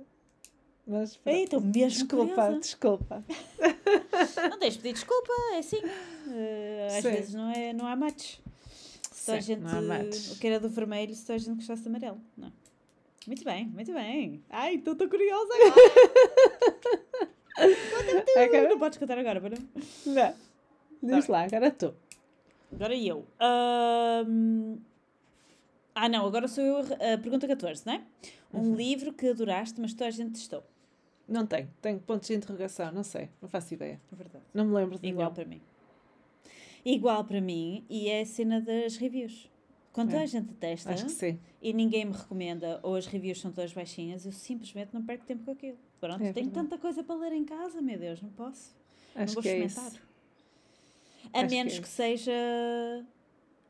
mas. 0.86 1.20
Ei, 1.26 1.43
estou 1.43 1.61
mesmo 1.61 1.89
desculpa, 2.07 2.34
curiosa. 2.34 2.59
desculpa. 2.59 3.24
Não 4.49 4.59
tens 4.59 4.74
de 4.74 4.80
pedir 4.80 4.93
desculpa, 4.93 5.32
é 5.53 5.57
assim. 5.59 5.80
Eh, 6.30 6.88
às 6.88 7.03
Sim. 7.03 7.11
vezes 7.11 7.34
não, 7.34 7.49
é, 7.51 7.74
não 7.74 7.88
há 7.88 7.95
match. 7.95 8.38
Se 9.24 9.26
toda 9.28 9.38
a 9.38 10.03
gente. 10.03 10.32
O 10.34 10.36
que 10.39 10.47
era 10.47 10.59
do 10.59 10.69
vermelho, 10.69 11.15
se 11.15 11.21
toda 11.26 11.36
a 11.36 11.38
gente 11.39 11.55
gostasse 11.55 11.82
de 11.84 11.88
amarelo. 11.88 12.19
Não. 12.38 12.51
Muito 13.26 13.43
bem, 13.45 13.65
muito 13.67 13.93
bem. 13.93 14.43
Ai, 14.49 14.76
estou 14.76 14.95
tão 14.95 15.07
curiosa 15.07 15.49
agora. 15.53 15.74
Agora- 18.43 18.69
Não 18.69 18.80
podes 18.80 18.97
contar 18.97 19.17
agora, 19.17 19.39
para 19.39 19.55
não? 19.55 20.13
Não. 20.13 21.15
Diz 21.17 21.28
lá, 21.28 21.43
agora 21.43 21.71
tu. 21.71 21.93
Agora 22.74 22.95
eu. 22.95 23.26
Ahm, 23.39 24.78
Ah, 25.95 26.09
não, 26.09 26.26
agora 26.26 26.47
sou 26.47 26.63
eu 26.63 26.78
a 26.78 27.13
a 27.13 27.17
pergunta 27.17 27.47
14, 27.47 27.86
não 27.86 27.93
é? 27.93 28.01
Um 28.53 28.59
Uhum. 28.59 28.76
livro 28.76 29.13
que 29.13 29.28
adoraste, 29.28 29.80
mas 29.80 29.93
toda 29.93 30.07
a 30.07 30.11
gente 30.11 30.34
testou. 30.34 30.63
Não 31.28 31.45
tenho. 31.45 31.69
Tenho 31.82 31.99
pontos 31.99 32.28
de 32.28 32.34
interrogação, 32.34 32.91
não 32.91 33.03
sei. 33.03 33.30
Não 33.41 33.47
faço 33.47 33.74
ideia. 33.74 34.01
É 34.11 34.15
verdade. 34.15 34.43
Não 34.53 34.65
me 34.65 34.74
lembro 34.74 34.97
de 34.99 35.07
Igual 35.07 35.28
nenhum. 35.28 35.36
para 35.36 35.45
mim. 35.45 35.61
Igual 36.86 37.23
para 37.23 37.39
mim, 37.41 37.86
e 37.89 38.09
é 38.09 38.21
a 38.21 38.25
cena 38.25 38.59
das 38.61 38.97
reviews. 38.97 39.49
Quando 39.91 40.13
É. 40.15 40.23
a 40.23 40.25
gente 40.25 40.53
testa 40.55 40.91
e 41.61 41.71
ninguém 41.71 42.05
me 42.05 42.13
recomenda, 42.13 42.79
ou 42.81 42.95
as 42.95 43.05
reviews 43.05 43.39
são 43.39 43.51
todas 43.51 43.71
baixinhas, 43.73 44.25
eu 44.25 44.31
simplesmente 44.31 44.91
não 44.93 45.03
perco 45.05 45.23
tempo 45.25 45.43
com 45.45 45.51
aquilo. 45.51 45.77
Pronto, 46.01 46.23
É 46.23 46.34
tenho 46.34 46.49
tanta 46.49 46.77
coisa 46.77 47.03
para 47.03 47.15
ler 47.15 47.31
em 47.31 47.45
casa, 47.45 47.81
meu 47.81 47.97
Deus, 47.99 48.21
não 48.21 48.29
posso. 48.31 48.75
Acho 49.15 49.27
não 49.27 49.34
vou 49.36 49.43
que 49.43 49.49
é 49.49 49.65
experimentar. 49.65 49.88
isso. 49.93 50.13
A 51.31 51.39
Acho 51.39 51.47
que 51.47 51.53
é 51.55 51.57
menos 51.57 51.79
que, 51.79 51.88
seja 51.88 52.34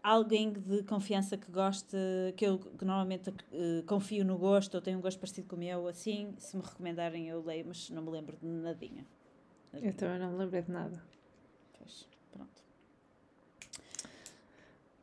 alguém 0.02 0.52
de 0.54 0.84
confiança 0.84 1.38
que 1.38 1.52
goste, 1.52 1.96
que 2.36 2.46
eu 2.46 2.58
que 2.58 2.84
normalmente 2.86 3.32
eh, 3.52 3.84
confio 3.86 4.26
no 4.26 4.38
gosto, 4.38 4.76
ou 4.76 4.82
tenho 4.82 4.98
um 4.98 5.02
gosto 5.02 5.20
parecido 5.20 5.48
com 5.48 5.56
o 5.56 5.60
meu, 5.60 5.88
assim, 5.88 6.34
se 6.38 6.56
me 6.58 6.64
recomendarem 6.64 7.28
eu 7.28 7.44
leio, 7.44 7.66
mas 7.68 7.90
não 7.90 8.02
me 8.02 8.10
lembro 8.10 8.38
de 8.38 8.46
nadinha. 8.48 9.06
Nadinha. 9.72 9.92
Eu 9.92 9.96
também 9.96 10.20
não 10.20 10.32
me 10.32 10.38
lembrei 10.38 10.62
de 10.62 10.72
nada. 10.72 11.04
Pois. 11.78 12.08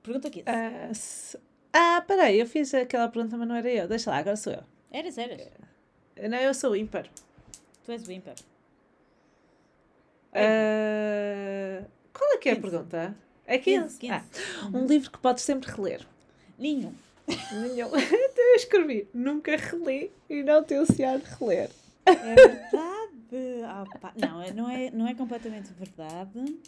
Pergunta 0.02 0.28
aqui. 0.28 0.42
Ah, 0.46 0.92
se- 0.94 1.38
ah, 1.72 2.02
peraí, 2.06 2.38
eu 2.40 2.46
fiz 2.46 2.72
aquela 2.74 3.08
pergunta, 3.08 3.36
mas 3.36 3.46
não 3.48 3.54
era 3.54 3.70
eu. 3.70 3.88
Deixa 3.88 4.10
lá, 4.10 4.18
agora 4.18 4.36
sou 4.36 4.52
eu. 4.52 4.62
Eras, 4.90 5.18
eras. 5.18 5.40
Não, 6.28 6.38
eu 6.38 6.52
sou 6.54 6.74
ímpar. 6.76 7.06
Tu 7.84 7.92
és 7.92 8.06
o 8.06 8.12
ímpar. 8.12 8.34
Ah, 10.32 11.84
qual 12.12 12.32
é 12.32 12.38
que 12.38 12.48
é 12.48 12.52
a 12.52 12.56
pergunta? 12.60 13.16
É 13.46 13.58
15. 13.58 13.98
15, 13.98 13.98
15. 13.98 14.12
Ah, 14.14 14.66
um 14.72 14.86
livro 14.86 15.10
que 15.10 15.18
podes 15.18 15.42
sempre 15.44 15.70
reler. 15.70 16.06
Nenhum. 16.58 16.92
Nenhum. 17.52 17.88
eu 17.96 18.54
escrevi. 18.56 19.08
Nunca 19.12 19.56
reli 19.56 20.10
e 20.28 20.42
não 20.42 20.62
te 20.64 20.74
ansiar 20.74 21.18
de 21.18 21.24
reler. 21.36 21.70
É 22.06 22.12
verdade. 22.34 23.10
Oh, 23.32 24.20
não, 24.26 24.42
é, 24.42 24.52
não 24.52 24.68
é, 24.70 24.90
não 24.90 25.06
é 25.08 25.14
completamente 25.14 25.72
verdade. 25.72 26.58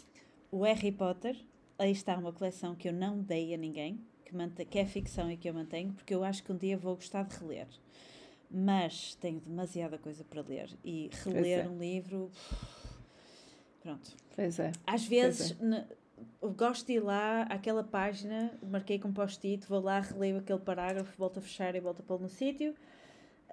O 0.51 0.63
Harry 0.63 0.91
Potter, 0.91 1.35
aí 1.77 1.91
está 1.91 2.17
uma 2.17 2.31
coleção 2.31 2.75
que 2.75 2.87
eu 2.87 2.93
não 2.93 3.19
dei 3.19 3.53
a 3.53 3.57
ninguém, 3.57 3.99
que, 4.25 4.35
mantém, 4.35 4.65
que 4.65 4.79
é 4.79 4.85
ficção 4.85 5.31
e 5.31 5.37
que 5.37 5.49
eu 5.49 5.53
mantenho, 5.53 5.93
porque 5.93 6.13
eu 6.13 6.23
acho 6.23 6.43
que 6.43 6.51
um 6.51 6.57
dia 6.57 6.77
vou 6.77 6.95
gostar 6.95 7.23
de 7.23 7.35
reler. 7.37 7.67
Mas 8.49 9.15
tenho 9.15 9.39
demasiada 9.39 9.97
coisa 9.97 10.23
para 10.23 10.41
ler. 10.41 10.69
E 10.83 11.09
reler 11.23 11.65
é. 11.65 11.69
um 11.69 11.77
livro. 11.77 12.31
Pronto. 13.81 14.15
Pois 14.35 14.59
é. 14.59 14.71
Às 14.85 15.05
vezes. 15.05 15.57
É. 15.59 16.03
Gosto 16.55 16.87
de 16.87 16.93
ir 16.93 16.99
lá, 16.99 17.41
àquela 17.43 17.83
página, 17.83 18.57
marquei 18.61 18.97
com 18.97 19.11
post-it, 19.11 19.67
vou 19.67 19.81
lá, 19.81 19.99
releio 19.99 20.37
aquele 20.37 20.59
parágrafo, 20.59 21.17
volto 21.17 21.39
a 21.39 21.41
fechar 21.41 21.75
e 21.75 21.81
volto 21.81 22.01
a 22.01 22.03
pô-lo 22.03 22.21
no 22.21 22.29
sítio 22.29 22.73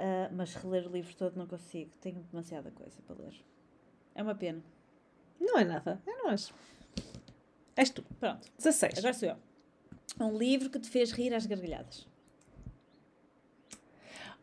Uh, 0.00 0.32
mas 0.34 0.54
reler 0.54 0.86
o 0.88 0.90
livro 0.90 1.14
todo 1.14 1.36
não 1.36 1.46
consigo. 1.46 1.90
Tenho 2.00 2.20
demasiada 2.30 2.70
coisa 2.70 3.02
para 3.06 3.16
ler. 3.16 3.34
É 4.14 4.22
uma 4.22 4.34
pena. 4.34 4.62
Não 5.38 5.58
é 5.58 5.64
nada. 5.64 6.00
É 6.06 6.22
nós. 6.22 6.54
És 7.76 7.90
tu. 7.90 8.04
Pronto. 8.18 8.48
16. 8.58 8.98
Agora 8.98 9.14
sou 9.14 9.28
eu. 9.28 9.36
Um 10.20 10.36
livro 10.36 10.70
que 10.70 10.78
te 10.78 10.88
fez 10.88 11.12
rir 11.12 11.32
às 11.34 11.46
gargalhadas. 11.46 12.06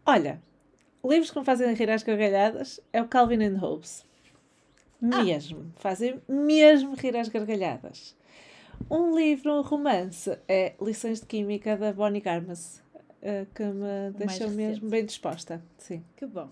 Olha, 0.05 0.41
livros 1.03 1.31
que 1.31 1.39
me 1.39 1.45
fazem 1.45 1.73
rir 1.73 1.89
às 1.89 2.03
gargalhadas 2.03 2.79
é 2.93 3.01
o 3.01 3.07
Calvin 3.07 3.43
and 3.43 3.57
Hobbes. 3.57 4.05
Ah. 5.01 5.23
Mesmo. 5.23 5.71
Ah. 5.75 5.79
Fazem 5.79 6.21
mesmo 6.27 6.95
rir 6.95 7.15
às 7.15 7.27
gargalhadas. 7.27 8.15
Um 8.89 9.15
livro, 9.15 9.53
um 9.53 9.61
romance, 9.61 10.37
é 10.47 10.75
Lições 10.79 11.19
de 11.19 11.25
Química 11.25 11.75
da 11.75 11.91
Bonnie 11.91 12.21
Garmas 12.21 12.81
uh, 13.21 13.45
que 13.53 13.63
me 13.63 14.11
deixou 14.17 14.49
mesmo 14.49 14.89
bem 14.89 15.05
disposta. 15.05 15.61
Sim. 15.77 16.03
Que 16.15 16.25
bom. 16.25 16.49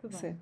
Que 0.00 0.08
bom. 0.08 0.18
Sim. 0.18 0.38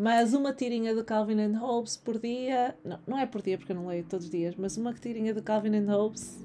Mas 0.00 0.32
uma 0.32 0.54
tirinha 0.54 0.94
de 0.94 1.04
Calvin 1.04 1.38
and 1.38 1.58
Hobbes 1.58 1.94
por 1.98 2.18
dia, 2.18 2.74
não, 2.82 2.98
não 3.06 3.18
é 3.18 3.26
por 3.26 3.42
dia 3.42 3.58
porque 3.58 3.70
eu 3.70 3.76
não 3.76 3.86
leio 3.86 4.02
todos 4.02 4.24
os 4.24 4.32
dias, 4.32 4.54
mas 4.56 4.78
uma 4.78 4.94
tirinha 4.94 5.34
de 5.34 5.42
Calvin 5.42 5.76
and 5.76 5.94
Hobbes, 5.94 6.42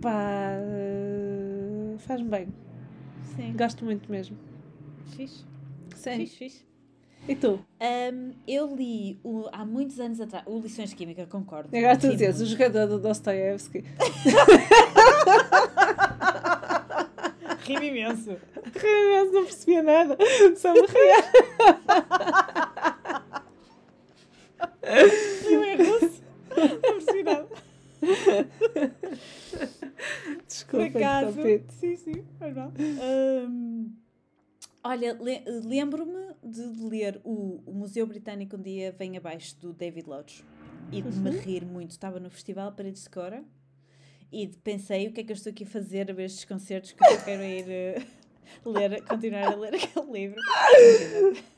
pá, 0.00 0.54
uh, 0.58 1.98
faz-me 1.98 2.30
bem. 2.30 2.48
Sim. 3.36 3.54
Gosto 3.54 3.84
muito 3.84 4.10
mesmo. 4.10 4.38
Fixe. 5.14 5.44
Sim. 5.94 6.16
Fixe, 6.16 6.36
fixe. 6.38 6.66
E 7.28 7.36
tu? 7.36 7.60
Um, 7.82 8.32
eu 8.46 8.74
li 8.74 9.20
o, 9.22 9.46
há 9.52 9.66
muitos 9.66 10.00
anos 10.00 10.18
atrás, 10.18 10.42
o 10.46 10.58
Lições 10.58 10.88
de 10.88 10.96
Química, 10.96 11.26
concordo. 11.26 11.76
Agora 11.76 11.98
tu 11.98 12.16
dizes, 12.16 12.40
o 12.40 12.46
jogador 12.46 12.86
do 12.86 12.98
Dostoevsky. 12.98 13.84
Rime 17.68 17.88
imenso. 17.88 18.30
Rime 18.74 19.04
imenso, 19.04 19.32
não 19.34 19.44
percebia 19.44 19.82
nada. 19.82 20.16
Só 20.56 20.72
me 20.72 20.80
ria. 20.80 21.24
Eu. 24.88 25.68
Não 26.82 27.22
nada. 27.24 27.48
Desculpa, 30.46 30.90
Por 30.90 30.96
acaso, 30.96 31.38
sim, 31.70 31.96
sim, 31.96 32.24
faz 32.38 32.54
mal. 32.54 32.72
Um, 32.78 33.92
olha, 34.82 35.12
le 35.14 35.42
lembro-me 35.64 36.34
de 36.42 36.62
ler 36.84 37.20
o, 37.24 37.60
o 37.66 37.72
Museu 37.72 38.06
Britânico 38.06 38.56
um 38.56 38.62
dia 38.62 38.94
vem 38.96 39.16
abaixo 39.16 39.56
do 39.60 39.72
David 39.72 40.08
Lodge 40.08 40.44
e 40.92 41.02
de 41.02 41.08
uhum. 41.08 41.24
me 41.24 41.30
rir 41.30 41.64
muito. 41.64 41.90
Estava 41.90 42.20
no 42.20 42.30
Festival 42.30 42.72
Paredes 42.72 43.04
de 43.04 43.10
Cora 43.10 43.44
e 44.32 44.46
pensei 44.62 45.08
o 45.08 45.12
que 45.12 45.20
é 45.20 45.24
que 45.24 45.32
eu 45.32 45.36
estou 45.36 45.50
aqui 45.50 45.64
a 45.64 45.66
fazer 45.66 46.10
a 46.10 46.14
ver 46.14 46.24
estes 46.24 46.44
concertos 46.44 46.92
que 46.92 47.04
eu 47.04 47.24
quero 47.24 47.42
ir 47.42 47.66
uh, 48.64 48.70
ler, 48.70 49.02
continuar 49.02 49.52
a 49.52 49.56
ler 49.56 49.74
aquele 49.74 50.12
livro. 50.12 50.40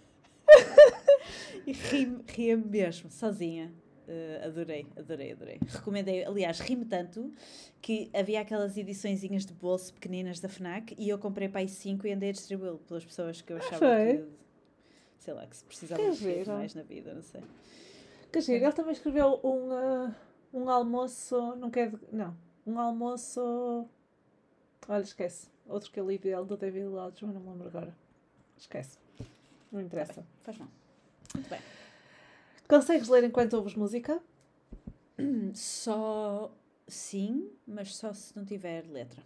e 1.67 1.73
ri-me 1.73 2.25
ri 2.27 2.57
mesmo, 2.57 3.11
sozinha. 3.11 3.73
Uh, 4.09 4.45
adorei, 4.45 4.87
adorei, 4.97 5.33
adorei. 5.33 5.61
Recomendei, 5.69 6.25
aliás, 6.25 6.59
ri-me 6.59 6.85
tanto 6.85 7.33
que 7.81 8.11
havia 8.13 8.41
aquelas 8.41 8.77
ediçõezinhas 8.77 9.47
de 9.47 9.53
bolso 9.53 9.95
pequeninas 9.95 10.41
da 10.41 10.49
FNAC 10.49 10.97
e 10.99 11.09
eu 11.09 11.19
comprei 11.19 11.49
para 11.49 11.61
aí 11.61 11.69
5 11.69 12.07
e 12.07 12.13
andei 12.13 12.31
a 12.31 12.33
distribuí-lo 12.33 12.79
pelas 12.79 13.05
pessoas 13.05 13.41
que 13.41 13.53
eu 13.53 13.59
achava 13.59 13.79
que, 13.79 14.25
sei 15.19 15.33
lá, 15.33 15.47
que 15.47 15.57
se 15.57 15.65
precisavam 15.65 16.11
de 16.11 16.45
mais 16.45 16.75
na 16.75 16.83
vida, 16.83 17.15
não 17.15 17.23
sei. 17.23 17.41
Que 18.33 18.41
giro, 18.41 18.65
ele 18.65 18.73
também 18.73 18.93
escreveu 18.93 19.41
um, 19.45 19.71
uh, 19.71 20.15
um 20.53 20.69
almoço, 20.69 21.55
não 21.57 21.71
quer, 21.71 21.93
não, 22.13 22.37
um 22.67 22.81
almoço. 22.81 23.87
Olha, 24.89 25.03
esquece. 25.03 25.49
Outro 25.69 25.91
que 25.93 26.01
eu 26.01 26.09
li 26.09 26.19
dele, 26.19 26.45
do 26.45 26.57
David 26.57 26.87
Lodge, 26.87 27.25
mas 27.25 27.35
não 27.35 27.41
me 27.41 27.51
lembro 27.51 27.69
agora. 27.69 27.97
Esquece. 28.57 28.99
Não 29.71 29.81
interessa. 29.81 30.25
Faz 30.43 30.59
mal. 30.59 30.69
Muito 31.35 31.49
bem. 31.49 31.61
Consegues 32.69 33.09
ler 33.09 33.25
enquanto 33.25 33.55
ouves 33.55 33.75
música? 33.75 34.21
Só 35.55 36.53
sim, 36.87 37.51
mas 37.67 37.95
só 37.97 38.13
se 38.13 38.37
não 38.37 38.45
tiver 38.45 38.87
letra. 38.87 39.23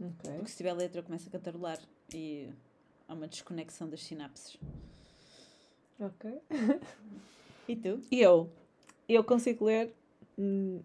Okay. 0.00 0.34
Porque 0.34 0.50
se 0.50 0.56
tiver 0.56 0.72
letra 0.72 1.00
eu 1.00 1.04
começo 1.04 1.28
a 1.28 1.32
cantarolar 1.32 1.78
e 2.12 2.48
há 3.06 3.14
uma 3.14 3.28
desconexão 3.28 3.88
das 3.88 4.02
sinapses. 4.02 4.58
Ok. 6.00 6.40
e 7.68 7.76
tu? 7.76 8.00
E 8.10 8.20
eu? 8.20 8.50
Eu 9.08 9.22
consigo 9.22 9.64
ler 9.66 9.94
hum, 10.38 10.80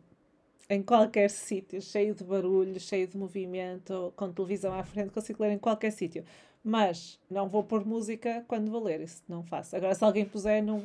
em 0.69 0.83
qualquer 0.83 1.29
sítio, 1.29 1.81
cheio 1.81 2.13
de 2.13 2.23
barulho, 2.23 2.79
cheio 2.79 3.07
de 3.07 3.17
movimento, 3.17 4.13
com 4.15 4.31
televisão 4.31 4.73
à 4.73 4.83
frente, 4.83 5.11
consigo 5.11 5.41
ler 5.41 5.51
em 5.53 5.59
qualquer 5.59 5.91
sítio. 5.91 6.23
Mas 6.68 7.18
não 7.32 7.47
vou 7.47 7.63
pôr 7.63 7.86
música 7.86 8.43
quando 8.45 8.70
vou 8.70 8.84
ler, 8.84 8.99
isso 8.99 9.24
não 9.26 9.41
faço. 9.41 9.74
Agora, 9.74 9.95
se 9.95 10.03
alguém 10.03 10.26
puser, 10.26 10.61
não, 10.61 10.84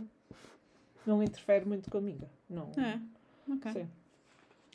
não 1.04 1.20
interfere 1.20 1.64
muito 1.64 1.90
comigo. 1.90 2.24
Não. 2.48 2.70
É, 2.78 3.00
ok. 3.52 3.72
Sim. 3.72 3.88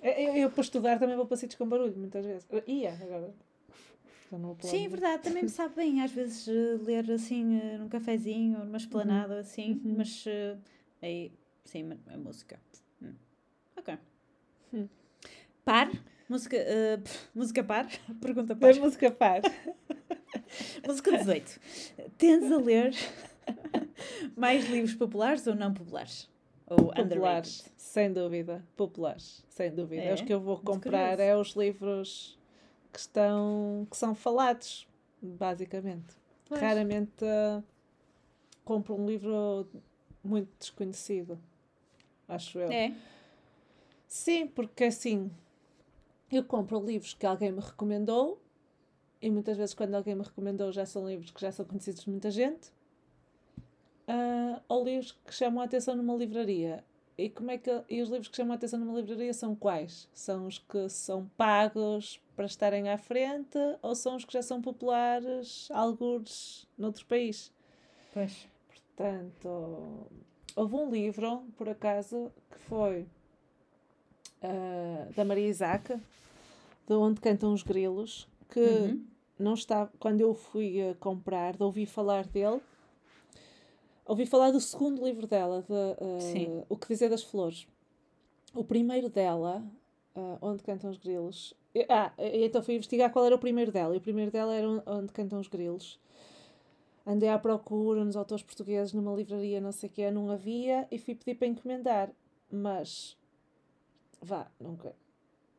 Eu, 0.03 0.35
eu, 0.35 0.51
para 0.51 0.61
estudar 0.61 0.99
também 0.99 1.15
vou 1.15 1.25
para 1.25 1.37
sítios 1.37 1.57
com 1.57 1.65
barulho, 1.65 1.95
muitas 1.95 2.25
vezes. 2.25 2.45
Ia, 2.67 2.91
agora. 2.91 3.33
Sim, 4.59 4.85
é 4.85 4.89
verdade, 4.89 5.23
também 5.23 5.43
me 5.43 5.49
sabe 5.49 5.75
bem, 5.75 6.01
às 6.01 6.11
vezes, 6.11 6.45
uh, 6.45 6.83
ler 6.83 7.09
assim 7.09 7.57
uh, 7.57 7.77
num 7.77 7.87
cafezinho, 7.87 8.59
numa 8.65 8.75
esplanada, 8.75 9.35
uhum. 9.35 9.39
assim, 9.39 9.81
uhum. 9.85 9.95
mas 9.97 10.25
uh, 10.25 10.59
aí, 11.01 11.31
sim, 11.63 11.89
a 12.13 12.17
música. 12.17 12.59
Hum. 13.01 13.13
Ok. 13.77 13.97
Hum. 14.73 14.89
Par? 15.63 15.89
Música, 16.27 16.57
uh, 16.57 17.01
música 17.33 17.63
par? 17.63 17.87
Pergunta 18.19 18.53
par. 18.53 18.75
É 18.75 18.79
música 18.79 19.09
par. 19.09 19.41
Música 20.85 21.11
18. 21.11 21.59
Tendes 22.17 22.51
a 22.51 22.57
ler 22.57 22.93
mais 24.35 24.67
livros 24.69 24.93
populares 24.95 25.45
ou 25.47 25.55
não 25.55 25.73
populares? 25.73 26.29
Ou 26.65 26.77
populares, 26.77 27.05
underrated? 27.05 27.71
sem 27.77 28.13
dúvida. 28.13 28.65
Populares, 28.75 29.45
sem 29.49 29.73
dúvida. 29.73 30.03
É? 30.03 30.13
Os 30.13 30.21
que 30.21 30.33
eu 30.33 30.39
vou 30.39 30.59
comprar 30.59 31.19
é 31.19 31.35
os 31.35 31.55
livros 31.55 32.37
que 32.91 32.99
estão 32.99 33.87
que 33.89 33.95
são 33.95 34.13
falados, 34.13 34.87
basicamente. 35.21 36.15
Pois. 36.45 36.61
Raramente 36.61 37.23
uh, 37.23 37.63
compro 38.63 38.95
um 38.95 39.05
livro 39.05 39.67
muito 40.23 40.49
desconhecido. 40.59 41.39
Acho 42.27 42.59
eu. 42.59 42.71
É. 42.71 42.93
Sim, 44.07 44.47
porque 44.47 44.85
assim, 44.85 45.31
eu 46.31 46.43
compro 46.43 46.79
livros 46.79 47.13
que 47.13 47.25
alguém 47.25 47.51
me 47.51 47.61
recomendou 47.61 48.41
e 49.21 49.29
muitas 49.29 49.57
vezes 49.57 49.73
quando 49.73 49.95
alguém 49.95 50.15
me 50.15 50.23
recomendou 50.23 50.71
já 50.71 50.85
são 50.85 51.07
livros 51.07 51.31
que 51.31 51.41
já 51.41 51.51
são 51.51 51.65
conhecidos 51.65 52.03
de 52.03 52.09
muita 52.09 52.29
gente 52.29 52.69
uh, 54.07 54.61
ou 54.67 54.83
livros 54.83 55.17
que 55.25 55.33
chamam 55.33 55.61
a 55.61 55.65
atenção 55.65 55.95
numa 55.95 56.15
livraria 56.15 56.83
e 57.17 57.29
como 57.29 57.49
é 57.49 57.57
que 57.57 57.71
e 57.89 57.99
os 58.01 58.09
livros 58.09 58.27
que 58.27 58.37
chamam 58.37 58.53
a 58.53 58.55
atenção 58.55 58.79
numa 58.79 58.93
livraria 58.93 59.33
são 59.33 59.55
quais? 59.55 60.07
São 60.13 60.45
os 60.45 60.59
que 60.59 60.87
são 60.87 61.27
pagos 61.35 62.21
para 62.35 62.45
estarem 62.45 62.89
à 62.89 62.97
frente 62.97 63.57
ou 63.81 63.95
são 63.95 64.15
os 64.15 64.23
que 64.23 64.33
já 64.33 64.43
são 64.43 64.61
populares, 64.61 65.67
algures, 65.71 66.67
noutro 66.77 67.03
país? 67.07 67.51
Pois. 68.13 68.47
Portanto, 68.95 70.07
houve 70.55 70.75
um 70.75 70.91
livro, 70.91 71.43
por 71.57 71.67
acaso, 71.67 72.31
que 72.51 72.59
foi 72.59 73.07
uh, 74.43 75.13
da 75.15 75.25
Maria 75.25 75.47
Isaac, 75.47 75.95
de 76.87 76.93
onde 76.93 77.19
cantam 77.19 77.51
os 77.51 77.63
grilos, 77.63 78.27
que 78.49 78.59
uhum. 78.59 79.05
não 79.37 79.53
está, 79.53 79.89
quando 79.99 80.21
eu 80.21 80.33
fui 80.33 80.81
a 80.89 80.95
comprar, 80.95 81.55
de 81.55 81.63
ouvir 81.63 81.85
falar 81.85 82.25
dele, 82.27 82.61
ouvi 84.05 84.25
falar 84.25 84.51
do 84.51 84.61
segundo 84.61 85.03
livro 85.03 85.27
dela, 85.27 85.63
de, 85.63 85.73
uh, 85.73 86.65
O 86.69 86.77
que 86.77 86.87
Dizer 86.87 87.09
das 87.09 87.23
Flores. 87.23 87.67
O 88.53 88.63
primeiro 88.63 89.09
dela, 89.09 89.63
uh, 90.15 90.37
onde 90.41 90.63
cantam 90.63 90.89
os 90.89 90.97
grilos. 90.97 91.53
Ah, 91.89 92.11
então 92.17 92.63
fui 92.63 92.73
investigar 92.73 93.11
qual 93.11 93.25
era 93.25 93.35
o 93.35 93.39
primeiro 93.39 93.71
dela. 93.71 93.93
E 93.93 93.99
o 93.99 94.01
primeiro 94.01 94.31
dela 94.31 94.55
era 94.55 94.67
onde 94.87 95.13
cantam 95.13 95.39
os 95.39 95.47
grilos. 95.47 95.99
Andei 97.05 97.29
à 97.29 97.37
procura 97.37 98.03
nos 98.03 98.17
autores 98.17 98.43
portugueses 98.43 98.93
numa 98.93 99.15
livraria, 99.15 99.61
não 99.61 99.71
sei 99.71 99.87
o 99.87 99.91
que, 99.91 100.11
não 100.11 100.29
havia, 100.29 100.87
e 100.91 100.97
fui 100.97 101.15
pedir 101.15 101.35
para 101.35 101.47
encomendar. 101.47 102.11
mas 102.51 103.15
vá, 104.21 104.51
nunca, 104.59 104.93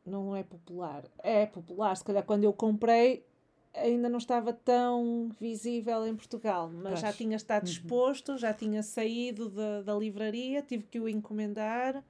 não 0.09 0.35
é 0.35 0.43
popular. 0.43 1.03
É 1.23 1.45
popular, 1.45 1.95
se 1.95 2.03
calhar 2.03 2.23
quando 2.23 2.43
eu 2.43 2.53
comprei 2.53 3.25
ainda 3.73 4.09
não 4.09 4.17
estava 4.17 4.51
tão 4.51 5.29
visível 5.39 6.05
em 6.05 6.15
Portugal, 6.15 6.69
mas 6.69 6.99
já 6.99 7.13
tinha 7.13 7.35
estado 7.37 7.65
Uhum. 7.65 7.69
exposto, 7.71 8.37
já 8.37 8.53
tinha 8.53 8.81
saído 8.83 9.47
da, 9.49 9.81
da 9.83 9.93
livraria, 9.95 10.61
tive 10.61 10.83
que 10.83 10.99
o 10.99 11.07
encomendar. 11.07 12.03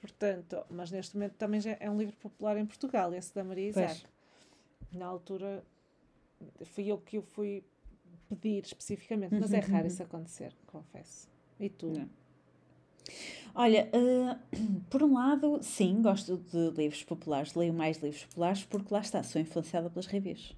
Portanto, 0.00 0.64
mas 0.68 0.90
neste 0.90 1.16
momento 1.16 1.34
também 1.34 1.60
já 1.60 1.76
é 1.80 1.88
um 1.88 1.96
livro 1.96 2.16
popular 2.16 2.58
em 2.58 2.66
Portugal, 2.66 3.14
esse 3.14 3.34
da 3.34 3.42
Maria. 3.42 3.68
Isaac. 3.68 4.04
Na 4.92 5.06
altura 5.06 5.64
fui 6.64 6.88
eu 6.88 6.98
que 6.98 7.18
o 7.18 7.22
fui 7.22 7.64
pedir 8.28 8.64
especificamente, 8.64 9.36
mas 9.38 9.52
é 9.54 9.60
Uhum, 9.60 9.72
raro 9.72 9.84
uhum. 9.84 9.92
isso 9.92 10.02
acontecer, 10.02 10.54
confesso. 10.66 11.28
E 11.58 11.70
tu? 11.70 11.86
Não. 11.86 12.08
Olha, 13.54 13.88
eh, 13.92 14.36
por 14.90 15.02
um 15.02 15.14
lado, 15.14 15.60
sim, 15.62 16.02
gosto 16.02 16.36
de 16.36 16.70
livros 16.76 17.02
populares, 17.02 17.54
leio 17.54 17.72
mais 17.72 17.98
livros 17.98 18.24
populares 18.24 18.64
porque 18.64 18.92
lá 18.92 19.00
está, 19.00 19.22
sou 19.22 19.40
influenciada 19.40 19.88
pelas 19.88 20.06
reviews. 20.06 20.56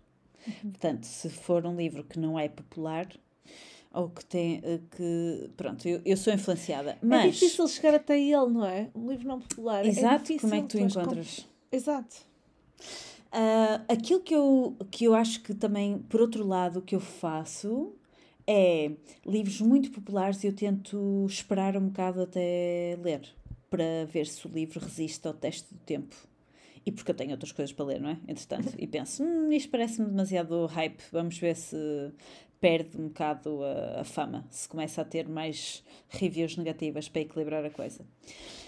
Portanto, 0.62 1.04
se 1.04 1.28
for 1.28 1.66
um 1.66 1.76
livro 1.76 2.04
que 2.04 2.18
não 2.18 2.38
é 2.38 2.48
popular 2.48 3.08
ou 3.92 4.08
que 4.10 4.24
tem 4.24 4.60
eh, 4.62 4.80
que. 4.96 5.50
Pronto, 5.56 5.86
eu, 5.88 6.00
eu 6.04 6.16
sou 6.16 6.32
influenciada. 6.32 6.92
É 6.92 6.98
Mas. 7.02 7.34
difícil 7.34 7.66
chegar 7.66 7.94
até 7.94 8.18
ele, 8.18 8.46
não 8.46 8.64
é? 8.64 8.90
Um 8.94 9.10
livro 9.10 9.26
não 9.26 9.40
popular. 9.40 9.84
Exato, 9.84 10.24
difícil, 10.24 10.40
como 10.48 10.54
é 10.54 10.62
que 10.62 10.68
tu 10.68 10.78
encontras? 10.78 11.46
Exato. 11.72 12.16
Ah, 13.32 13.82
aquilo 13.88 14.20
que 14.20 14.34
eu, 14.34 14.76
que 14.90 15.04
eu 15.04 15.14
acho 15.14 15.42
que 15.42 15.54
também, 15.54 15.98
por 15.98 16.20
outro 16.20 16.46
lado, 16.46 16.80
que 16.80 16.94
eu 16.94 17.00
faço 17.00 17.92
é 18.46 18.92
livros 19.26 19.60
muito 19.60 19.90
populares 19.90 20.42
e 20.44 20.46
eu 20.46 20.52
tento 20.52 21.26
esperar 21.28 21.76
um 21.76 21.86
bocado 21.88 22.22
até 22.22 22.96
ler 23.02 23.22
para 23.68 24.04
ver 24.06 24.26
se 24.26 24.46
o 24.46 24.50
livro 24.50 24.80
resiste 24.80 25.26
ao 25.26 25.34
teste 25.34 25.74
do 25.74 25.80
tempo. 25.80 26.14
E 26.84 26.92
porque 26.92 27.10
eu 27.10 27.14
tenho 27.16 27.32
outras 27.32 27.50
coisas 27.50 27.72
para 27.74 27.84
ler, 27.84 28.00
não 28.00 28.10
é? 28.10 28.18
Entretanto, 28.28 28.72
e 28.78 28.86
penso, 28.86 29.24
hum, 29.24 29.50
isto 29.50 29.68
parece-me 29.70 30.06
demasiado 30.08 30.66
hype, 30.66 31.02
vamos 31.10 31.36
ver 31.36 31.56
se 31.56 31.76
perde 32.60 32.96
um 33.00 33.08
bocado 33.08 33.62
a, 33.62 34.00
a 34.00 34.04
fama, 34.04 34.46
se 34.50 34.68
começa 34.68 35.02
a 35.02 35.04
ter 35.04 35.28
mais 35.28 35.84
reviews 36.08 36.56
negativas 36.56 37.08
para 37.08 37.22
equilibrar 37.22 37.64
a 37.64 37.70
coisa. 37.70 38.04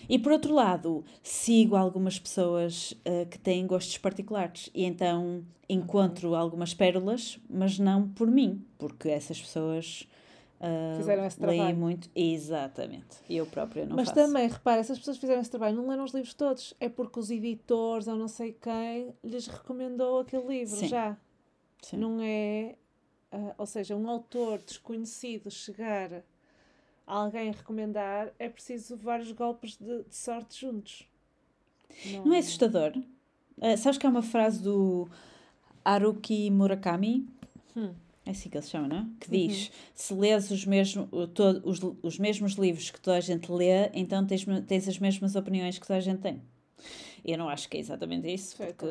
E 0.09 0.19
por 0.19 0.33
outro 0.33 0.55
lado, 0.55 1.05
sigo 1.23 1.77
algumas 1.77 2.19
pessoas 2.19 2.95
eh, 3.05 3.25
que 3.27 3.39
têm 3.39 3.67
gostos 3.67 3.99
particulares 3.99 4.71
e 4.75 4.85
então 4.85 5.45
encontro 5.69 6.35
algumas 6.35 6.73
pérolas, 6.73 7.39
mas 7.49 7.79
não 7.79 8.09
por 8.09 8.31
mim, 8.31 8.65
porque 8.79 9.09
essas 9.09 9.41
pessoas 9.41 10.09
ah, 10.61 10.95
Fizeram 10.97 11.25
esse 11.25 11.41
leem 11.41 11.57
trabalho. 11.57 11.77
muito. 11.77 12.11
Exatamente. 12.15 13.19
E 13.29 13.37
eu 13.37 13.47
própria 13.47 13.87
não 13.87 13.97
Mas 13.97 14.09
faço. 14.09 14.21
também, 14.21 14.49
repara, 14.49 14.81
essas 14.81 14.99
pessoas 14.99 15.19
fizeram 15.19 15.41
esse 15.41 15.51
trabalho 15.51 15.77
não 15.77 15.89
leram 15.89 16.05
os 16.05 16.13
livros 16.13 16.35
todos. 16.35 16.75
É 16.81 16.89
porque 16.89 17.21
os 17.21 17.31
editores 17.31 18.09
ou 18.09 18.17
não 18.17 18.29
sei 18.29 18.53
quem 18.53 19.15
lhes 19.23 19.47
recomendou 19.47 20.21
aquele 20.21 20.47
livro 20.47 20.77
Sim. 20.77 20.89
já. 20.89 21.17
Sim. 21.83 21.99
Não 21.99 22.19
é. 22.21 22.75
Ah, 23.33 23.55
ou 23.59 23.67
seja, 23.67 23.97
um 23.97 24.09
autor 24.09 24.59
desconhecido 24.59 25.51
chegar 25.51 26.23
a 27.07 27.15
alguém 27.15 27.49
a 27.49 27.53
recomendar, 27.53 28.33
é 28.39 28.49
preciso 28.49 28.97
vários 28.97 29.33
golpes 29.33 29.77
de, 29.77 30.05
de 30.05 30.15
sorte 30.15 30.61
juntos. 30.61 31.09
Não 32.25 32.35
é 32.35 32.39
assustador? 32.39 32.93
Ah, 33.61 33.77
sabes 33.77 33.99
que 33.99 34.07
há 34.07 34.11
uma 34.11 34.23
frase 34.23 34.63
do 34.63 35.09
Haruki 35.85 36.51
Murakami? 36.51 37.27
Hum. 37.77 37.95
É 38.27 38.31
assim 38.33 38.51
que 38.51 38.59
ele 38.59 38.65
se 38.65 38.71
chama, 38.71 38.89
não 38.89 38.97
é? 38.99 39.07
Que 39.21 39.31
diz: 39.31 39.73
se 39.95 40.13
lês 40.13 40.51
os, 40.51 40.67
mesmo, 40.67 41.07
to- 41.29 41.63
os, 41.65 41.81
os 42.03 42.19
mesmos 42.19 42.53
livros 42.53 42.91
que 42.91 43.01
toda 43.01 43.17
a 43.17 43.21
gente 43.21 43.51
lê, 43.51 43.89
então 43.95 44.27
tens, 44.27 44.45
tens 44.67 44.87
as 44.87 44.99
mesmas 44.99 45.35
opiniões 45.35 45.79
que 45.79 45.87
toda 45.87 45.97
a 45.97 46.03
gente 46.03 46.21
tem. 46.21 46.43
Eu 47.25 47.37
não 47.37 47.49
acho 47.49 47.69
que 47.69 47.77
é 47.77 47.81
exatamente 47.81 48.33
isso, 48.33 48.57
porque 48.57 48.87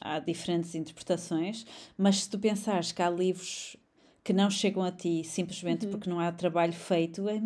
há 0.00 0.18
diferentes 0.18 0.74
interpretações, 0.74 1.66
mas 1.96 2.22
se 2.22 2.30
tu 2.30 2.38
pensares 2.38 2.92
que 2.92 3.02
há 3.02 3.10
livros 3.10 3.76
que 4.24 4.32
não 4.32 4.50
chegam 4.50 4.82
a 4.82 4.90
ti 4.90 5.22
simplesmente 5.22 5.86
porque 5.86 6.10
não 6.10 6.18
há 6.18 6.32
trabalho 6.32 6.72
feito, 6.72 7.28
é, 7.28 7.40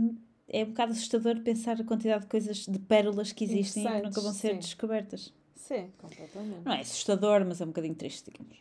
é 0.48 0.64
um 0.64 0.68
bocado 0.68 0.92
assustador 0.92 1.40
pensar 1.40 1.80
a 1.80 1.84
quantidade 1.84 2.22
de 2.22 2.30
coisas, 2.30 2.66
de 2.66 2.78
pérolas 2.78 3.32
que 3.32 3.44
existem 3.44 3.84
e 3.84 3.86
que 3.86 4.02
nunca 4.02 4.20
vão 4.20 4.32
ser 4.32 4.52
sim. 4.52 4.58
descobertas. 4.58 5.32
Sim, 5.54 5.92
completamente. 5.98 6.64
Não 6.64 6.72
é 6.72 6.80
assustador, 6.80 7.44
mas 7.44 7.60
é 7.60 7.64
um 7.64 7.68
bocadinho 7.68 7.94
triste, 7.94 8.30
digamos. 8.30 8.58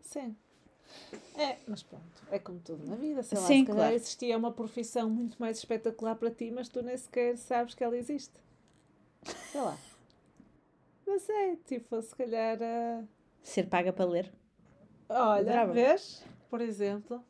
Sim. 0.00 0.34
É, 1.36 1.58
mas 1.66 1.82
pronto, 1.82 2.04
é 2.30 2.38
como 2.38 2.60
tudo 2.60 2.86
na 2.86 2.94
vida, 2.94 3.22
sei 3.22 3.38
lá, 3.38 3.46
Sim, 3.46 3.60
se 3.60 3.66
calhar 3.66 3.82
claro. 3.82 3.94
existia 3.94 4.38
uma 4.38 4.52
profissão 4.52 5.10
muito 5.10 5.36
mais 5.38 5.58
espetacular 5.58 6.14
para 6.14 6.30
ti, 6.30 6.50
mas 6.50 6.68
tu 6.68 6.82
nem 6.82 6.96
sequer 6.96 7.36
sabes 7.36 7.74
que 7.74 7.82
ela 7.82 7.96
existe. 7.96 8.32
Sei 9.50 9.60
lá. 9.60 9.76
Não 11.06 11.18
sei, 11.18 11.56
tipo, 11.66 12.00
se 12.02 12.14
calhar. 12.14 12.58
ah, 12.62 13.02
Ser 13.42 13.66
paga 13.68 13.92
para 13.92 14.04
ler. 14.06 14.32
Olha, 15.08 15.40
Adorava. 15.40 15.72
vês? 15.72 16.24
Por 16.48 16.60
exemplo. 16.60 17.22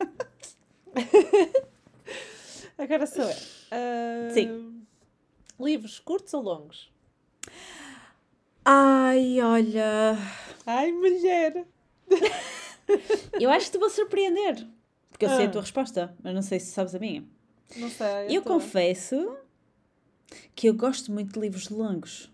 Agora 2.78 3.06
sou 3.06 3.24
eu. 3.24 3.36
Ah, 3.70 4.30
Sim. 4.32 4.82
Livros 5.58 5.98
curtos 5.98 6.32
ou 6.34 6.42
longos? 6.42 6.92
Ai, 8.64 9.40
olha. 9.40 10.16
Ai, 10.66 10.92
mulher! 10.92 11.66
Eu 13.40 13.50
acho 13.50 13.66
que 13.66 13.72
te 13.72 13.78
vou 13.78 13.90
surpreender. 13.90 14.66
Porque 15.10 15.24
eu 15.24 15.30
sei 15.30 15.46
Ah. 15.46 15.48
a 15.48 15.52
tua 15.52 15.60
resposta, 15.62 16.14
mas 16.22 16.34
não 16.34 16.42
sei 16.42 16.60
se 16.60 16.72
sabes 16.72 16.94
a 16.94 16.98
minha. 16.98 17.24
Não 17.76 17.88
sei. 17.88 18.26
Eu 18.36 18.42
tô- 18.42 18.50
confesso 18.50 19.36
que 20.54 20.68
eu 20.68 20.74
gosto 20.74 21.10
muito 21.10 21.32
de 21.32 21.40
livros 21.40 21.68
longos. 21.70 22.30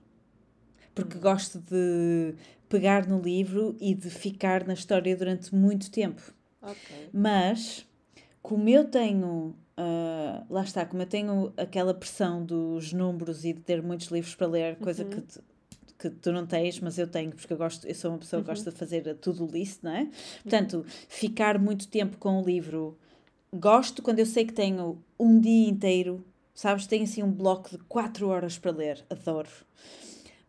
Porque 0.95 1.19
gosto 1.19 1.59
de 1.59 2.35
pegar 2.69 3.07
no 3.07 3.21
livro 3.21 3.77
e 3.81 3.95
de 3.95 4.11
ficar 4.11 4.67
na 4.67 4.75
história 4.75 5.17
durante 5.17 5.55
muito 5.55 5.91
tempo. 5.91 6.21
Ok. 6.61 7.09
Mas, 7.13 7.87
como 8.43 8.69
eu 8.69 8.85
tenho. 8.85 9.55
ah, 9.77 10.45
lá 10.51 10.63
está, 10.63 10.85
como 10.87 11.03
eu 11.03 11.07
tenho 11.07 11.53
aquela 11.57 11.95
pressão 11.95 12.45
dos 12.45 12.93
números 12.93 13.45
e 13.45 13.53
de 13.53 13.61
ter 13.61 13.83
muitos 13.83 14.09
livros 14.09 14.35
para 14.35 14.47
ler, 14.47 14.77
coisa 14.77 15.05
que, 15.05 15.21
tu- 15.23 15.43
que 15.99 16.11
tu 16.11 16.33
não 16.33 16.47
tens, 16.47 16.79
mas 16.81 16.99
eu 16.99 17.07
tenho, 17.07 17.31
porque 17.33 17.53
eu 17.53 17.57
gosto, 17.57 17.87
eu 17.87 17.95
sou 17.95 18.11
uma 18.11 18.19
pessoa 18.19 18.43
que 18.43 18.49
gosta 18.49 18.71
de 18.71 18.77
fazer 18.77 19.09
a 19.09 19.15
tudo 19.15 19.47
list, 19.47 19.83
não 19.83 19.93
é? 19.93 20.09
Portanto, 20.43 20.85
ficar 21.09 21.59
muito 21.59 21.89
tempo 21.89 22.17
com 22.19 22.41
o 22.41 22.45
livro, 22.45 22.99
gosto 23.53 24.03
quando 24.03 24.19
eu 24.19 24.27
sei 24.27 24.45
que 24.45 24.53
tenho 24.53 25.03
um 25.19 25.41
dia 25.41 25.69
inteiro, 25.69 26.25
sabes? 26.55 26.87
Tenho 26.87 27.05
assim 27.05 27.23
um 27.23 27.31
bloco 27.33 27.71
de 27.71 27.79
4 27.85 28.29
horas 28.29 28.59
para 28.59 28.73
ler, 28.73 29.05
adoro. 29.11 29.49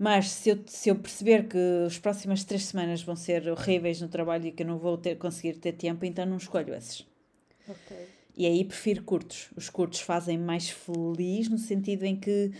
Mas 0.03 0.31
se 0.31 0.49
eu, 0.49 0.59
se 0.67 0.89
eu 0.89 0.97
perceber 0.97 1.47
que 1.47 1.57
as 1.87 1.97
próximas 1.97 2.43
três 2.43 2.65
semanas 2.65 3.01
vão 3.01 3.15
ser 3.15 3.47
horríveis 3.47 4.01
no 4.01 4.09
trabalho 4.09 4.47
e 4.47 4.51
que 4.51 4.61
eu 4.61 4.67
não 4.67 4.77
vou 4.77 4.97
ter, 4.97 5.15
conseguir 5.15 5.53
ter 5.53 5.71
tempo, 5.71 6.03
então 6.03 6.25
não 6.25 6.35
escolho 6.35 6.73
esses. 6.73 7.07
Ok. 7.65 8.09
E 8.35 8.45
aí 8.45 8.65
prefiro 8.65 9.01
curtos. 9.03 9.49
Os 9.55 9.69
curtos 9.69 10.01
fazem 10.01 10.37
mais 10.37 10.69
feliz 10.69 11.47
no 11.47 11.57
sentido 11.57 12.03
em 12.03 12.17
que 12.17 12.51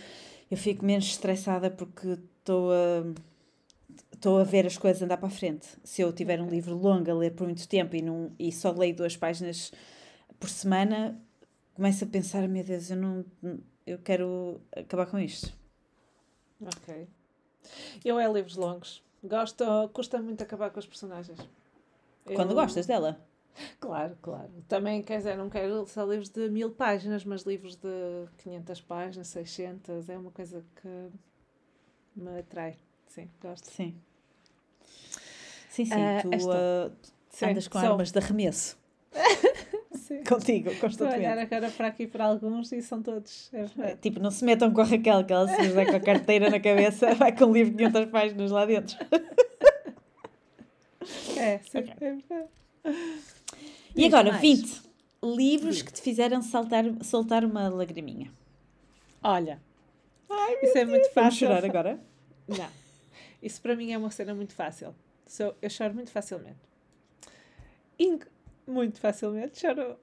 eu 0.50 0.56
fico 0.56 0.86
menos 0.86 1.04
estressada 1.04 1.70
porque 1.70 2.16
estou 2.38 2.72
a, 2.72 3.12
estou 4.14 4.38
a 4.38 4.44
ver 4.44 4.64
as 4.64 4.78
coisas 4.78 5.02
andar 5.02 5.18
para 5.18 5.26
a 5.26 5.30
frente. 5.30 5.66
Se 5.84 6.00
eu 6.00 6.14
tiver 6.14 6.40
um 6.40 6.48
livro 6.48 6.74
longo 6.74 7.10
a 7.10 7.14
ler 7.14 7.32
por 7.32 7.46
muito 7.46 7.68
tempo 7.68 7.94
e, 7.94 8.00
não, 8.00 8.32
e 8.38 8.50
só 8.50 8.70
leio 8.70 8.96
duas 8.96 9.18
páginas 9.18 9.70
por 10.40 10.48
semana, 10.48 11.20
começo 11.74 12.04
a 12.04 12.06
pensar, 12.06 12.48
meu 12.48 12.64
Deus, 12.64 12.88
eu 12.88 12.96
não 12.96 13.22
eu 13.86 13.98
quero 13.98 14.62
acabar 14.74 15.04
com 15.04 15.18
isto. 15.18 15.52
Ok. 16.58 17.06
Eu 18.04 18.18
é 18.18 18.26
livros 18.32 18.56
longos. 18.56 19.02
Gosto, 19.22 19.64
custa 19.92 20.20
muito 20.20 20.42
acabar 20.42 20.70
com 20.70 20.78
os 20.78 20.86
personagens. 20.86 21.38
Quando 22.24 22.50
Eu- 22.50 22.54
gostas 22.56 22.86
dela. 22.86 23.18
Claro, 23.78 24.18
claro. 24.20 24.50
Também, 24.68 25.00
quer 25.02 25.18
dizer, 25.18 25.36
não 25.36 25.48
quero 25.48 25.86
só 25.86 26.04
livros 26.04 26.28
de 26.28 26.48
mil 26.50 26.72
páginas, 26.72 27.24
mas 27.24 27.42
livros 27.42 27.76
de 27.76 28.26
500 28.38 28.80
páginas, 28.80 29.28
600, 29.28 30.08
é 30.08 30.18
uma 30.18 30.30
coisa 30.32 30.64
que 30.82 31.08
me 32.16 32.38
atrai. 32.40 32.76
Sim, 33.06 33.30
gosto. 33.40 33.70
Sim. 33.70 33.94
Sim, 35.70 35.84
sim. 35.84 35.92
Ah, 35.94 36.20
tu 36.22 36.28
esta- 36.32 36.52
ah, 36.52 36.90
Sim, 37.30 37.46
andas 37.46 37.68
com 37.68 37.78
sou. 37.80 37.90
armas 37.90 38.10
de 38.10 38.18
arremesso. 38.18 38.76
Sim. 40.04 40.22
Contigo, 40.22 40.68
Estou 40.68 41.06
a 41.06 41.12
olhar 41.14 41.34
constantemente. 41.34 41.54
agora 41.54 41.70
para 41.70 41.86
aqui 41.88 42.06
para 42.06 42.26
alguns 42.26 42.70
e 42.72 42.82
são 42.82 43.02
todos. 43.02 43.50
É. 43.78 43.96
Tipo, 43.96 44.20
não 44.20 44.30
se 44.30 44.44
metam 44.44 44.70
com 44.70 44.82
a 44.82 44.84
Raquel, 44.84 45.24
que 45.24 45.32
ela 45.32 45.48
se 45.48 45.68
vai 45.68 45.86
com 45.86 45.96
a 45.96 46.00
carteira 46.00 46.50
na 46.50 46.60
cabeça, 46.60 47.14
vai 47.14 47.34
com 47.34 47.46
um 47.46 47.52
livro 47.54 47.70
de 47.72 47.78
500 47.90 48.10
páginas 48.10 48.50
lá 48.50 48.66
dentro. 48.66 48.96
É, 51.36 51.58
sim, 51.58 51.78
Ok. 51.78 51.92
é 52.00 52.14
verdade. 52.14 52.48
E 53.94 54.06
agora, 54.06 54.30
mais. 54.30 54.40
20 54.40 54.82
livros 55.22 55.82
que 55.82 55.92
te 55.92 56.00
fizeram 56.00 56.40
saltar, 56.40 56.84
soltar 57.02 57.44
uma 57.44 57.68
lagriminha. 57.68 58.30
Olha, 59.22 59.60
isso 60.62 60.78
é 60.78 60.84
muito 60.84 61.02
Vamos 61.02 61.14
fácil. 61.14 61.38
chorar 61.48 61.64
agora? 61.64 62.00
Não. 62.48 62.68
Isso 63.42 63.60
para 63.60 63.76
mim 63.76 63.92
é 63.92 63.98
uma 63.98 64.10
cena 64.10 64.34
muito 64.34 64.54
fácil. 64.54 64.94
Sou, 65.26 65.54
eu 65.60 65.68
choro 65.68 65.92
muito 65.94 66.10
facilmente. 66.10 66.56
Muito 68.66 69.00
facilmente 69.00 69.60
choro 69.60 69.98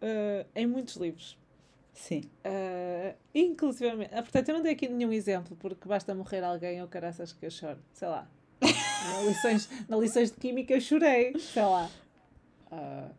eh, 0.00 0.46
em 0.54 0.66
muitos 0.66 0.96
livros. 0.96 1.38
Sim. 1.92 2.22
Eh, 2.44 3.16
inclusivamente. 3.34 4.14
Ah, 4.14 4.22
portanto, 4.22 4.48
eu 4.48 4.54
não 4.54 4.62
dei 4.62 4.72
aqui 4.72 4.88
nenhum 4.88 5.12
exemplo, 5.12 5.56
porque 5.56 5.88
basta 5.88 6.14
morrer 6.14 6.44
alguém 6.44 6.80
ou 6.80 6.88
caraças 6.88 7.32
que 7.32 7.44
eu 7.44 7.50
choro. 7.50 7.78
Sei 7.92 8.08
lá. 8.08 8.28
na, 8.60 9.22
lições, 9.22 9.68
na 9.88 9.96
lições 9.96 10.30
de 10.30 10.36
química 10.36 10.74
eu 10.74 10.80
chorei. 10.80 11.36
Sei 11.38 11.62
lá. 11.62 11.90
Uh, 12.70 13.10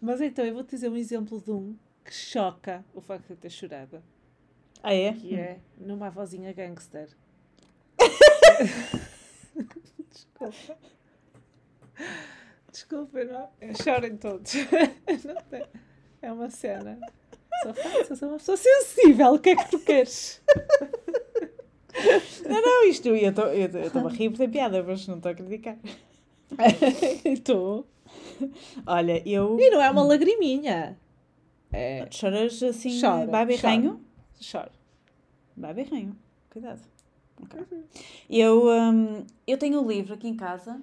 mas 0.00 0.20
então, 0.20 0.44
eu 0.44 0.54
vou-te 0.54 0.70
dizer 0.70 0.88
um 0.88 0.96
exemplo 0.96 1.40
de 1.40 1.50
um 1.50 1.76
que 2.04 2.14
choca 2.14 2.84
o 2.94 3.00
facto 3.00 3.26
de 3.26 3.32
eu 3.32 3.36
ter 3.36 3.50
chorado. 3.50 4.02
Ah, 4.82 4.94
é? 4.94 5.12
Que 5.12 5.34
é 5.34 5.58
numa 5.78 6.10
vozinha 6.10 6.52
gangster. 6.52 7.08
Desculpa. 10.10 10.78
Desculpa, 12.74 13.24
não. 13.24 13.48
Chorem 13.80 14.16
todos. 14.16 14.52
Não 15.24 15.42
tem. 15.48 15.64
É 16.20 16.32
uma 16.32 16.50
cena. 16.50 16.98
Faço, 17.62 18.16
sou 18.16 18.30
uma 18.30 18.38
pessoa 18.38 18.56
sensível. 18.56 19.34
O 19.34 19.38
que 19.38 19.50
é 19.50 19.56
que 19.56 19.70
tu 19.70 19.78
queres? 19.78 20.42
Não, 22.44 22.60
não, 22.60 22.88
isto 22.88 23.06
eu 23.06 23.30
estou 23.30 24.06
a 24.08 24.10
rir 24.10 24.28
por 24.28 24.38
ter 24.38 24.50
piada, 24.50 24.82
mas 24.82 25.06
não 25.06 25.16
estou 25.16 25.30
a 25.30 25.34
criticar. 25.34 25.78
Estou. 27.24 27.86
Olha, 28.84 29.22
eu. 29.26 29.56
E 29.60 29.70
não 29.70 29.80
é 29.80 29.88
uma 29.88 30.02
lagriminha. 30.02 30.98
É... 31.72 32.04
Choras 32.10 32.60
assim, 32.64 33.00
chora, 33.00 33.28
babirranho? 33.28 34.04
Choro. 34.40 34.72
Babirranho. 35.56 36.16
Cuidado. 36.50 36.82
Okay. 37.44 37.60
Uhum. 37.60 37.84
Eu, 38.28 38.68
um, 38.68 39.24
eu 39.46 39.56
tenho 39.56 39.80
um 39.80 39.86
livro 39.88 40.14
aqui 40.14 40.26
em 40.26 40.36
casa 40.36 40.82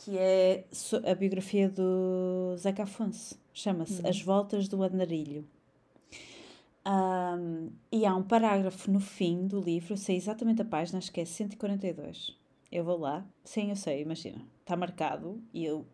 que 0.00 0.16
é 0.16 0.64
a 1.04 1.14
biografia 1.14 1.68
do 1.68 2.56
Zeca 2.56 2.84
Afonso. 2.84 3.38
Chama-se 3.52 4.00
uhum. 4.00 4.08
As 4.08 4.22
Voltas 4.22 4.66
do 4.66 4.82
Andarilho. 4.82 5.46
Um, 6.86 7.70
e 7.92 8.06
há 8.06 8.16
um 8.16 8.22
parágrafo 8.22 8.90
no 8.90 9.00
fim 9.00 9.46
do 9.46 9.60
livro, 9.60 9.92
eu 9.92 9.96
sei 9.98 10.16
exatamente 10.16 10.62
a 10.62 10.64
página, 10.64 10.98
acho 10.98 11.12
que 11.12 11.20
é 11.20 11.24
142. 11.26 12.34
Eu 12.72 12.84
vou 12.84 12.98
lá, 12.98 13.26
sim, 13.44 13.68
eu 13.68 13.76
sei, 13.76 14.00
imagina, 14.00 14.40
está 14.60 14.74
marcado 14.76 15.42
e 15.52 15.66
eu, 15.66 15.86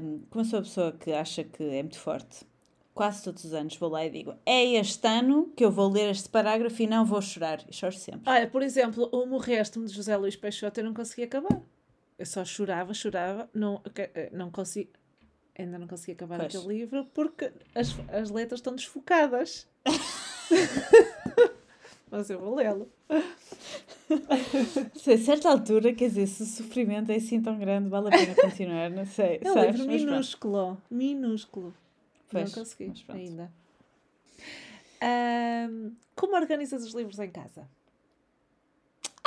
um, 0.00 0.20
como 0.30 0.44
sou 0.44 0.60
a 0.60 0.62
pessoa 0.62 0.92
que 0.92 1.10
acha 1.10 1.42
que 1.42 1.64
é 1.64 1.82
muito 1.82 1.98
forte, 1.98 2.46
quase 2.94 3.24
todos 3.24 3.44
os 3.44 3.52
anos 3.52 3.76
vou 3.76 3.88
lá 3.88 4.06
e 4.06 4.10
digo: 4.10 4.34
é 4.46 4.64
este 4.74 5.06
ano 5.08 5.52
que 5.56 5.64
eu 5.64 5.70
vou 5.72 5.90
ler 5.90 6.10
este 6.10 6.28
parágrafo 6.28 6.80
e 6.80 6.86
não 6.86 7.04
vou 7.04 7.20
chorar. 7.20 7.64
E 7.68 7.72
choro 7.72 7.96
sempre. 7.96 8.30
Olha, 8.30 8.48
por 8.48 8.62
exemplo, 8.62 9.08
o 9.10 9.26
Morreste-me 9.26 9.86
de 9.86 9.92
José 9.92 10.16
Luís 10.16 10.36
Peixoto 10.36 10.78
eu 10.78 10.84
não 10.84 10.94
consegui 10.94 11.24
acabar. 11.24 11.60
Eu 12.18 12.26
só 12.26 12.44
chorava, 12.44 12.92
chorava, 12.92 13.48
não, 13.54 13.80
eh, 13.94 14.30
não 14.32 14.50
consigo. 14.50 14.90
Ainda 15.56 15.78
não 15.78 15.86
consegui 15.86 16.12
acabar 16.12 16.38
pois. 16.38 16.54
aquele 16.54 16.78
livro 16.78 17.06
porque 17.14 17.52
as, 17.74 17.96
as 18.08 18.30
letras 18.30 18.58
estão 18.58 18.74
desfocadas. 18.74 19.68
Mas 22.10 22.30
eu 22.30 22.40
vou 22.40 22.54
lê-lo. 22.54 22.90
A 24.10 25.18
certa 25.18 25.50
altura, 25.50 25.92
quer 25.92 26.08
dizer, 26.08 26.26
se 26.26 26.42
o 26.42 26.46
sofrimento 26.46 27.12
é 27.12 27.16
assim 27.16 27.42
tão 27.42 27.58
grande, 27.58 27.90
vale 27.90 28.08
a 28.08 28.10
pena 28.10 28.34
continuar, 28.34 28.90
não 28.90 29.04
sei. 29.04 29.38
É 29.42 29.52
um 29.52 29.64
livro 29.64 29.86
minúsculo, 29.86 30.82
minúsculo. 30.90 31.74
Pois, 32.30 32.54
não 32.54 32.62
consegui 32.62 33.04
ainda. 33.08 33.52
Um, 35.02 35.94
como 36.14 36.34
organizas 36.34 36.82
os 36.82 36.94
livros 36.94 37.18
em 37.18 37.30
casa? 37.30 37.68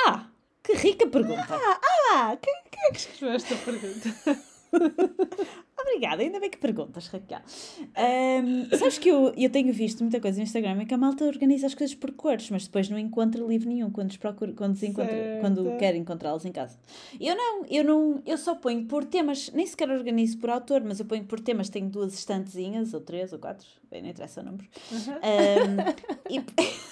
Ah, 0.04 0.28
que 0.62 0.74
rica 0.74 1.06
pergunta! 1.06 1.46
Ah, 1.50 1.80
ah 2.14 2.36
quem, 2.40 2.54
quem 2.70 2.82
é 2.84 2.90
que 2.90 2.98
escreveu 2.98 3.34
esta 3.34 3.56
pergunta? 3.56 4.42
Obrigada, 5.78 6.22
ainda 6.22 6.40
bem 6.40 6.48
que 6.48 6.56
perguntas, 6.56 7.08
Raquel. 7.08 7.40
Um, 7.80 8.76
sabes 8.76 8.98
que 8.98 9.08
eu, 9.08 9.34
eu 9.36 9.50
tenho 9.50 9.72
visto 9.72 10.00
muita 10.00 10.20
coisa 10.20 10.38
no 10.38 10.44
Instagram 10.44 10.80
é 10.80 10.84
que 10.84 10.94
a 10.94 10.98
malta 10.98 11.24
organiza 11.24 11.66
as 11.66 11.74
coisas 11.74 11.94
por 11.94 12.12
cores, 12.12 12.48
mas 12.50 12.64
depois 12.64 12.88
não 12.88 12.98
encontra 12.98 13.42
livro 13.44 13.68
nenhum 13.68 13.90
quando, 13.90 14.16
procura, 14.18 14.52
quando, 14.52 14.82
encontra, 14.82 15.38
quando 15.40 15.76
quer 15.78 15.94
encontrá-los 15.94 16.44
em 16.44 16.52
casa. 16.52 16.78
Eu 17.20 17.36
não, 17.36 17.66
eu 17.66 17.84
não, 17.84 18.22
eu 18.24 18.38
só 18.38 18.54
ponho 18.54 18.86
por 18.86 19.04
temas, 19.04 19.50
nem 19.52 19.66
sequer 19.66 19.90
organizo 19.90 20.38
por 20.38 20.50
autor, 20.50 20.82
mas 20.84 21.00
eu 21.00 21.06
ponho 21.06 21.24
por 21.24 21.40
temas, 21.40 21.68
tenho 21.68 21.88
duas 21.90 22.14
estantezinhas, 22.14 22.94
ou 22.94 23.00
três, 23.00 23.32
ou 23.32 23.38
quatro, 23.38 23.66
bem, 23.90 24.02
não 24.02 24.08
interessa 24.08 24.40
o 24.40 24.44
número. 24.44 24.66
Uhum. 24.90 25.14
Um, 25.16 26.34
e... 26.34 26.42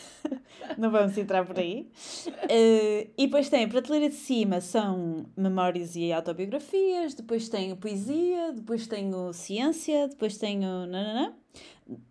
não 0.78 0.90
vamos 0.90 1.16
entrar 1.16 1.44
por 1.44 1.58
aí. 1.58 1.90
Uh, 2.26 3.10
e 3.16 3.26
depois 3.26 3.48
tem 3.48 3.64
a 3.64 3.68
prateleira 3.68 4.08
de 4.08 4.14
cima 4.14 4.60
são 4.60 5.26
memórias 5.36 5.96
e 5.96 6.12
autobiografias, 6.12 7.14
depois 7.14 7.48
tenho 7.48 7.76
poesia, 7.76 8.52
depois 8.52 8.86
tenho 8.86 9.32
ciência, 9.32 10.08
depois 10.08 10.36
tenho. 10.36 10.86
Nananã. 10.86 11.34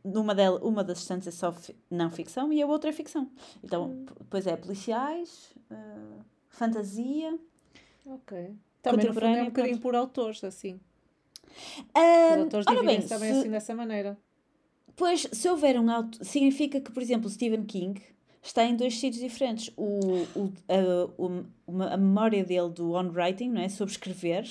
Uma, 0.03 0.36
del, 0.36 0.57
uma 0.57 0.84
das 0.84 0.99
estantes 0.99 1.30
é 1.30 1.32
só 1.32 1.55
não 1.89 2.12
ficção 2.12 2.51
e 2.51 2.62
a 2.62 2.68
outra 2.68 2.89
é 2.89 2.93
ficção. 2.93 3.32
Então, 3.64 3.86
hum. 3.86 4.05
depois 4.20 4.45
é 4.45 4.57
policiais, 4.57 5.53
uh, 5.72 6.20
fantasia. 6.49 7.39
Ok. 8.05 8.55
Também 8.82 9.07
no 9.07 9.14
fundo 9.14 9.26
é 9.26 9.43
um 9.43 9.45
bocadinho 9.45 9.80
por 9.80 9.95
autores, 9.95 10.43
assim. 10.43 10.80
Os 11.49 12.43
autores 12.43 12.66
dividem 12.66 13.07
também 13.07 13.34
se... 13.34 13.39
assim 13.39 13.49
dessa 13.49 13.74
maneira. 13.74 14.18
Pois, 15.00 15.26
se 15.32 15.47
houver 15.47 15.80
um 15.80 15.89
auto, 15.89 16.26
significa 16.26 16.82
que, 16.82 16.91
por 16.91 17.02
exemplo, 17.02 17.30
Stephen 17.30 17.64
King 17.64 18.02
está 18.43 18.66
em 18.66 18.76
dois 18.76 19.00
sítios 19.00 19.24
diferentes. 19.24 19.72
O, 19.78 20.26
o, 20.36 20.54
a, 20.68 21.93
a 21.93 21.97
memória 21.97 22.43
dele 22.43 22.70
do 22.70 22.91
on-writing, 22.91 23.47
não 23.47 23.62
é? 23.62 23.70
sobre 23.70 23.93
escrever, 23.93 24.45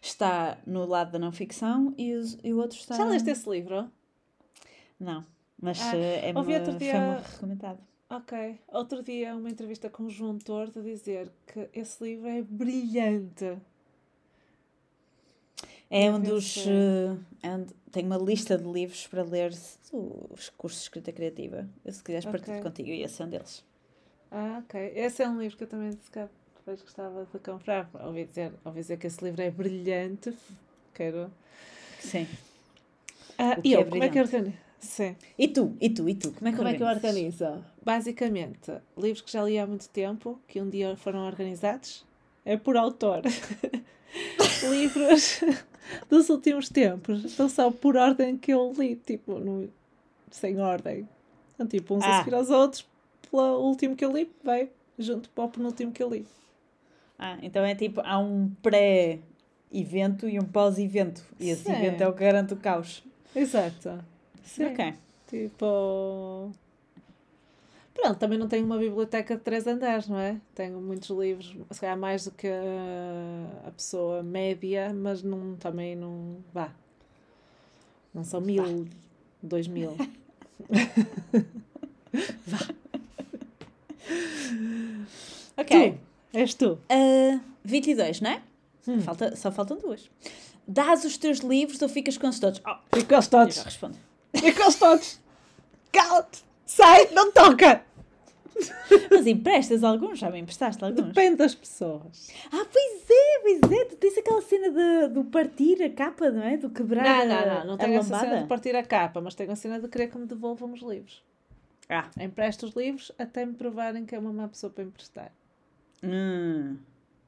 está 0.00 0.58
no 0.64 0.86
lado 0.86 1.10
da 1.10 1.18
não-ficção 1.18 1.92
e, 1.98 2.12
e 2.44 2.54
o 2.54 2.58
outro 2.58 2.78
está... 2.78 2.94
Já 2.94 3.04
leste 3.04 3.28
esse 3.30 3.50
livro? 3.50 3.90
Não, 5.00 5.26
mas 5.60 5.80
ah, 5.80 5.96
eh, 5.96 6.30
é 6.30 6.38
ouvi 6.38 6.54
outro 6.54 6.78
dia... 6.78 7.16
recomendado. 7.32 7.80
Ok. 8.08 8.60
Outro 8.68 9.02
dia, 9.02 9.34
uma 9.34 9.50
entrevista 9.50 9.90
com 9.90 10.04
o 10.04 10.08
João 10.08 10.38
Torto 10.38 10.78
a 10.78 10.82
dizer 10.82 11.32
que 11.52 11.68
esse 11.72 12.04
livro 12.04 12.28
é 12.28 12.42
brilhante. 12.42 13.58
É 15.96 16.10
um 16.10 16.18
dos. 16.18 16.56
Uh, 16.56 17.16
é 17.40 17.50
um, 17.50 17.66
tenho 17.92 18.06
uma 18.08 18.16
lista 18.16 18.58
de 18.58 18.64
livros 18.64 19.06
para 19.06 19.22
ler 19.22 19.52
os 19.52 20.50
cursos 20.58 20.80
de 20.80 20.86
escrita 20.86 21.12
criativa. 21.12 21.68
Eu, 21.84 21.92
se 21.92 22.02
quiseres 22.02 22.26
okay. 22.26 22.36
partilhar 22.36 22.62
contigo, 22.64 22.88
e 22.88 23.04
esse 23.04 23.22
é 23.22 23.24
um 23.24 23.28
deles. 23.28 23.64
Ah, 24.28 24.60
ok. 24.64 24.92
Esse 24.92 25.22
é 25.22 25.28
um 25.28 25.38
livro 25.38 25.56
que 25.56 25.62
eu 25.62 25.68
também 25.68 25.90
depois 25.90 26.82
gostava 26.82 27.24
de 27.32 27.38
comprar. 27.38 27.88
Ouvi 28.04 28.24
dizer, 28.24 28.52
ouvi 28.64 28.80
dizer 28.80 28.96
que 28.96 29.06
esse 29.06 29.24
livro 29.24 29.40
é 29.40 29.52
brilhante. 29.52 30.36
Quero. 30.92 31.30
Sim. 32.00 32.26
Ah, 33.38 33.56
e 33.62 33.74
eu, 33.74 33.82
é 33.82 33.84
como 33.84 34.02
é 34.02 34.08
que 34.08 34.20
organizo? 34.20 34.52
Sim. 34.80 35.14
E 35.38 35.46
tu? 35.46 35.76
E 35.80 35.90
tu? 35.90 36.08
E 36.08 36.14
tu? 36.16 36.32
Como 36.32 36.48
é 36.48 36.50
que, 36.50 36.56
como 36.56 36.68
é 36.70 36.74
que 36.74 36.82
eu 36.82 36.88
organizo? 36.88 37.64
Basicamente, 37.84 38.72
livros 38.98 39.20
que 39.20 39.30
já 39.30 39.44
li 39.44 39.60
há 39.60 39.66
muito 39.66 39.88
tempo, 39.88 40.40
que 40.48 40.60
um 40.60 40.68
dia 40.68 40.96
foram 40.96 41.24
organizados, 41.24 42.04
é 42.44 42.56
por 42.56 42.76
autor. 42.76 43.22
livros 44.68 45.40
dos 46.08 46.28
últimos 46.28 46.68
tempos 46.68 47.24
estão 47.24 47.48
só 47.48 47.70
por 47.70 47.96
ordem 47.96 48.36
que 48.36 48.52
eu 48.52 48.72
li, 48.76 48.96
tipo, 48.96 49.38
no, 49.38 49.68
sem 50.30 50.60
ordem. 50.60 51.08
Então, 51.54 51.66
tipo, 51.66 51.94
uns 51.94 52.04
ah. 52.04 52.20
a 52.20 52.24
seguir 52.24 52.34
aos 52.34 52.50
outros, 52.50 52.86
pelo 53.30 53.60
último 53.60 53.96
que 53.96 54.04
eu 54.04 54.12
li, 54.12 54.30
vai 54.42 54.68
junto 54.98 55.28
para 55.30 55.44
o 55.44 55.48
penúltimo 55.48 55.92
que 55.92 56.02
eu 56.02 56.10
li. 56.10 56.26
Ah, 57.18 57.38
então 57.42 57.64
é 57.64 57.74
tipo, 57.74 58.00
há 58.04 58.18
um 58.18 58.50
pré-evento 58.62 60.28
e 60.28 60.38
um 60.38 60.44
pós-evento. 60.44 61.24
E 61.38 61.50
esse 61.50 61.64
Sim. 61.64 61.72
evento 61.72 62.02
é 62.02 62.08
o 62.08 62.12
que 62.12 62.20
garante 62.20 62.54
o 62.54 62.56
caos. 62.56 63.02
Exato. 63.34 64.04
Sim. 64.44 64.66
Ok. 64.66 64.94
Tipo. 65.28 66.50
Pronto, 67.94 68.18
também 68.18 68.36
não 68.38 68.48
tenho 68.48 68.66
uma 68.66 68.76
biblioteca 68.76 69.36
de 69.36 69.42
três 69.42 69.66
andares, 69.66 70.08
não 70.08 70.18
é? 70.18 70.40
Tenho 70.54 70.80
muitos 70.80 71.08
livros, 71.10 71.56
se 71.70 71.80
calhar 71.80 71.96
mais 71.96 72.24
do 72.24 72.32
que 72.32 72.48
a, 72.48 73.70
pessoa 73.70 74.22
média, 74.22 74.92
mas 74.92 75.22
não, 75.22 75.54
também 75.56 75.94
não. 75.94 76.38
Vá. 76.52 76.72
Não 78.12 78.24
são 78.24 78.40
mil, 78.40 78.86
dois 79.42 79.68
mil. 79.68 79.96
vá. 82.46 82.58
Ok. 85.56 85.92
Tu, 85.92 85.98
és 86.36 86.54
tu. 86.54 86.78
Uh, 86.90 87.40
22, 87.64 88.20
não 88.20 88.30
é? 88.30 88.42
Hum. 88.88 89.00
Falta, 89.00 89.34
só 89.36 89.50
faltam 89.50 89.78
duas. 89.78 90.10
Dás 90.66 91.04
os 91.04 91.16
teus 91.16 91.38
livros 91.38 91.80
ou 91.80 91.88
ficas 91.88 92.18
com 92.18 92.28
os 92.28 92.38
todos? 92.38 92.60
Oh, 92.66 92.76
Fico 92.94 93.08
com 93.08 93.18
os 93.18 93.28
todos. 93.28 93.56
Eu 93.56 93.64
respondo. 93.64 93.96
Fico 94.34 94.60
com 94.60 94.68
os 94.68 94.74
todos. 94.74 95.20
Cala-te. 95.92 96.44
Sai, 96.66 97.08
não 97.12 97.30
toca! 97.30 97.84
Mas 99.10 99.26
emprestas 99.26 99.82
alguns? 99.82 100.18
Já 100.18 100.30
me 100.30 100.38
emprestaste 100.38 100.84
alguns? 100.84 101.08
Depende 101.08 101.36
das 101.36 101.54
pessoas. 101.54 102.30
Ah, 102.52 102.64
pois 102.72 103.10
é, 103.10 103.40
pois 103.40 103.72
é. 103.72 103.84
Tu 103.86 103.96
tens 103.96 104.18
aquela 104.18 104.40
cena 104.42 104.70
de, 104.70 105.14
do 105.14 105.24
partir 105.24 105.82
a 105.82 105.90
capa, 105.90 106.30
não 106.30 106.42
é? 106.42 106.56
Do 106.56 106.70
quebrar 106.70 107.04
Não, 107.04 107.26
não, 107.26 107.46
não. 107.46 107.66
Não 107.66 107.76
tenho 107.76 107.98
essa 107.98 108.18
cena 108.18 108.42
de 108.42 108.46
partir 108.46 108.76
a 108.76 108.82
capa, 108.82 109.20
mas 109.20 109.34
tenho 109.34 109.50
a 109.50 109.56
cena 109.56 109.80
de 109.80 109.88
querer 109.88 110.08
que 110.08 110.18
me 110.18 110.26
devolvam 110.26 110.72
os 110.72 110.80
livros. 110.80 111.24
Ah. 111.88 112.08
Empresto 112.18 112.66
os 112.66 112.74
livros 112.74 113.12
até 113.18 113.44
me 113.44 113.54
provarem 113.54 114.06
que 114.06 114.14
é 114.14 114.18
uma 114.18 114.32
má 114.32 114.48
pessoa 114.48 114.70
para 114.70 114.84
emprestar. 114.84 115.32
Hum. 116.02 116.76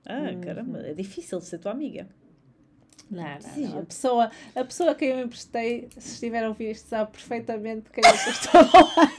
Ah, 0.06 0.30
hum. 0.32 0.40
caramba. 0.40 0.78
É 0.80 0.94
difícil 0.94 1.40
ser 1.40 1.58
tua 1.58 1.72
amiga. 1.72 2.06
Não, 3.10 3.22
não, 3.22 3.68
não, 3.68 3.78
A 3.78 3.84
pessoa, 3.84 4.30
a 4.54 4.64
pessoa 4.64 4.94
que 4.94 5.06
quem 5.06 5.10
eu 5.10 5.24
emprestei, 5.24 5.88
se 5.96 6.14
estiver 6.14 6.44
a 6.44 6.48
ouvir 6.48 6.72
isto, 6.72 6.88
sabe 6.88 7.12
perfeitamente 7.12 7.90
quem 7.90 8.02
é 8.04 8.12
que 8.12 8.28
eu 8.28 8.32
estou 8.32 8.60
a 8.60 8.64
falar. 8.64 9.12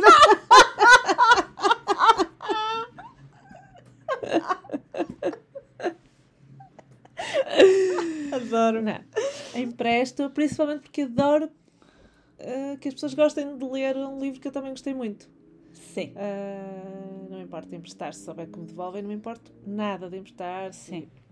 adoro. 8.48 8.82
Não. 8.82 9.00
Empresto, 9.56 10.30
principalmente 10.30 10.82
porque 10.82 11.02
adoro 11.02 11.46
uh, 11.46 12.78
que 12.80 12.88
as 12.88 12.94
pessoas 12.94 13.14
gostem 13.14 13.58
de 13.58 13.66
ler 13.66 13.96
um 13.98 14.20
livro 14.20 14.40
que 14.40 14.48
eu 14.48 14.52
também 14.52 14.72
gostei 14.72 14.94
muito. 14.94 15.30
Sim. 15.74 16.14
Uh, 16.16 17.30
não 17.30 17.42
importa 17.42 17.76
emprestar, 17.76 18.14
se 18.14 18.24
souber 18.24 18.48
que 18.50 18.58
me 18.60 18.66
devolvem, 18.66 19.02
não 19.02 19.10
me 19.10 19.16
importa 19.16 19.52
nada 19.66 20.10
de 20.10 20.18
emprestar. 20.18 20.74
Sim. 20.74 21.10
E 21.16 21.27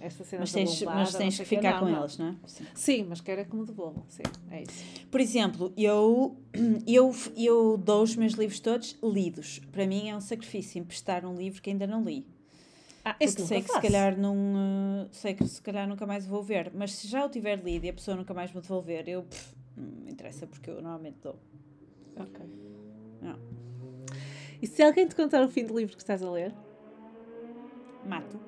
esta 0.00 0.24
cena 0.24 0.40
mas 0.40 0.52
tens, 0.52 0.80
lombada, 0.80 0.98
mas 1.00 1.14
tens 1.14 1.38
que 1.38 1.44
ficar 1.44 1.72
não, 1.74 1.78
com 1.80 1.86
não. 1.86 2.00
eles, 2.00 2.18
não 2.18 2.28
é? 2.28 2.34
Sim. 2.46 2.64
sim, 2.74 3.06
mas 3.08 3.20
quero 3.20 3.40
é 3.40 3.44
que 3.44 3.56
me 3.56 3.64
devolvam. 3.64 4.04
Sim, 4.08 4.22
é 4.50 4.62
isso. 4.62 4.84
Por 5.10 5.20
exemplo, 5.20 5.72
eu, 5.76 6.36
eu, 6.86 7.14
eu 7.36 7.76
dou 7.76 8.02
os 8.02 8.14
meus 8.16 8.34
livros 8.34 8.60
todos 8.60 8.96
lidos. 9.02 9.60
Para 9.72 9.86
mim 9.86 10.10
é 10.10 10.16
um 10.16 10.20
sacrifício 10.20 10.78
emprestar 10.78 11.24
um 11.24 11.34
livro 11.34 11.62
que 11.62 11.70
ainda 11.70 11.86
não 11.86 12.04
li. 12.04 12.26
Ah, 13.04 13.14
Porque 13.14 13.28
sei 13.28 13.62
que 13.62 13.68
faço. 13.68 13.80
se 13.80 13.86
calhar 13.86 14.18
não 14.18 14.34
uh, 14.34 15.08
sei 15.12 15.32
que 15.34 15.46
se 15.46 15.62
calhar 15.62 15.88
nunca 15.88 16.04
mais 16.04 16.26
vou 16.26 16.42
ver, 16.42 16.72
mas 16.74 16.92
se 16.92 17.06
já 17.06 17.24
o 17.24 17.28
tiver 17.28 17.62
lido 17.62 17.86
e 17.86 17.88
a 17.88 17.92
pessoa 17.92 18.16
nunca 18.16 18.34
mais 18.34 18.52
me 18.52 18.60
devolver, 18.60 19.08
eu 19.08 19.22
pff, 19.22 19.54
não 19.76 20.04
me 20.04 20.10
interessa 20.10 20.44
porque 20.46 20.68
eu 20.68 20.74
normalmente 20.82 21.18
dou. 21.22 21.38
Ok. 22.16 22.44
Não. 23.22 23.38
E 24.60 24.66
se 24.66 24.82
alguém 24.82 25.06
te 25.06 25.14
contar 25.14 25.40
o 25.44 25.48
fim 25.48 25.64
do 25.64 25.76
livro 25.78 25.94
que 25.94 26.02
estás 26.02 26.20
a 26.20 26.28
ler? 26.28 26.52
Mato. 28.04 28.40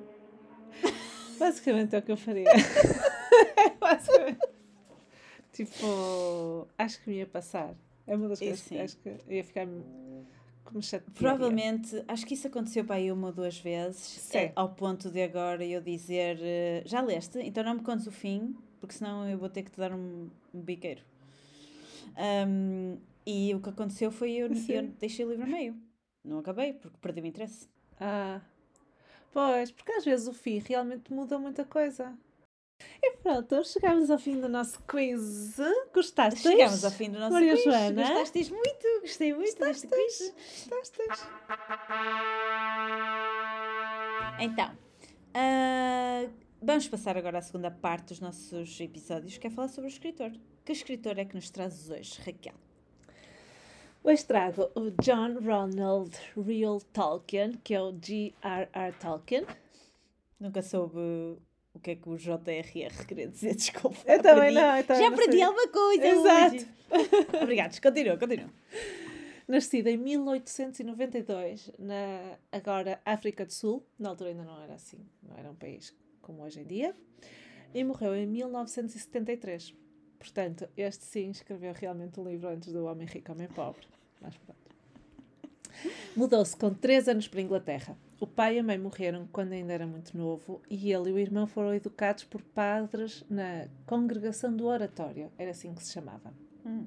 Basicamente 1.39 1.95
é 1.95 1.99
o 1.99 2.01
que 2.01 2.11
eu 2.11 2.17
faria. 2.17 2.49
Basicamente. 3.79 4.39
Tipo, 5.53 6.67
acho 6.77 7.01
que 7.01 7.09
me 7.09 7.17
ia 7.17 7.27
passar. 7.27 7.75
É 8.05 8.15
uma 8.15 8.27
das 8.27 8.39
coisas 8.39 8.61
que 8.61 8.77
acho 8.77 8.97
que 8.97 9.17
ia 9.27 9.43
ficar 9.43 9.67
como 10.63 10.81
Provavelmente, 11.15 12.03
acho 12.07 12.25
que 12.25 12.35
isso 12.35 12.47
aconteceu 12.47 12.85
para 12.85 12.95
aí 12.95 13.11
uma 13.11 13.27
ou 13.27 13.33
duas 13.33 13.57
vezes, 13.57 14.33
é, 14.35 14.51
ao 14.55 14.69
ponto 14.69 15.09
de 15.09 15.21
agora 15.21 15.65
eu 15.65 15.81
dizer: 15.81 16.37
uh, 16.37 16.87
já 16.87 17.01
leste, 17.01 17.39
então 17.39 17.63
não 17.63 17.75
me 17.75 17.81
contes 17.81 18.05
o 18.05 18.11
fim, 18.11 18.55
porque 18.79 18.93
senão 18.93 19.27
eu 19.27 19.37
vou 19.37 19.49
ter 19.49 19.63
que 19.63 19.71
te 19.71 19.77
dar 19.77 19.91
um, 19.91 20.29
um 20.53 20.61
biqueiro. 20.61 21.01
Um, 22.47 22.97
e 23.25 23.53
o 23.55 23.59
que 23.59 23.69
aconteceu 23.69 24.11
foi 24.11 24.33
eu, 24.33 24.47
eu 24.47 24.87
deixei 24.99 25.25
o 25.25 25.29
livro 25.31 25.47
meio. 25.47 25.75
Não 26.23 26.39
acabei, 26.39 26.73
porque 26.73 26.97
perdi 27.01 27.21
o 27.21 27.25
interesse. 27.25 27.67
Ah, 27.99 28.41
pois, 29.31 29.71
porque 29.71 29.91
às 29.93 30.05
vezes 30.05 30.27
o 30.27 30.33
fim 30.33 30.59
realmente 30.59 31.11
muda 31.13 31.37
muita 31.37 31.65
coisa. 31.65 32.17
E 33.01 33.17
pronto, 33.17 33.63
chegamos 33.65 34.09
ao 34.09 34.17
fim 34.17 34.39
do 34.39 34.47
nosso 34.47 34.81
quiz. 34.83 35.57
Gostaste? 35.93 36.39
Chegamos 36.41 36.85
ao 36.85 36.91
fim 36.91 37.11
do 37.11 37.19
nosso 37.19 37.33
Maria 37.33 37.53
quiz. 37.53 37.63
Joana? 37.65 38.07
Gostaste 38.07 38.53
muito, 38.53 39.01
gostei 39.01 39.33
muito 39.33 39.57
Gostaste? 39.57 39.87
deste 39.87 40.33
quiz. 40.33 40.69
Gostaste? 40.69 41.27
Então, 44.39 44.71
uh, 45.35 46.33
vamos 46.61 46.87
passar 46.87 47.17
agora 47.17 47.39
à 47.39 47.41
segunda 47.41 47.69
parte 47.69 48.09
dos 48.09 48.21
nossos 48.21 48.79
episódios, 48.79 49.37
que 49.37 49.47
é 49.47 49.49
falar 49.49 49.67
sobre 49.67 49.89
o 49.89 49.91
escritor. 49.91 50.31
Que 50.63 50.71
escritor 50.71 51.19
é 51.19 51.25
que 51.25 51.35
nos 51.35 51.49
trazes 51.49 51.89
hoje, 51.89 52.21
Raquel? 52.21 52.55
Hoje 54.01 54.25
trago 54.25 54.71
o 54.75 54.91
John 55.01 55.39
Ronald 55.41 56.17
Real 56.37 56.79
Tolkien, 56.93 57.59
que 57.61 57.73
é 57.73 57.81
o 57.81 57.93
G.R.R. 58.01 58.93
Tolkien. 58.93 59.45
Nunca 60.39 60.61
soube 60.61 60.97
o 61.73 61.79
que 61.83 61.91
é 61.91 61.95
que 61.95 62.07
o 62.07 62.15
JRR 62.15 63.05
queria 63.05 63.27
dizer, 63.27 63.55
desculpa. 63.55 63.97
Eu 64.05 64.21
também 64.21 64.53
não. 64.53 64.77
Eu 64.77 64.83
também 64.85 65.03
Já 65.03 65.09
aprendi 65.09 65.41
alguma 65.41 65.67
coisa. 65.67 66.07
Exato. 66.07 66.65
Obrigada, 67.43 67.75
continua, 67.81 68.17
continua. 68.17 68.49
Nascido 69.45 69.87
em 69.87 69.97
1892, 69.97 71.71
na 71.77 72.37
agora 72.53 73.01
África 73.05 73.45
do 73.45 73.51
Sul, 73.51 73.85
na 73.99 74.09
altura 74.09 74.29
ainda 74.29 74.45
não 74.45 74.61
era 74.61 74.75
assim, 74.75 75.05
não 75.21 75.37
era 75.37 75.51
um 75.51 75.55
país 75.55 75.93
como 76.21 76.43
hoje 76.43 76.61
em 76.61 76.65
dia, 76.65 76.95
e 77.73 77.83
morreu 77.83 78.15
em 78.15 78.25
1973. 78.25 79.75
Portanto, 80.19 80.67
este 80.75 81.05
sim 81.05 81.31
escreveu 81.31 81.73
realmente 81.73 82.19
um 82.19 82.27
livro 82.27 82.49
antes 82.49 82.71
do 82.71 82.85
Homem 82.85 83.07
Rico, 83.07 83.31
Homem 83.31 83.47
Pobre. 83.47 83.87
Mas 84.21 84.35
pronto. 84.37 84.59
Mudou-se 86.15 86.55
com 86.57 86.73
3 86.73 87.07
anos 87.07 87.27
para 87.27 87.39
a 87.39 87.43
Inglaterra. 87.43 87.97
O 88.19 88.27
pai 88.27 88.57
e 88.57 88.59
a 88.59 88.63
mãe 88.63 88.77
morreram 88.77 89.27
quando 89.31 89.53
ainda 89.53 89.71
era 89.71 89.87
muito 89.87 90.17
novo 90.17 90.61
e 90.69 90.91
ele 90.91 91.09
e 91.09 91.13
o 91.13 91.17
irmão 91.17 91.47
foram 91.47 91.73
educados 91.73 92.25
por 92.25 92.41
padres 92.41 93.23
na 93.29 93.67
Congregação 93.85 94.53
do 94.53 94.65
Oratório, 94.65 95.31
era 95.37 95.51
assim 95.51 95.73
que 95.73 95.81
se 95.81 95.93
chamava. 95.93 96.33
Hum. 96.65 96.85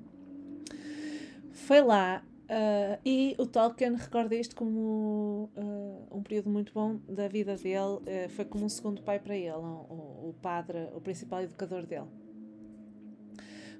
Foi 1.52 1.80
lá 1.80 2.22
uh, 2.42 3.00
e 3.02 3.34
o 3.38 3.46
Tolkien 3.46 3.94
recorda 3.94 4.34
isto 4.34 4.54
como 4.54 5.50
uh, 5.56 6.16
um 6.16 6.22
período 6.22 6.50
muito 6.50 6.74
bom 6.74 7.00
da 7.08 7.28
vida 7.28 7.56
dele, 7.56 7.78
uh, 7.78 8.28
foi 8.28 8.44
como 8.44 8.66
um 8.66 8.68
segundo 8.68 9.00
pai 9.02 9.18
para 9.18 9.34
ele, 9.34 9.52
o, 9.52 10.28
o 10.28 10.34
padre, 10.42 10.90
o 10.94 11.00
principal 11.00 11.40
educador 11.40 11.86
dele. 11.86 12.08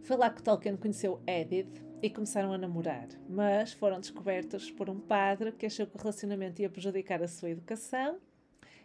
Foi 0.03 0.16
lá 0.16 0.28
que 0.30 0.42
Tolkien 0.42 0.76
conheceu 0.76 1.22
Edith 1.26 1.80
e 2.03 2.11
começaram 2.11 2.53
a 2.53 2.59
namorar, 2.59 3.07
mas 3.28 3.72
foram 3.72 4.00
descobertos 4.00 4.68
por 4.68 4.90
um 4.90 4.98
padre 4.98 5.53
que 5.53 5.66
achou 5.66 5.86
que 5.86 5.94
o 5.94 5.98
relacionamento 5.98 6.61
ia 6.61 6.68
prejudicar 6.68 7.22
a 7.22 7.28
sua 7.28 7.50
educação 7.50 8.18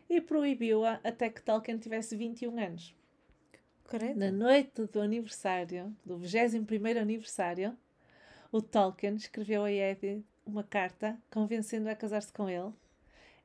e 0.07 0.22
proibiu-a 0.22 0.99
até 1.03 1.28
que 1.30 1.41
Tolkien 1.41 1.80
tivesse 1.80 2.15
21 2.15 2.59
anos. 2.59 2.95
Correto. 3.84 4.20
Na 4.20 4.32
noite 4.32 4.86
do 4.86 5.01
aniversário, 5.01 5.95
do 6.05 6.20
21 6.20 7.01
aniversário, 7.01 7.76
o 8.51 8.61
Tolkien 8.61 9.15
escreveu 9.15 9.63
a 9.63 9.72
Edith 9.72 10.24
uma 10.45 10.63
carta 10.63 11.18
convencendo-a 11.32 11.93
a 11.93 11.95
casar-se 11.95 12.32
com 12.32 12.47
ele, 12.47 12.72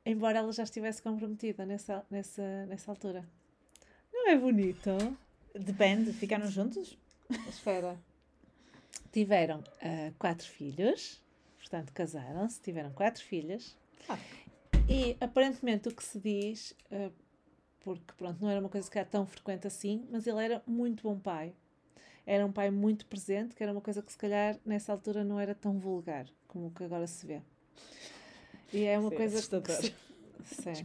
embora 0.05 0.41
ela 0.41 0.53
já 0.53 0.64
estivesse 0.64 1.03
comprometida 1.03 1.64
nessa, 1.64 2.05
nessa, 2.11 2.66
nessa 2.66 2.91
altura. 2.91 3.25
Não 4.12 4.29
é 4.29 4.37
bonito? 4.37 4.91
Depende, 5.55 6.12
ficaram 6.12 6.47
juntos? 6.49 6.99
Espera. 7.49 7.99
Tiveram 9.11 9.61
uh, 9.61 10.14
quatro 10.18 10.47
filhos, 10.47 11.22
portanto, 11.59 11.93
casaram-se, 11.93 12.61
tiveram 12.61 12.93
quatro 12.93 13.22
filhas. 13.22 13.76
Ah. 14.09 14.18
E 14.89 15.16
aparentemente 15.20 15.89
o 15.89 15.95
que 15.95 16.03
se 16.03 16.18
diz, 16.18 16.74
uh, 16.91 17.12
porque 17.80 18.12
pronto, 18.16 18.41
não 18.41 18.49
era 18.49 18.61
uma 18.61 18.68
coisa 18.68 18.91
que 18.91 18.99
era 18.99 19.09
tão 19.09 19.26
frequente 19.26 19.66
assim, 19.66 20.07
mas 20.11 20.26
ele 20.26 20.43
era 20.43 20.62
muito 20.66 21.03
bom 21.03 21.18
pai. 21.18 21.55
Era 22.24 22.47
um 22.47 22.53
pai 22.53 22.70
muito 22.70 23.07
presente, 23.07 23.55
que 23.55 23.62
era 23.62 23.72
uma 23.72 23.80
coisa 23.80 24.01
que 24.01 24.12
se 24.12 24.18
calhar 24.18 24.59
nessa 24.64 24.93
altura 24.93 25.24
não 25.24 25.41
era 25.41 25.55
tão 25.55 25.78
vulgar 25.78 26.26
como 26.47 26.66
o 26.66 26.70
que 26.70 26.85
agora 26.85 27.07
se 27.07 27.26
vê. 27.26 27.43
E 28.72 28.85
é 28.85 28.99
uma 28.99 29.11
Sim, 29.11 29.16
coisa 29.16 29.61
que 29.61 29.72
se... 29.72 29.95
Sim. 30.45 30.85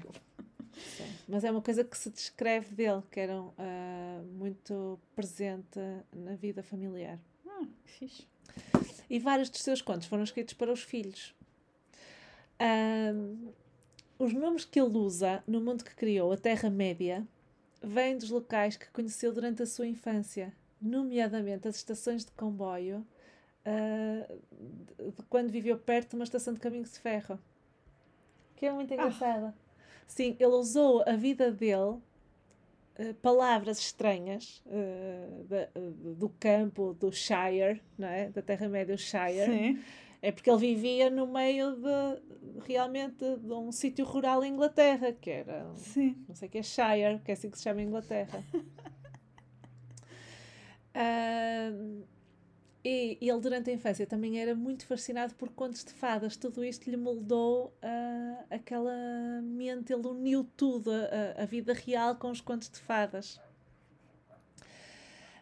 Sim. 0.78 1.16
Mas 1.28 1.44
é 1.44 1.52
uma 1.52 1.62
coisa 1.62 1.84
que 1.84 1.98
se 1.98 2.10
descreve 2.10 2.74
dele, 2.76 3.02
que 3.12 3.20
era 3.20 3.42
uh, 3.42 4.24
muito 4.34 5.00
presente 5.16 5.80
na 6.14 6.36
vida 6.36 6.62
familiar. 6.64 7.20
Ah, 7.48 7.66
fixe. 7.86 8.28
E 9.10 9.20
vários 9.20 9.50
dos 9.50 9.62
seus 9.62 9.82
contos 9.82 10.08
foram 10.08 10.24
escritos 10.24 10.54
para 10.54 10.72
os 10.72 10.84
filhos. 10.84 11.34
Um, 12.60 13.52
os 14.20 14.34
nomes 14.34 14.66
que 14.66 14.80
ele 14.80 14.98
usa 14.98 15.44
no 15.48 15.62
mundo 15.62 15.84
que 15.84 15.96
criou, 15.96 16.32
a 16.32 16.38
Terra-média, 16.38 17.26
vêm 17.82 18.18
dos 18.18 18.30
locais 18.30 18.76
que 18.76 18.90
conheceu 18.90 19.32
durante 19.32 19.62
a 19.62 19.66
sua 19.66 19.88
infância, 19.88 20.54
nomeadamente 20.82 21.68
as 21.68 21.76
estações 21.76 22.26
de 22.26 22.32
comboio, 22.32 23.06
uh, 23.66 25.12
de 25.12 25.24
quando 25.30 25.52
viveu 25.52 25.78
perto 25.78 26.12
de 26.12 26.16
uma 26.16 26.24
estação 26.24 26.54
de 26.54 26.60
caminhos 26.60 26.92
de 26.92 27.00
ferro. 27.00 27.40
Que 28.56 28.66
é 28.66 28.72
muito 28.72 28.92
engraçada. 28.92 29.54
Ah. 29.56 29.67
Sim, 30.08 30.36
ele 30.40 30.54
usou 30.54 31.04
a 31.06 31.16
vida 31.16 31.52
dele, 31.52 32.00
uh, 32.98 33.14
palavras 33.22 33.78
estranhas 33.78 34.64
uh, 34.66 35.44
da, 35.44 35.70
uh, 35.76 36.16
do 36.16 36.30
campo, 36.40 36.96
do 37.00 37.12
Shire, 37.12 37.82
não 37.98 38.08
é? 38.08 38.30
da 38.30 38.42
Terra-média, 38.42 38.96
o 38.96 38.98
Shire. 38.98 39.46
Sim. 39.46 39.80
É 40.20 40.32
porque 40.32 40.50
ele 40.50 40.60
vivia 40.60 41.12
no 41.12 41.28
meio 41.28 41.76
de 41.76 42.22
realmente 42.66 43.38
de 43.38 43.54
um 43.54 43.72
sítio 43.72 44.04
rural 44.04 44.44
em 44.44 44.52
Inglaterra, 44.52 45.12
que 45.12 45.30
era. 45.30 45.70
Sim. 45.76 46.18
Não 46.28 46.34
sei 46.34 46.48
o 46.48 46.52
que 46.52 46.58
é 46.58 46.64
Shire, 46.64 47.20
que 47.24 47.30
é 47.30 47.36
assim 47.36 47.52
que 47.52 47.58
se 47.58 47.64
chama 47.64 47.82
em 47.82 47.86
Inglaterra. 47.86 48.44
E 52.90 53.18
ele, 53.20 53.42
durante 53.42 53.70
a 53.70 53.74
infância, 53.74 54.08
também 54.08 54.40
era 54.40 54.56
muito 54.56 54.86
fascinado 54.86 55.36
por 55.36 55.50
contos 55.50 55.84
de 55.84 55.92
fadas. 55.92 56.38
Tudo 56.38 56.64
isto 56.64 56.90
lhe 56.90 56.96
moldou 56.96 57.74
uh, 57.84 58.46
aquela 58.50 59.42
mente, 59.44 59.92
ele 59.92 60.08
uniu 60.08 60.50
tudo, 60.56 60.90
a, 60.90 61.44
a, 61.44 61.46
vida 61.46 61.74
real 61.74 62.16
com 62.16 62.32
os 62.32 62.40
contos 62.40 62.70
de 62.70 62.80
fadas. 62.80 63.42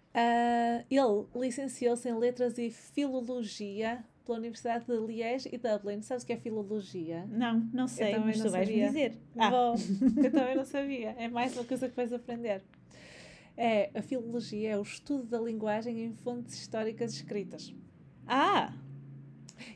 Uh, 0.09 0.83
ele 0.89 1.27
licenciou-se 1.35 2.09
em 2.09 2.17
Letras 2.17 2.57
e 2.57 2.71
Filologia 2.71 4.03
pela 4.25 4.39
Universidade 4.39 4.85
de 4.85 4.97
Liège 4.97 5.47
e 5.51 5.57
Dublin. 5.59 6.01
Sabes 6.01 6.23
o 6.23 6.25
que 6.25 6.33
é 6.33 6.37
filologia? 6.37 7.27
Não, 7.29 7.59
não 7.71 7.87
sei, 7.87 8.17
mas 8.17 8.41
tu 8.41 8.49
vais 8.49 8.67
me 8.67 8.87
dizer. 8.87 9.19
Ah. 9.37 9.51
Bom, 9.51 9.75
eu 10.17 10.31
também 10.31 10.55
não 10.55 10.65
sabia. 10.65 11.15
É 11.15 11.27
mais 11.27 11.55
uma 11.55 11.63
coisa 11.63 11.87
que 11.87 11.95
vais 11.95 12.11
aprender. 12.11 12.63
É, 13.57 13.89
a 13.97 14.01
filologia 14.01 14.71
é 14.71 14.77
o 14.77 14.81
estudo 14.81 15.23
da 15.23 15.39
linguagem 15.39 16.03
em 16.03 16.13
fontes 16.13 16.55
históricas 16.55 17.13
escritas. 17.13 17.73
Ah! 18.27 18.73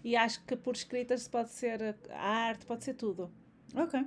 E 0.03 0.15
acho 0.15 0.43
que 0.45 0.55
por 0.55 0.75
escritas 0.75 1.27
pode 1.27 1.49
ser 1.51 1.95
a 2.09 2.19
arte, 2.19 2.65
pode 2.65 2.83
ser 2.83 2.93
tudo. 2.93 3.31
Ok. 3.75 4.05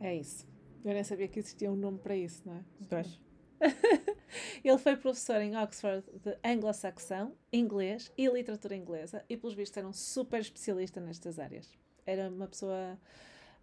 É 0.00 0.14
isso. 0.14 0.46
Eu 0.84 0.92
nem 0.92 1.02
sabia 1.02 1.28
que 1.28 1.38
existia 1.38 1.70
um 1.72 1.76
nome 1.76 1.98
para 1.98 2.14
isso, 2.14 2.42
não 2.44 2.56
é? 2.56 2.64
Pois. 2.88 3.20
Ele 4.62 4.78
foi 4.78 4.96
professor 4.96 5.40
em 5.40 5.56
Oxford 5.56 6.04
de 6.22 6.36
anglo-saxão, 6.44 7.34
inglês 7.52 8.12
e 8.18 8.26
literatura 8.28 8.76
inglesa 8.76 9.24
e, 9.28 9.36
pelos 9.36 9.54
vistos, 9.54 9.78
era 9.78 9.88
um 9.88 9.92
super 9.92 10.40
especialista 10.40 11.00
nestas 11.00 11.38
áreas. 11.38 11.72
Era 12.04 12.28
uma 12.28 12.46
pessoa 12.46 12.98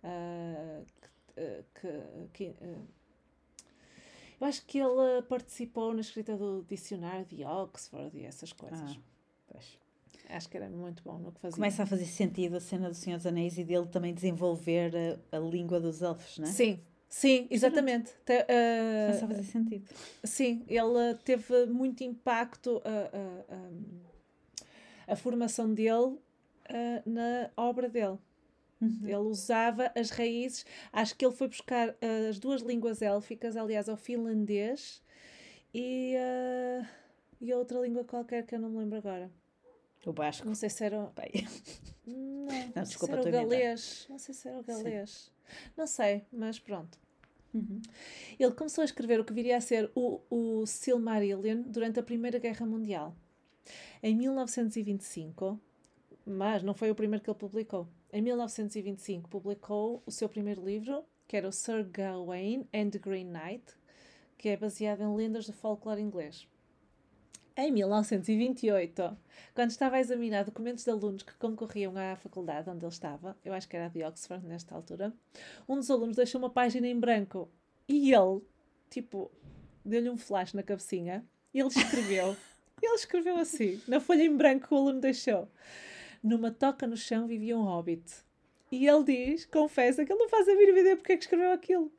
uh, 0.03 0.85
que. 1.75 1.87
que 2.33 2.55
uh, 2.65 2.87
eu 4.41 4.47
acho 4.47 4.65
que 4.65 4.79
ele 4.79 5.21
participou 5.29 5.93
na 5.93 6.01
escrita 6.01 6.35
do 6.35 6.65
dicionário 6.67 7.25
de 7.25 7.45
Oxford 7.45 8.17
e 8.17 8.25
essas 8.25 8.51
coisas. 8.51 8.97
Ah. 9.53 9.59
Acho 10.29 10.49
que 10.49 10.57
era 10.57 10.69
muito 10.69 11.03
bom 11.03 11.19
no 11.19 11.31
que 11.31 11.39
fazia. 11.39 11.55
Começa 11.55 11.83
a 11.83 11.85
fazer 11.85 12.05
sentido 12.05 12.55
a 12.55 12.59
cena 12.59 12.89
do 12.89 12.95
Senhor 12.95 13.17
dos 13.17 13.27
Anéis 13.27 13.57
e 13.57 13.63
dele 13.63 13.85
também 13.87 14.13
desenvolver 14.13 14.93
a, 15.31 15.37
a 15.37 15.39
língua 15.39 15.79
dos 15.79 16.01
elfos, 16.01 16.39
não 16.39 16.47
é? 16.47 16.51
Sim, 16.51 16.79
Sim, 17.07 17.45
exatamente. 17.51 18.09
Te, 18.25 18.39
uh, 18.39 19.07
Começa 19.07 19.25
a 19.25 19.27
fazer 19.27 19.43
sentido. 19.43 19.85
Sim, 20.23 20.63
ele 20.65 21.13
teve 21.25 21.65
muito 21.65 22.05
impacto 22.05 22.77
uh, 22.77 23.53
uh, 23.53 23.99
a 25.05 25.15
formação 25.17 25.73
dele 25.73 26.17
na 27.05 27.49
obra 27.57 27.89
dele. 27.89 28.17
Uhum. 28.81 28.99
Ele 29.03 29.15
usava 29.17 29.91
as 29.95 30.09
raízes, 30.09 30.65
acho 30.91 31.15
que 31.15 31.23
ele 31.23 31.35
foi 31.35 31.47
buscar 31.47 31.95
as 32.29 32.39
duas 32.39 32.61
línguas 32.61 33.01
élficas, 33.01 33.55
aliás, 33.55 33.87
ao 33.87 33.95
finlandês 33.95 35.03
e, 35.71 36.15
e 37.39 37.51
a 37.51 37.57
outra 37.57 37.79
língua 37.79 38.03
qualquer 38.03 38.43
que 38.43 38.55
eu 38.55 38.59
não 38.59 38.69
me 38.69 38.79
lembro 38.79 38.97
agora. 38.97 39.29
O 40.05 40.11
basco. 40.11 40.47
Não 40.47 40.55
sei 40.55 40.69
se 40.69 40.83
era. 40.83 41.05
Pai. 41.07 41.31
Não, 42.03 42.47
não 42.75 42.83
desculpa, 42.83 43.13
se 43.13 43.19
era 43.21 43.29
o 43.29 43.31
galês. 43.31 44.05
Não 44.09 44.17
sei 44.17 44.33
se 44.35 44.47
era 44.47 44.59
o 44.59 44.63
galês. 44.63 45.09
Sim. 45.09 45.61
Não 45.77 45.87
sei, 45.87 46.25
mas 46.33 46.59
pronto. 46.59 46.99
Uhum. 47.53 47.81
Ele 48.39 48.51
começou 48.51 48.81
a 48.81 48.85
escrever 48.85 49.19
o 49.19 49.23
que 49.23 49.31
viria 49.31 49.55
a 49.55 49.61
ser 49.61 49.89
o, 49.95 50.19
o 50.29 50.65
Silmarillion 50.65 51.61
durante 51.61 51.99
a 51.99 52.03
Primeira 52.03 52.39
Guerra 52.39 52.65
Mundial. 52.65 53.15
Em 54.01 54.15
1925, 54.15 55.59
mas 56.25 56.63
não 56.63 56.73
foi 56.73 56.89
o 56.89 56.95
primeiro 56.95 57.23
que 57.23 57.29
ele 57.29 57.37
publicou. 57.37 57.87
Em 58.13 58.21
1925 58.21 59.29
publicou 59.29 60.03
o 60.05 60.11
seu 60.11 60.27
primeiro 60.27 60.61
livro, 60.65 61.05
que 61.25 61.37
era 61.37 61.47
o 61.47 61.51
Sir 61.51 61.87
Gawain 61.89 62.67
and 62.73 62.89
the 62.89 62.99
Green 62.99 63.23
Knight, 63.23 63.63
que 64.37 64.49
é 64.49 64.57
baseado 64.57 65.01
em 65.01 65.15
lendas 65.15 65.45
do 65.45 65.53
folclore 65.53 66.01
inglês. 66.01 66.45
Em 67.55 67.71
1928, 67.71 69.17
quando 69.53 69.69
estava 69.69 69.95
a 69.95 70.01
examinar 70.01 70.43
documentos 70.43 70.83
de 70.83 70.89
alunos 70.89 71.23
que 71.23 71.33
concorriam 71.35 71.93
à 71.95 72.17
faculdade 72.17 72.69
onde 72.69 72.83
ele 72.83 72.91
estava, 72.91 73.37
eu 73.45 73.53
acho 73.53 73.69
que 73.69 73.77
era 73.77 73.87
de 73.87 74.03
Oxford 74.03 74.45
nesta 74.45 74.75
altura, 74.75 75.13
um 75.67 75.75
dos 75.75 75.89
alunos 75.89 76.17
deixou 76.17 76.39
uma 76.39 76.49
página 76.49 76.87
em 76.87 76.99
branco 76.99 77.49
e 77.87 78.13
ele, 78.13 78.41
tipo, 78.89 79.31
deu-lhe 79.85 80.09
um 80.09 80.17
flash 80.17 80.51
na 80.51 80.63
cabecinha 80.63 81.25
e 81.53 81.61
ele 81.61 81.69
escreveu. 81.69 82.35
ele 82.83 82.95
escreveu 82.95 83.37
assim, 83.37 83.81
na 83.87 84.01
folha 84.01 84.23
em 84.23 84.35
branco 84.35 84.67
que 84.67 84.73
o 84.73 84.77
aluno 84.77 84.99
deixou. 84.99 85.47
Numa 86.23 86.51
toca 86.51 86.85
no 86.85 86.97
chão 86.97 87.27
vivia 87.27 87.57
um 87.57 87.63
hobbit. 87.63 88.03
E 88.71 88.87
ele 88.87 89.03
diz, 89.03 89.45
confessa, 89.45 90.05
que 90.05 90.11
ele 90.11 90.19
não 90.19 90.29
faz 90.29 90.47
a 90.47 90.55
mínima 90.55 90.79
ideia 90.79 90.95
porque 90.95 91.13
é 91.13 91.17
que 91.17 91.23
escreveu 91.23 91.51
aquilo. 91.51 91.91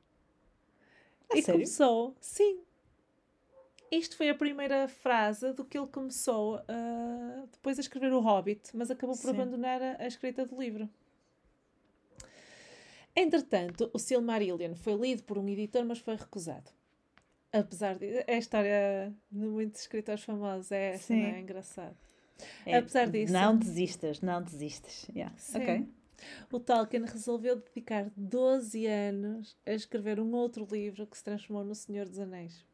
A 1.31 1.37
e 1.37 1.43
sério? 1.43 1.61
começou, 1.61 2.17
sim, 2.21 2.61
isto 3.93 4.17
foi 4.17 4.31
a 4.31 4.35
primeira 4.35 4.89
frase 4.89 5.53
do 5.53 5.67
que 5.67 5.77
ele 5.77 5.87
começou 5.87 6.57
uh, 6.57 7.47
depois 7.53 7.77
a 7.77 7.83
escrever 7.83 8.11
O 8.15 8.21
Hobbit, 8.21 8.75
mas 8.75 8.91
acabou 8.91 9.15
por 9.15 9.25
Sim. 9.25 9.31
abandonar 9.31 9.83
a, 9.83 10.03
a, 10.03 10.07
escrita 10.07 10.47
do 10.47 10.59
livro. 10.59 10.89
Entretanto, 13.15 13.91
o 13.93 13.99
Silmarillion 13.99 14.75
foi 14.75 14.95
lido 14.95 15.23
por 15.25 15.37
um 15.37 15.47
editor, 15.47 15.85
mas 15.85 15.99
foi 15.99 16.17
recusado. 16.17 16.71
Apesar 17.53 17.99
de. 17.99 18.25
É 18.27 18.37
a 18.37 18.39
história 18.39 19.15
de 19.31 19.47
muitos 19.47 19.83
escritores 19.83 20.25
famosos, 20.25 20.73
é 20.73 20.95
essa, 20.95 21.15
não 21.15 21.27
é? 21.27 21.41
engraçado. 21.41 21.97
É, 22.67 22.77
Apesar 22.77 23.09
disso. 23.09 23.33
Não 23.33 23.57
desistas, 23.57 24.21
não 24.21 24.43
desistas. 24.43 25.07
Yeah. 25.15 25.35
Sim. 25.37 25.59
Ok. 25.59 25.89
O 26.51 26.61
Tolkien 26.61 27.05
resolveu 27.05 27.57
dedicar 27.57 28.11
12 28.17 28.87
anos 28.87 29.57
a 29.67 29.73
escrever 29.73 30.21
um 30.21 30.33
outro 30.33 30.67
livro 30.71 31.07
que 31.07 31.17
se 31.17 31.25
transformou 31.25 31.65
no 31.65 31.75
Senhor 31.75 32.09
dos 32.09 32.19
Anéis. 32.19 32.65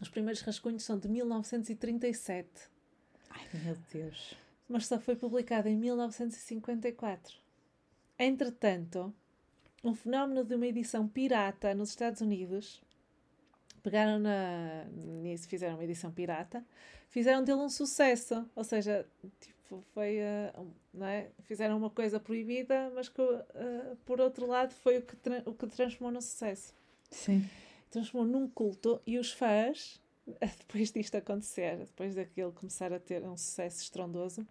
Os 0.00 0.08
primeiros 0.08 0.42
rascunhos 0.42 0.82
são 0.82 0.98
de 0.98 1.08
1937. 1.08 2.48
Ai, 3.30 3.46
meu 3.64 3.76
Deus. 3.92 4.34
Mas 4.68 4.86
só 4.86 4.98
foi 4.98 5.14
publicado 5.14 5.68
em 5.68 5.76
1954. 5.76 7.36
Entretanto, 8.18 9.14
um 9.82 9.94
fenómeno 9.94 10.44
de 10.44 10.54
uma 10.54 10.66
edição 10.66 11.06
pirata 11.06 11.74
nos 11.74 11.90
Estados 11.90 12.20
Unidos 12.20 12.82
pegaram 13.84 14.18
na, 14.18 14.84
nisso, 15.22 15.46
fizeram 15.46 15.74
uma 15.74 15.84
edição 15.84 16.10
pirata, 16.10 16.64
fizeram 17.08 17.44
dele 17.44 17.60
um 17.60 17.68
sucesso. 17.68 18.44
Ou 18.56 18.64
seja, 18.64 19.06
tipo, 19.38 19.84
foi, 19.94 20.18
uh, 20.18 20.66
não 20.92 21.06
é? 21.06 21.28
fizeram 21.44 21.76
uma 21.76 21.90
coisa 21.90 22.18
proibida, 22.18 22.90
mas 22.92 23.08
que, 23.08 23.22
uh, 23.22 23.96
por 24.04 24.20
outro 24.20 24.46
lado, 24.46 24.74
foi 24.74 24.98
o 24.98 25.02
que, 25.02 25.16
o 25.46 25.54
que 25.54 25.66
transformou 25.68 26.12
no 26.12 26.20
sucesso. 26.20 26.74
Sim 27.08 27.48
transformou 27.94 28.26
num 28.26 28.48
culto 28.48 29.00
e 29.06 29.18
os 29.18 29.32
fãs, 29.32 30.00
depois 30.58 30.90
disto 30.90 31.14
acontecer, 31.14 31.76
depois 31.76 32.14
daquele 32.16 32.50
começar 32.50 32.92
a 32.92 32.98
ter 32.98 33.22
um 33.22 33.36
sucesso 33.36 33.82
estrondoso, 33.82 34.44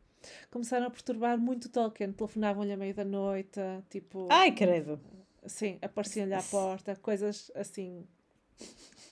começaram 0.50 0.88
a 0.88 0.90
perturbar 0.90 1.38
muito 1.38 1.68
Tolkien. 1.68 2.14
Telefonavam-lhe 2.14 2.72
à 2.72 2.78
meia 2.78 2.94
da 2.94 3.04
noite, 3.04 3.60
tipo. 3.90 4.30
Ai, 4.32 4.54
credo! 4.54 5.00
Sim, 5.46 5.78
apareciam-lhe 5.82 6.34
à 6.34 6.42
porta, 6.42 6.96
coisas 6.96 7.52
assim. 7.54 8.08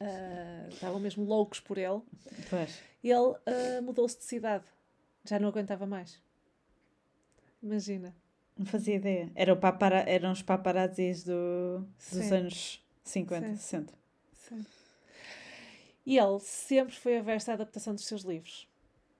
Uh, 0.01 0.69
estavam 0.69 0.99
mesmo 0.99 1.23
loucos 1.23 1.59
por 1.59 1.77
ele. 1.77 2.01
Pois. 2.49 2.81
E 3.03 3.11
ele 3.11 3.29
uh, 3.29 3.81
mudou-se 3.83 4.17
de 4.17 4.23
cidade. 4.23 4.65
Já 5.23 5.37
não 5.37 5.49
aguentava 5.49 5.85
mais. 5.85 6.19
Imagina. 7.61 8.15
Não 8.57 8.65
fazia 8.65 8.95
ideia. 8.95 9.31
Era 9.35 9.55
papara... 9.55 9.99
Eram 10.09 10.31
os 10.31 10.41
paparazzis 10.41 11.23
do... 11.23 11.85
dos 12.11 12.31
anos 12.31 12.83
50, 13.03 13.47
Sim. 13.49 13.55
60. 13.55 13.93
Sim. 14.33 14.65
E 16.05 16.17
ele 16.17 16.39
sempre 16.39 16.95
foi 16.95 17.17
averso 17.17 17.51
à 17.51 17.53
adaptação 17.53 17.93
dos 17.93 18.05
seus 18.05 18.23
livros, 18.23 18.67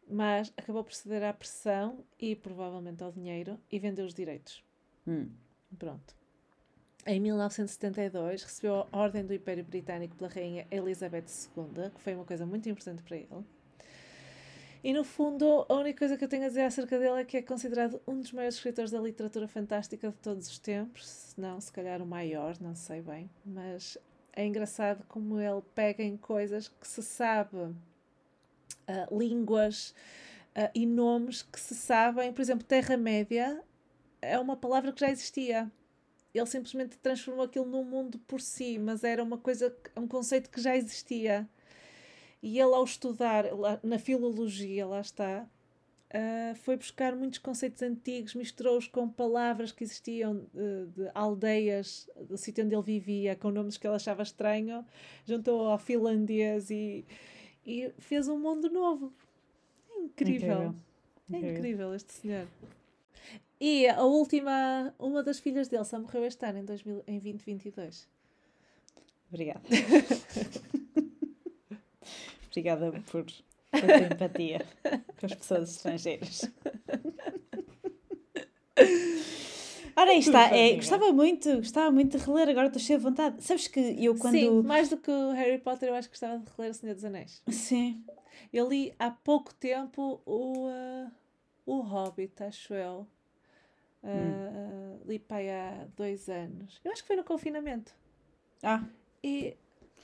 mas 0.10 0.52
acabou 0.58 0.84
por 0.84 0.94
ceder 0.94 1.24
à 1.24 1.32
pressão 1.32 2.04
e 2.20 2.36
provavelmente 2.36 3.04
ao 3.04 3.12
dinheiro 3.12 3.60
e 3.72 3.78
vendeu 3.78 4.06
os 4.06 4.16
direitos. 4.16 4.64
Hum. 5.08 5.30
Pronto. 5.78 6.21
Em 7.06 7.20
1972 7.20 8.44
recebeu 8.44 8.88
a 8.92 8.98
Ordem 8.98 9.26
do 9.26 9.34
Império 9.34 9.64
Britânico 9.64 10.16
pela 10.16 10.30
Rainha 10.30 10.68
Elizabeth 10.70 11.26
II, 11.58 11.90
que 11.96 12.02
foi 12.02 12.14
uma 12.14 12.26
coisa 12.26 12.46
muito 12.46 12.70
importante 12.70 13.02
para 13.02 13.18
ele. 13.18 13.44
E 14.84 14.94
no 14.94 15.04
fundo, 15.04 15.66
a 15.68 15.76
única 15.76 16.00
coisa 16.00 16.18
que 16.18 16.24
eu 16.24 16.28
tenho 16.28 16.46
a 16.46 16.48
dizer 16.48 16.62
acerca 16.62 16.98
dele 16.98 17.22
é 17.22 17.24
que 17.24 17.38
é 17.38 17.42
considerado 17.42 18.02
um 18.08 18.20
dos 18.20 18.32
maiores 18.32 18.56
escritores 18.56 18.92
da 18.92 19.00
literatura 19.00 19.48
fantástica 19.48 20.10
de 20.10 20.18
todos 20.18 20.48
os 20.48 20.58
tempos, 20.60 21.08
se 21.08 21.40
não, 21.40 21.60
se 21.60 21.72
calhar 21.72 22.02
o 22.02 22.06
maior, 22.06 22.60
não 22.60 22.76
sei 22.76 23.02
bem, 23.02 23.30
mas 23.46 23.98
é 24.34 24.46
engraçado 24.46 25.04
como 25.08 25.40
ele 25.40 25.62
pega 25.76 26.04
em 26.04 26.18
coisas 26.18 26.68
que 26.68 26.88
se 26.88 27.04
sabe, 27.04 27.58
uh, 27.58 27.76
línguas 29.18 29.94
uh, 30.56 30.70
e 30.74 30.86
nomes 30.86 31.44
que 31.44 31.60
se 31.60 31.76
sabem. 31.76 32.34
Por 32.34 32.42
exemplo, 32.42 32.66
Terra-média 32.66 33.64
é 34.22 34.40
uma 34.40 34.56
palavra 34.56 34.92
que 34.92 35.02
já 35.02 35.10
existia. 35.10 35.72
Ele 36.34 36.46
simplesmente 36.46 36.98
transformou 36.98 37.44
aquilo 37.44 37.66
num 37.66 37.84
mundo 37.84 38.18
por 38.20 38.40
si, 38.40 38.80
mas 38.80 39.04
era 39.04 39.24
uma 39.24 39.38
coisa, 39.38 39.76
um 39.98 40.08
conceito 40.08 40.50
que 40.50 40.62
já 40.62 40.76
existia. 40.76 41.48
E 42.42 42.60
ele, 42.60 42.74
ao 42.74 42.84
estudar 42.84 43.46
na 43.84 44.00
filologia, 44.00 44.88
lá 44.88 45.02
está, 45.02 45.46
uh, 46.12 46.56
foi 46.56 46.76
buscar 46.76 47.16
muitos 47.16 47.40
conceitos 47.40 47.82
antigos, 47.82 48.34
misturou-os 48.34 48.88
com 48.88 49.08
palavras 49.08 49.72
que 49.72 49.84
existiam 49.84 50.48
de, 50.54 50.86
de, 50.96 51.12
aldeias 51.14 52.10
do 52.28 52.38
sítio 52.38 52.66
onde 52.66 52.74
ele 52.74 52.84
vivia, 52.84 53.36
com 53.36 53.52
nomes 53.52 53.78
que 53.78 53.86
ele 53.86 53.96
achava 53.96 54.24
estranho, 54.24 54.86
juntou 55.26 55.68
ao 55.68 55.78
finlandês 55.78 56.70
e, 56.72 57.06
e 57.66 57.92
fez 58.00 58.28
um 58.28 58.40
mundo 58.40 58.70
novo. 58.70 59.14
É 59.90 60.00
incrível. 60.00 60.76
incrível. 61.30 61.50
É 61.50 61.52
incrível 61.52 61.94
este 61.94 62.14
senhor. 62.14 62.48
E 63.64 63.88
a 63.88 64.02
última, 64.02 64.92
uma 64.98 65.22
das 65.22 65.38
filhas 65.38 65.68
dele 65.68 65.86
só 65.86 66.00
morreu 66.00 66.26
este 66.26 66.44
ano, 66.44 66.58
em, 66.58 66.66
2000, 66.66 67.04
em 67.06 67.20
2022. 67.20 68.10
Obrigada. 69.30 69.62
Obrigada 72.50 72.92
por 73.12 73.24
tua 73.24 73.98
empatia 74.12 74.66
com 75.16 75.26
as 75.28 75.36
pessoas 75.36 75.76
estrangeiras. 75.76 76.52
Ora, 79.96 80.10
aí 80.10 80.18
está. 80.18 80.58
É, 80.58 80.74
gostava 80.74 81.14
muito, 81.14 81.58
gostava 81.58 81.92
muito 81.92 82.18
de 82.18 82.26
reler, 82.26 82.50
agora 82.50 82.66
estou 82.66 82.82
cheia 82.82 82.98
de 82.98 83.04
vontade. 83.04 83.44
Sabes 83.44 83.68
que 83.68 83.80
eu 84.04 84.18
quando. 84.18 84.40
Sim, 84.40 84.64
mais 84.64 84.90
do 84.90 84.98
que 84.98 85.12
o 85.12 85.34
Harry 85.34 85.60
Potter, 85.60 85.90
eu 85.90 85.94
acho 85.94 86.10
que 86.10 86.14
gostava 86.14 86.40
de 86.40 86.52
reler 86.58 86.72
O 86.72 86.74
Senhor 86.74 86.96
dos 86.96 87.06
Anéis. 87.06 87.44
Sim. 87.48 88.04
Eu 88.52 88.68
li 88.68 88.92
há 88.98 89.12
pouco 89.12 89.54
tempo 89.54 90.20
o, 90.26 90.68
uh, 90.68 91.12
o 91.64 91.82
Hobbit, 91.82 92.42
acho 92.42 92.74
eu. 92.74 93.06
Uh, 94.04 94.08
hum. 94.08 95.00
Li 95.06 95.20
pai 95.20 95.50
há 95.50 95.88
dois 95.96 96.30
anos. 96.30 96.80
Eu 96.84 96.92
acho 96.92 97.02
que 97.02 97.08
foi 97.08 97.16
no 97.16 97.24
confinamento. 97.24 97.94
Ah. 98.64 98.84
E 99.24 99.56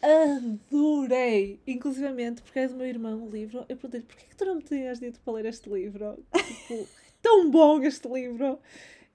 Adorei! 0.01 1.59
Inclusivamente, 1.65 2.41
porque 2.41 2.59
é 2.59 2.67
do 2.67 2.75
meu 2.75 2.85
irmão 2.85 3.23
o 3.23 3.29
livro. 3.29 3.59
Eu 3.67 3.77
perguntei-lhe, 3.77 4.05
porquê 4.05 4.25
que 4.29 4.35
tu 4.35 4.45
não 4.45 4.55
me 4.55 4.61
tinhas 4.61 4.99
dito 4.99 5.19
para 5.21 5.33
ler 5.33 5.45
este 5.45 5.69
livro? 5.69 6.23
tipo, 6.35 6.87
tão 7.21 7.49
bom 7.49 7.81
este 7.81 8.07
livro! 8.07 8.59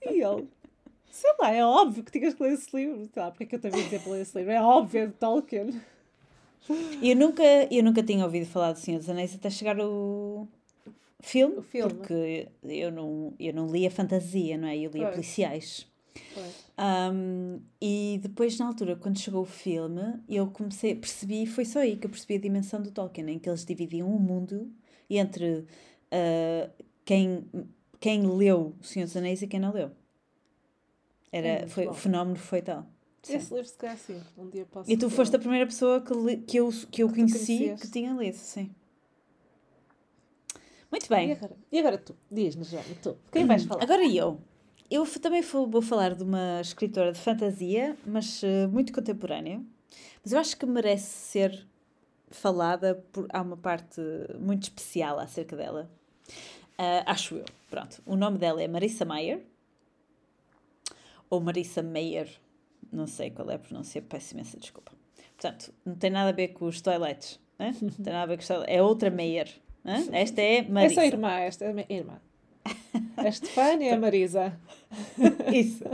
E 0.02 0.20
ele, 0.20 0.48
sei 1.10 1.32
lá, 1.38 1.52
é 1.52 1.64
óbvio 1.64 2.02
que 2.02 2.10
tinhas 2.10 2.34
que 2.34 2.42
ler 2.42 2.54
esse 2.54 2.76
livro. 2.76 3.06
Tá, 3.08 3.30
porque 3.30 3.44
é 3.44 3.46
que 3.46 3.54
eu 3.56 3.60
também 3.60 3.84
dizer 3.84 4.00
para 4.00 4.12
ler 4.12 4.22
esse 4.22 4.36
livro? 4.36 4.52
É 4.52 4.60
óbvio, 4.60 5.02
é 5.02 5.06
de 5.06 5.12
Tolkien. 5.12 5.80
Eu 7.02 7.16
nunca, 7.16 7.42
eu 7.70 7.82
nunca 7.82 8.02
tinha 8.02 8.24
ouvido 8.24 8.46
falar 8.46 8.72
do 8.72 8.78
Senhor 8.78 8.98
dos 8.98 9.08
Anéis 9.08 9.34
até 9.34 9.50
chegar 9.50 9.78
o 9.80 10.46
filme, 11.22 11.62
filme. 11.62 11.94
porque 11.94 12.48
eu 12.62 12.90
não, 12.90 13.34
eu 13.38 13.54
não 13.54 13.66
lia 13.68 13.90
fantasia, 13.90 14.58
não 14.58 14.68
é? 14.68 14.76
Eu 14.76 14.90
lia 14.90 15.04
pois. 15.04 15.14
policiais. 15.14 15.92
Um, 16.78 17.60
e 17.80 18.18
depois, 18.22 18.58
na 18.58 18.66
altura, 18.66 18.96
quando 18.96 19.18
chegou 19.18 19.42
o 19.42 19.46
filme, 19.46 20.20
eu 20.28 20.48
comecei, 20.48 20.94
percebi, 20.94 21.46
foi 21.46 21.64
só 21.64 21.78
aí 21.78 21.96
que 21.96 22.06
eu 22.06 22.10
percebi 22.10 22.34
a 22.34 22.40
dimensão 22.40 22.82
do 22.82 22.90
Tolkien, 22.90 23.30
em 23.30 23.38
que 23.38 23.48
eles 23.48 23.64
dividiam 23.64 24.08
o 24.08 24.18
mundo 24.18 24.70
entre 25.08 25.60
uh, 25.60 26.84
quem, 27.04 27.46
quem 28.00 28.26
leu 28.26 28.74
O 28.80 28.84
Senhor 28.84 29.06
dos 29.06 29.16
Anéis 29.16 29.42
e 29.42 29.46
quem 29.46 29.60
não 29.60 29.72
leu. 29.72 29.90
Era, 31.30 31.46
é 31.46 31.66
foi, 31.66 31.86
o 31.86 31.94
fenómeno 31.94 32.36
foi 32.36 32.62
tal. 32.62 32.86
Sim. 33.22 33.36
Esse 33.36 33.54
livro 33.54 33.68
se 33.68 33.76
calhar 33.76 33.96
sim, 33.96 34.20
um 34.36 34.50
dia 34.50 34.66
posso 34.66 34.90
E 34.90 34.96
tu 34.96 35.08
foste 35.08 35.36
a 35.36 35.38
primeira 35.38 35.64
pessoa 35.64 36.00
que, 36.00 36.12
li, 36.12 36.38
que 36.38 36.56
eu, 36.58 36.70
que 36.90 37.02
eu 37.04 37.08
que 37.08 37.14
conheci 37.14 37.74
que 37.80 37.88
tinha 37.88 38.12
lido, 38.12 38.36
sim. 38.36 38.74
Muito 40.92 41.08
bem. 41.08 41.30
E 41.30 41.32
agora, 41.32 41.56
e 41.72 41.78
agora 41.78 41.98
tu, 41.98 42.14
diz-nos, 42.30 42.68
tu, 43.02 43.16
quem 43.32 43.46
vais 43.46 43.64
falar? 43.64 43.82
Agora 43.82 44.06
eu. 44.06 44.38
Eu 44.90 45.06
também 45.18 45.40
vou 45.40 45.80
falar 45.80 46.14
de 46.14 46.22
uma 46.22 46.60
escritora 46.60 47.12
de 47.12 47.18
fantasia, 47.18 47.96
mas 48.06 48.42
uh, 48.42 48.68
muito 48.70 48.92
contemporânea. 48.92 49.58
Mas 50.22 50.34
eu 50.34 50.38
acho 50.38 50.54
que 50.54 50.66
merece 50.66 51.06
ser 51.06 51.66
falada 52.30 53.02
por 53.10 53.26
há 53.32 53.40
uma 53.40 53.56
parte 53.56 54.02
muito 54.38 54.64
especial 54.64 55.18
acerca 55.18 55.56
dela. 55.56 55.90
Uh, 56.78 57.02
acho 57.06 57.36
eu. 57.36 57.44
Pronto. 57.70 58.02
O 58.04 58.14
nome 58.14 58.36
dela 58.36 58.62
é 58.62 58.68
Marissa 58.68 59.06
Mayer. 59.06 59.42
Ou 61.30 61.40
Marissa 61.40 61.82
Mayer. 61.82 62.28
Não 62.92 63.06
sei 63.06 63.30
qual 63.30 63.50
é 63.50 63.54
a 63.54 63.58
pronúncia, 63.58 64.02
peço 64.02 64.34
imensa 64.34 64.58
desculpa. 64.60 64.92
Portanto, 65.38 65.72
não 65.86 65.94
tem 65.94 66.10
nada 66.10 66.28
a 66.28 66.32
ver 66.32 66.48
com 66.48 66.66
os 66.66 66.82
toiletes. 66.82 67.40
Né? 67.58 67.74
Não 67.80 67.88
tem 67.88 68.12
nada 68.12 68.24
a 68.24 68.26
ver 68.26 68.36
com 68.36 68.42
os 68.42 68.48
toiletes. 68.48 68.74
É 68.74 68.82
outra 68.82 69.10
Mayer. 69.10 69.61
Né? 69.84 70.06
Esta 70.12 70.40
é 70.40 70.62
Marissa. 70.62 70.92
Essa 70.92 71.00
é 71.00 71.04
a 71.04 71.06
irmã, 71.06 71.38
esta 71.38 71.64
é 71.64 71.68
a 71.68 71.92
irmã. 71.92 72.20
A 73.16 73.28
Estefânia 73.28 73.90
e 73.90 73.92
a 73.92 73.98
Marisa. 73.98 74.58
Isso. 75.52 75.84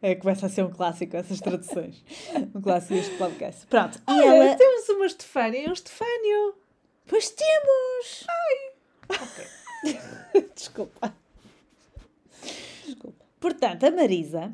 É, 0.00 0.14
começa 0.14 0.46
a 0.46 0.48
ser 0.48 0.62
um 0.62 0.70
clássico 0.70 1.16
essas 1.16 1.40
traduções. 1.40 2.04
Um 2.54 2.60
clássico 2.60 2.94
deste 2.94 3.16
podcast. 3.16 3.66
Pronto. 3.66 4.00
E 4.08 4.20
ela... 4.20 4.54
temos 4.54 4.88
uma 4.90 5.06
Estefânia 5.06 5.64
e 5.64 5.68
um 5.68 5.72
Estefânio. 5.72 6.54
Pois 7.06 7.30
temos! 7.30 8.26
Ai! 8.28 9.18
Ok. 9.20 10.44
Desculpa. 10.54 11.14
Desculpa. 12.84 13.24
Portanto, 13.40 13.84
a 13.84 13.90
Marisa 13.90 14.52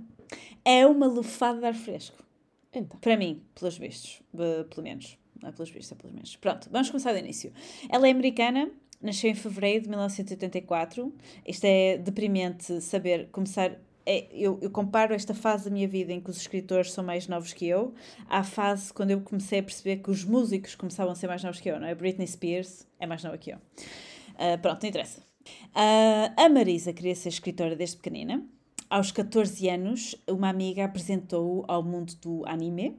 é 0.65 0.87
uma 0.87 1.07
lufada 1.07 1.61
de 1.61 1.67
ar 1.67 1.75
fresco. 1.75 2.25
Então. 2.73 2.99
Para 3.01 3.17
mim, 3.17 3.45
pelos 3.55 3.77
vistos. 3.77 4.23
Pelo 4.33 4.83
menos. 4.83 5.19
Não 5.43 5.49
é 5.49 5.53
pelos 5.53 5.71
vistos, 5.71 5.93
é 5.93 5.95
pelos 5.95 6.13
menos. 6.13 6.37
Pronto, 6.37 6.69
vamos 6.71 6.91
começar 6.91 7.13
do 7.13 7.19
início. 7.19 7.53
Ela 7.89 8.09
é 8.09 8.11
americana, 8.11 8.71
nasceu 9.01 9.31
em 9.31 9.35
fevereiro 9.35 9.85
de 9.85 9.89
1984. 9.89 11.13
Isto 11.47 11.65
é 11.65 11.99
deprimente 11.99 12.81
saber 12.81 13.29
começar. 13.31 13.73
É, 14.07 14.27
eu, 14.33 14.59
eu, 14.63 14.71
comparo 14.71 15.15
esta 15.15 15.35
fase 15.35 15.67
da 15.67 15.71
minha 15.71 15.87
vida 15.87 16.13
em 16.13 16.21
que 16.21 16.31
os 16.31 16.39
escritores 16.39 16.91
são 16.91 17.05
mais 17.05 17.29
novos 17.29 17.53
que 17.53 17.67
eu 17.67 17.95
à 18.29 18.43
fase 18.43 18.93
quando 18.93 19.11
eu 19.11 19.21
comecei 19.21 19.59
a 19.59 19.63
perceber 19.63 19.99
que 19.99 20.11
os 20.11 20.25
músicos 20.25 20.75
começavam 20.75 21.13
a 21.13 21.15
ser 21.15 21.27
mais 21.27 21.45
novos 21.45 21.61
que 21.61 21.71
eu, 21.71 21.79
não 21.79 21.87
é? 21.87 21.95
Britney 21.95 22.27
Spears 22.27 22.87
é 22.99 23.07
mais 23.07 23.23
nova 23.23 23.37
que 23.37 23.51
eu. 23.51 23.59
Uh, 23.59 24.59
pronto, 24.61 24.83
não 24.83 24.89
interessa. 24.89 25.21
Uh, 25.21 26.33
a 26.37 26.49
Marisa 26.49 26.93
queria 26.93 27.15
ser 27.15 27.29
escritora 27.29 27.77
desde 27.77 27.97
pequenina. 27.97 28.43
Aos 28.89 29.13
14 29.13 29.69
anos, 29.69 30.17
uma 30.27 30.49
amiga 30.49 30.85
apresentou-o 30.85 31.65
ao 31.69 31.83
mundo 31.83 32.15
do 32.21 32.43
anime 32.47 32.97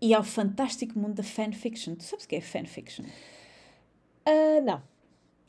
e 0.00 0.14
ao 0.14 0.22
fantástico 0.22 0.98
mundo 0.98 1.14
da 1.14 1.22
fanfiction. 1.22 1.94
Tu 1.94 2.04
sabes 2.04 2.24
o 2.24 2.28
que 2.28 2.36
é 2.36 2.40
fanfiction? 2.40 3.04
Uh, 4.26 4.62
não. 4.64 4.82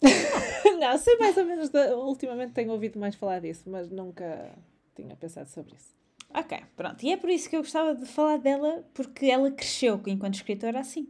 não, 0.80 0.98
sei 0.98 1.18
mais 1.18 1.38
ou 1.38 1.46
menos. 1.46 1.70
De, 1.70 1.94
ultimamente 1.94 2.54
tenho 2.54 2.72
ouvido 2.72 3.00
mais 3.00 3.16
falar 3.16 3.40
disso, 3.40 3.70
mas 3.70 3.90
nunca 3.90 4.52
tinha 4.96 5.16
pensado 5.16 5.50
sobre 5.50 5.76
isso. 5.76 5.98
Ok, 6.34 6.58
pronto. 6.76 7.04
E 7.04 7.12
é 7.12 7.18
por 7.18 7.30
isso 7.30 7.50
que 7.50 7.56
eu 7.56 7.62
gostava 7.62 7.96
de 7.96 8.06
falar 8.06 8.38
dela, 8.38 8.86
porque 8.94 9.26
ela 9.26 9.52
cresceu 9.52 10.02
enquanto 10.06 10.36
escritora 10.36 10.80
assim. 10.80 11.08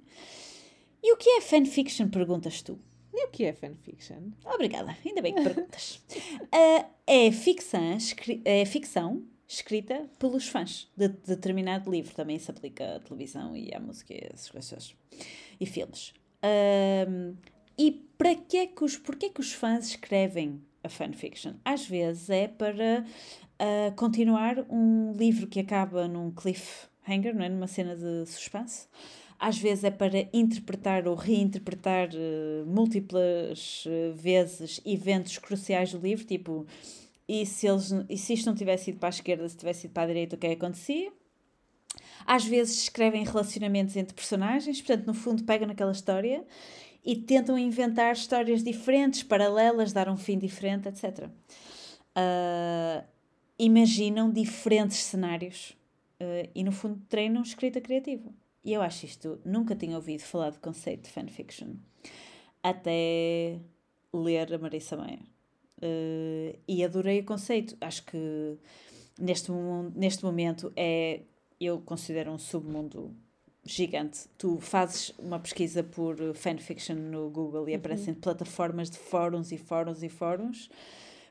E 1.04 1.14
o 1.14 1.18
que 1.18 1.30
é 1.30 1.42
fanfiction, 1.42 2.10
perguntas 2.10 2.62
tu? 2.62 2.80
E 3.14 3.26
o 3.26 3.30
que 3.30 3.46
é 3.46 3.54
fanfiction? 3.54 4.32
Obrigada, 4.46 4.96
ainda 5.06 5.22
bem 5.22 5.34
que 5.34 5.42
perguntas. 5.44 6.02
uh, 6.42 6.86
é, 7.06 7.32
ficção, 7.32 7.98
é 8.46 8.66
ficção 8.66 9.24
escrita 9.50 10.06
pelos 10.20 10.47
fãs 10.47 10.88
de, 10.95 11.08
de 11.08 11.18
determinado 11.26 11.89
livro. 11.89 12.14
Também 12.14 12.38
se 12.38 12.52
aplica 12.52 12.97
à 12.97 13.00
televisão 13.00 13.58
e 13.58 13.74
à 13.74 13.80
música 13.80 14.14
e 14.14 14.30
essas 14.32 14.50
coisas. 14.50 14.95
E 15.60 15.66
filmes. 15.66 16.14
Uh, 16.43 17.36
e 17.78 17.91
para 18.18 18.36
que 18.36 18.58
é 18.58 18.68
que 18.68 18.84
os, 18.84 18.95
porquê 18.95 19.30
que 19.30 19.41
os 19.41 19.52
fãs 19.52 19.88
escrevem 19.88 20.62
a 20.84 20.89
fanfiction? 20.89 21.54
Às 21.66 21.86
vezes 21.88 22.30
é 22.30 22.47
para 22.47 23.04
uh, 23.04 23.95
continuar 23.95 24.60
um 24.70 25.14
livro 25.14 25.47
que 25.47 25.60
acaba 25.60 26.08
num 26.08 26.32
cliffhanger, 26.32 27.36
não 27.36 27.43
é? 27.43 27.50
numa 27.50 27.68
cena 27.68 27.95
de 27.95 28.26
suspense. 28.28 28.88
Às 29.39 29.58
vezes 29.58 29.86
é 29.86 29.91
para 29.91 30.30
interpretar 30.34 31.08
ou 31.08 31.16
reinterpretar 31.16 32.10
uh, 32.10 32.66
múltiplas 32.68 33.86
uh, 33.86 34.14
vezes 34.14 34.80
eventos 34.86 35.38
cruciais 35.38 35.93
do 35.93 36.00
livro, 36.00 36.26
tipo, 36.26 36.68
e 37.30 37.46
se, 37.46 37.68
eles, 37.68 37.92
e 38.10 38.18
se 38.18 38.34
isto 38.34 38.48
não 38.48 38.56
tivesse 38.56 38.90
ido 38.90 38.98
para 38.98 39.10
a 39.10 39.12
esquerda, 39.12 39.48
se 39.48 39.56
tivesse 39.56 39.86
ido 39.86 39.94
para 39.94 40.02
a 40.02 40.08
direita, 40.08 40.36
o 40.36 40.40
que 40.40 40.48
é 40.48 40.50
que 40.50 40.66
acontecia? 40.66 41.14
Às 42.26 42.44
vezes 42.44 42.82
escrevem 42.82 43.24
relacionamentos 43.24 43.96
entre 43.96 44.16
personagens, 44.16 44.82
portanto, 44.82 45.06
no 45.06 45.14
fundo, 45.14 45.44
pegam 45.44 45.68
naquela 45.68 45.92
história 45.92 46.44
e 47.06 47.16
tentam 47.16 47.56
inventar 47.56 48.14
histórias 48.14 48.64
diferentes, 48.64 49.22
paralelas, 49.22 49.94
dar 49.94 50.10
um 50.10 50.18
fim 50.18 50.40
diferente, 50.40 50.88
etc. 50.88 51.28
Uh, 51.28 51.30
ah, 52.16 53.06
imaginam 53.60 54.32
diferentes 54.32 54.97
cenários 54.97 55.78
uh, 56.20 56.50
e, 56.56 56.64
no 56.64 56.72
fundo, 56.72 57.00
treinam 57.08 57.43
escrita 57.43 57.80
criativa. 57.80 58.34
E 58.66 58.74
eu 58.74 58.82
acho 58.82 59.06
isto, 59.06 59.39
nunca 59.46 59.76
tinha 59.76 59.96
ouvido 59.96 60.22
falar 60.22 60.50
do 60.50 60.60
conceito 60.60 61.04
de 61.04 61.12
fanfiction 61.12 61.76
até 62.64 63.60
ler 64.12 64.51
a 64.51 64.58
Marissa 64.58 64.97
Meyer. 64.97 65.38
Uh, 65.82 66.58
e 66.68 66.84
adorei 66.84 67.22
o 67.22 67.24
conceito. 67.24 67.78
Acho 67.80 68.04
que 68.04 68.58
neste, 69.20 69.51
neste 69.96 70.24
momento 70.24 70.72
é, 70.76 71.22
eu 71.60 71.80
considero 71.80 72.32
um 72.32 72.38
submundo 72.38 73.16
gigante. 73.64 74.28
Tu 74.38 74.60
fazes 74.60 75.14
uma 75.20 75.39
pesquisa 75.39 75.84
por 75.84 76.18
fanfiction 76.36 76.96
no 76.96 77.30
Google 77.30 77.68
e 77.68 77.72
uhum. 77.72 77.78
aparecem 77.78 78.14
plataformas 78.14 78.89
de 78.89 78.97
fóruns 78.97 79.51
e 79.51 79.58
fóruns 79.58 80.04
e 80.04 80.10
fóruns 80.10 80.70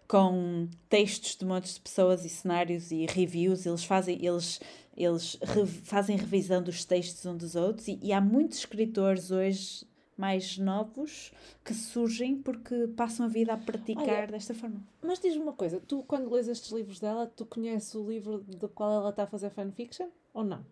com 0.07 0.69
textos 0.89 1.37
de 1.37 1.45
montes 1.45 1.75
de 1.75 1.81
pessoas 1.81 2.25
e 2.25 2.29
cenários 2.29 2.91
e 2.91 3.05
reviews. 3.07 3.67
Eles 3.67 3.85
fazem, 3.85 4.25
eles, 4.25 4.61
eles 4.97 5.37
re, 5.43 5.67
fazem 5.67 6.17
revisão 6.17 6.63
dos 6.63 6.85
textos 6.85 7.27
uns 7.27 7.37
dos 7.37 7.55
outros 7.55 7.89
e, 7.89 7.99
e 8.03 8.13
há 8.13 8.21
muitos 8.21 8.59
escritores 8.59 9.31
hoje 9.31 9.87
mais 10.19 10.59
novos 10.59 11.33
que 11.65 11.73
surgem 11.73 12.37
porque 12.37 12.89
passam 12.89 13.27
a 13.27 13.29
vida 13.29 13.53
a 13.53 13.57
praticar 13.57 14.05
Olha, 14.05 14.27
desta 14.27 14.53
forma. 14.53 14.83
Mas 15.01 15.21
diz-me 15.21 15.43
uma 15.43 15.53
coisa, 15.53 15.81
tu 15.87 16.03
quando 16.03 16.31
lês 16.31 16.49
estes 16.49 16.73
livros 16.73 16.99
dela, 16.99 17.27
tu 17.35 17.47
conheces 17.47 17.95
o 17.95 18.07
livro 18.07 18.39
do 18.39 18.69
qual 18.69 18.93
ela 18.93 19.11
está 19.11 19.23
a 19.23 19.27
fazer 19.27 19.51
fanfiction 19.51 20.09
ou 20.35 20.43
não? 20.43 20.65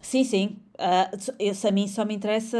Sim, 0.00 0.22
sim. 0.22 0.56
Uh, 0.74 1.34
esse 1.38 1.66
a 1.66 1.72
mim 1.72 1.88
só 1.88 2.04
me 2.04 2.14
interessa 2.14 2.58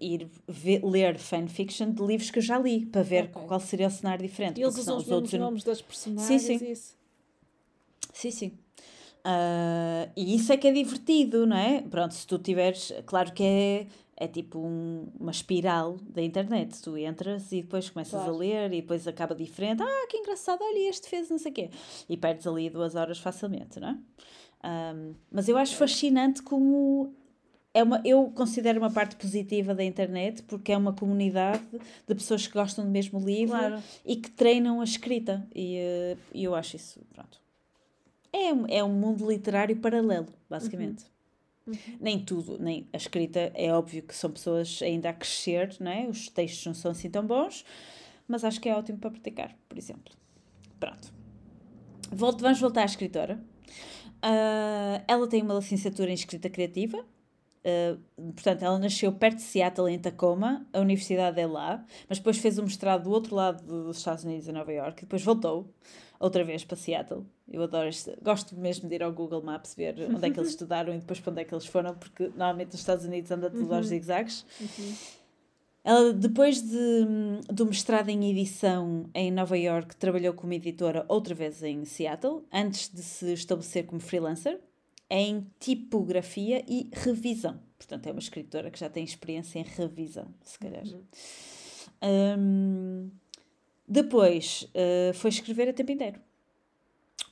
ir 0.00 0.28
ver, 0.46 0.84
ler 0.84 1.18
fanfiction 1.18 1.90
de 1.90 2.02
livros 2.02 2.30
que 2.30 2.38
eu 2.38 2.42
já 2.42 2.58
li, 2.58 2.84
para 2.86 3.02
ver 3.02 3.24
okay. 3.24 3.42
qual 3.46 3.60
seria 3.60 3.86
o 3.86 3.90
cenário 3.90 4.22
diferente. 4.26 4.60
E 4.60 4.62
eles 4.62 4.76
usam 4.76 4.98
os, 4.98 5.04
os 5.04 5.10
outros 5.10 5.32
nomes 5.32 5.64
das 5.64 5.80
personagens 5.80 6.42
sim, 6.42 6.58
sim. 6.58 6.70
isso? 6.70 6.96
Sim, 8.12 8.30
sim. 8.30 8.52
Uh, 9.24 10.10
e 10.16 10.34
isso 10.34 10.52
é 10.52 10.56
que 10.56 10.66
é 10.66 10.72
divertido, 10.72 11.46
não 11.46 11.56
é? 11.56 11.80
Pronto, 11.80 12.12
se 12.12 12.26
tu 12.26 12.38
tiveres. 12.38 12.92
Claro 13.06 13.32
que 13.32 13.42
é, 13.42 13.86
é 14.22 14.28
tipo 14.28 14.58
um, 14.58 15.08
uma 15.18 15.30
espiral 15.30 15.98
da 16.08 16.22
internet. 16.22 16.80
Tu 16.80 16.96
entras 16.98 17.50
e 17.50 17.62
depois 17.62 17.90
começas 17.90 18.12
claro. 18.12 18.34
a 18.34 18.36
ler 18.36 18.72
e 18.72 18.80
depois 18.80 19.06
acaba 19.08 19.34
diferente. 19.34 19.82
Ah, 19.82 20.06
que 20.08 20.16
engraçado, 20.16 20.60
olha, 20.62 20.88
este 20.88 21.08
fez 21.08 21.28
não 21.28 21.38
sei 21.38 21.50
o 21.50 21.54
quê. 21.54 21.70
E 22.08 22.16
perdes 22.16 22.46
ali 22.46 22.70
duas 22.70 22.94
horas 22.94 23.18
facilmente, 23.18 23.80
não 23.80 23.88
é? 23.88 23.98
Um, 24.94 25.14
mas 25.30 25.48
eu 25.48 25.56
acho 25.56 25.74
fascinante 25.74 26.40
como 26.40 27.12
é 27.74 27.82
uma, 27.82 28.00
eu 28.04 28.30
considero 28.32 28.78
uma 28.78 28.92
parte 28.92 29.16
positiva 29.16 29.74
da 29.74 29.82
internet 29.82 30.42
porque 30.44 30.70
é 30.70 30.76
uma 30.76 30.92
comunidade 30.92 31.64
de 32.06 32.14
pessoas 32.14 32.46
que 32.46 32.52
gostam 32.52 32.84
do 32.84 32.90
mesmo 32.90 33.18
livro 33.18 33.58
claro. 33.58 33.82
e 34.06 34.14
que 34.14 34.30
treinam 34.30 34.80
a 34.80 34.84
escrita 34.84 35.44
e, 35.52 35.80
uh, 35.80 36.18
eu 36.32 36.54
acho 36.54 36.76
isso 36.76 37.00
pronto 37.12 37.42
é, 38.32 38.78
é 38.78 38.84
um 38.84 38.92
mundo 38.92 39.30
literário 39.30 39.76
paralelo, 39.76 40.28
basicamente. 40.48 41.04
Nem 42.00 42.18
tudo, 42.18 42.58
nem 42.58 42.86
a 42.92 42.96
escrita, 42.96 43.52
é 43.54 43.72
óbvio 43.72 44.02
que 44.02 44.14
são 44.14 44.30
pessoas 44.30 44.80
ainda 44.82 45.10
a 45.10 45.12
crescer, 45.12 45.76
não 45.80 45.90
é? 45.90 46.06
Os 46.08 46.28
textos 46.28 46.66
não 46.66 46.74
são 46.74 46.90
assim 46.90 47.08
tão 47.08 47.26
bons, 47.26 47.64
mas 48.26 48.44
acho 48.44 48.60
que 48.60 48.68
é 48.68 48.74
ótimo 48.74 48.98
para 48.98 49.10
praticar, 49.10 49.56
por 49.68 49.78
exemplo. 49.78 50.14
Pronto. 50.80 51.12
Volto, 52.10 52.40
vamos 52.40 52.60
voltar 52.60 52.82
à 52.82 52.84
escritora. 52.84 53.40
Ah, 54.22 55.02
ela 55.08 55.28
tem 55.28 55.42
uma 55.42 55.54
licenciatura 55.54 56.10
em 56.10 56.14
escrita 56.14 56.48
criativa. 56.48 57.04
Ah, 57.64 57.96
portanto, 58.16 58.62
ela 58.62 58.78
nasceu 58.78 59.12
perto 59.12 59.36
de 59.36 59.42
Seattle, 59.42 59.88
em 59.88 59.98
Tacoma. 59.98 60.66
A 60.72 60.80
universidade 60.80 61.40
é 61.40 61.46
lá. 61.46 61.84
Mas 62.08 62.18
depois 62.18 62.38
fez 62.38 62.58
o 62.58 62.62
mestrado 62.62 63.04
do 63.04 63.10
outro 63.10 63.34
lado 63.34 63.64
dos 63.64 63.98
Estados 63.98 64.24
Unidos, 64.24 64.48
em 64.48 64.52
Nova 64.52 64.72
York. 64.72 65.02
E 65.02 65.06
depois 65.06 65.22
voltou 65.22 65.72
outra 66.18 66.44
vez 66.44 66.64
para 66.64 66.76
Seattle. 66.76 67.24
Eu 67.48 67.62
adoro 67.62 67.88
este. 67.88 68.16
Gosto 68.22 68.56
mesmo 68.56 68.88
de 68.88 68.94
ir 68.94 69.02
ao 69.02 69.12
Google 69.12 69.42
Maps 69.42 69.74
ver 69.74 69.96
onde 70.10 70.26
é 70.26 70.30
que 70.30 70.38
eles 70.38 70.50
estudaram 70.50 70.94
e 70.94 70.98
depois 70.98 71.20
para 71.20 71.32
onde 71.32 71.42
é 71.42 71.44
que 71.44 71.54
eles 71.54 71.66
foram, 71.66 71.94
porque 71.94 72.28
normalmente 72.28 72.72
nos 72.72 72.80
Estados 72.80 73.04
Unidos 73.04 73.30
anda 73.30 73.50
tudo 73.50 73.74
aos 73.74 73.86
zigzags. 73.86 74.46
Ela, 75.84 76.12
depois 76.12 76.62
de, 76.62 77.06
do 77.52 77.66
mestrado 77.66 78.08
em 78.08 78.30
edição 78.30 79.10
em 79.12 79.32
Nova 79.32 79.58
York, 79.58 79.96
trabalhou 79.96 80.32
como 80.32 80.52
editora 80.52 81.04
outra 81.08 81.34
vez 81.34 81.60
em 81.60 81.84
Seattle, 81.84 82.44
antes 82.52 82.88
de 82.88 83.02
se 83.02 83.32
estabelecer 83.32 83.86
como 83.86 84.00
freelancer, 84.00 84.60
em 85.14 85.46
tipografia 85.60 86.64
e 86.66 86.88
revisão. 86.90 87.60
Portanto, 87.76 88.06
é 88.06 88.12
uma 88.12 88.18
escritora 88.18 88.70
que 88.70 88.80
já 88.80 88.88
tem 88.88 89.04
experiência 89.04 89.58
em 89.58 89.62
revisão, 89.62 90.26
se 90.42 90.58
calhar. 90.58 90.84
Hum, 92.38 93.10
depois 93.86 94.66
uh, 94.74 95.12
foi 95.12 95.28
escrever 95.28 95.68
a 95.68 95.74
tempo 95.74 95.92
inteiro. 95.92 96.18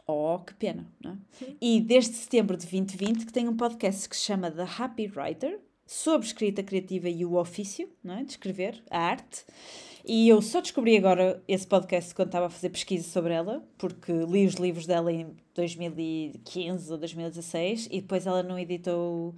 Oh, 0.06 0.38
que 0.40 0.52
pena, 0.54 0.86
não 1.02 1.12
é? 1.12 1.16
E 1.58 1.80
desde 1.80 2.16
setembro 2.16 2.54
de 2.54 2.66
2020 2.66 3.24
que 3.24 3.32
tem 3.32 3.48
um 3.48 3.56
podcast 3.56 4.06
que 4.06 4.16
se 4.16 4.24
chama 4.24 4.50
The 4.50 4.66
Happy 4.78 5.10
Writer, 5.16 5.58
sobre 5.90 6.24
escrita 6.24 6.62
criativa 6.62 7.08
e 7.08 7.24
o 7.24 7.34
ofício, 7.34 7.90
não 8.02 8.18
é? 8.18 8.22
De 8.22 8.30
escrever, 8.30 8.80
a 8.88 9.00
arte. 9.00 9.44
E 10.04 10.28
eu 10.28 10.40
só 10.40 10.60
descobri 10.60 10.96
agora 10.96 11.42
esse 11.48 11.66
podcast 11.66 12.14
quando 12.14 12.28
estava 12.28 12.46
a 12.46 12.48
fazer 12.48 12.70
pesquisa 12.70 13.08
sobre 13.08 13.32
ela, 13.32 13.60
porque 13.76 14.12
li 14.12 14.46
os 14.46 14.54
livros 14.54 14.86
dela 14.86 15.12
em 15.12 15.34
2015 15.52 16.92
ou 16.92 16.96
2016 16.96 17.88
e 17.90 18.00
depois 18.00 18.24
ela 18.24 18.40
não 18.40 18.56
editou 18.56 19.34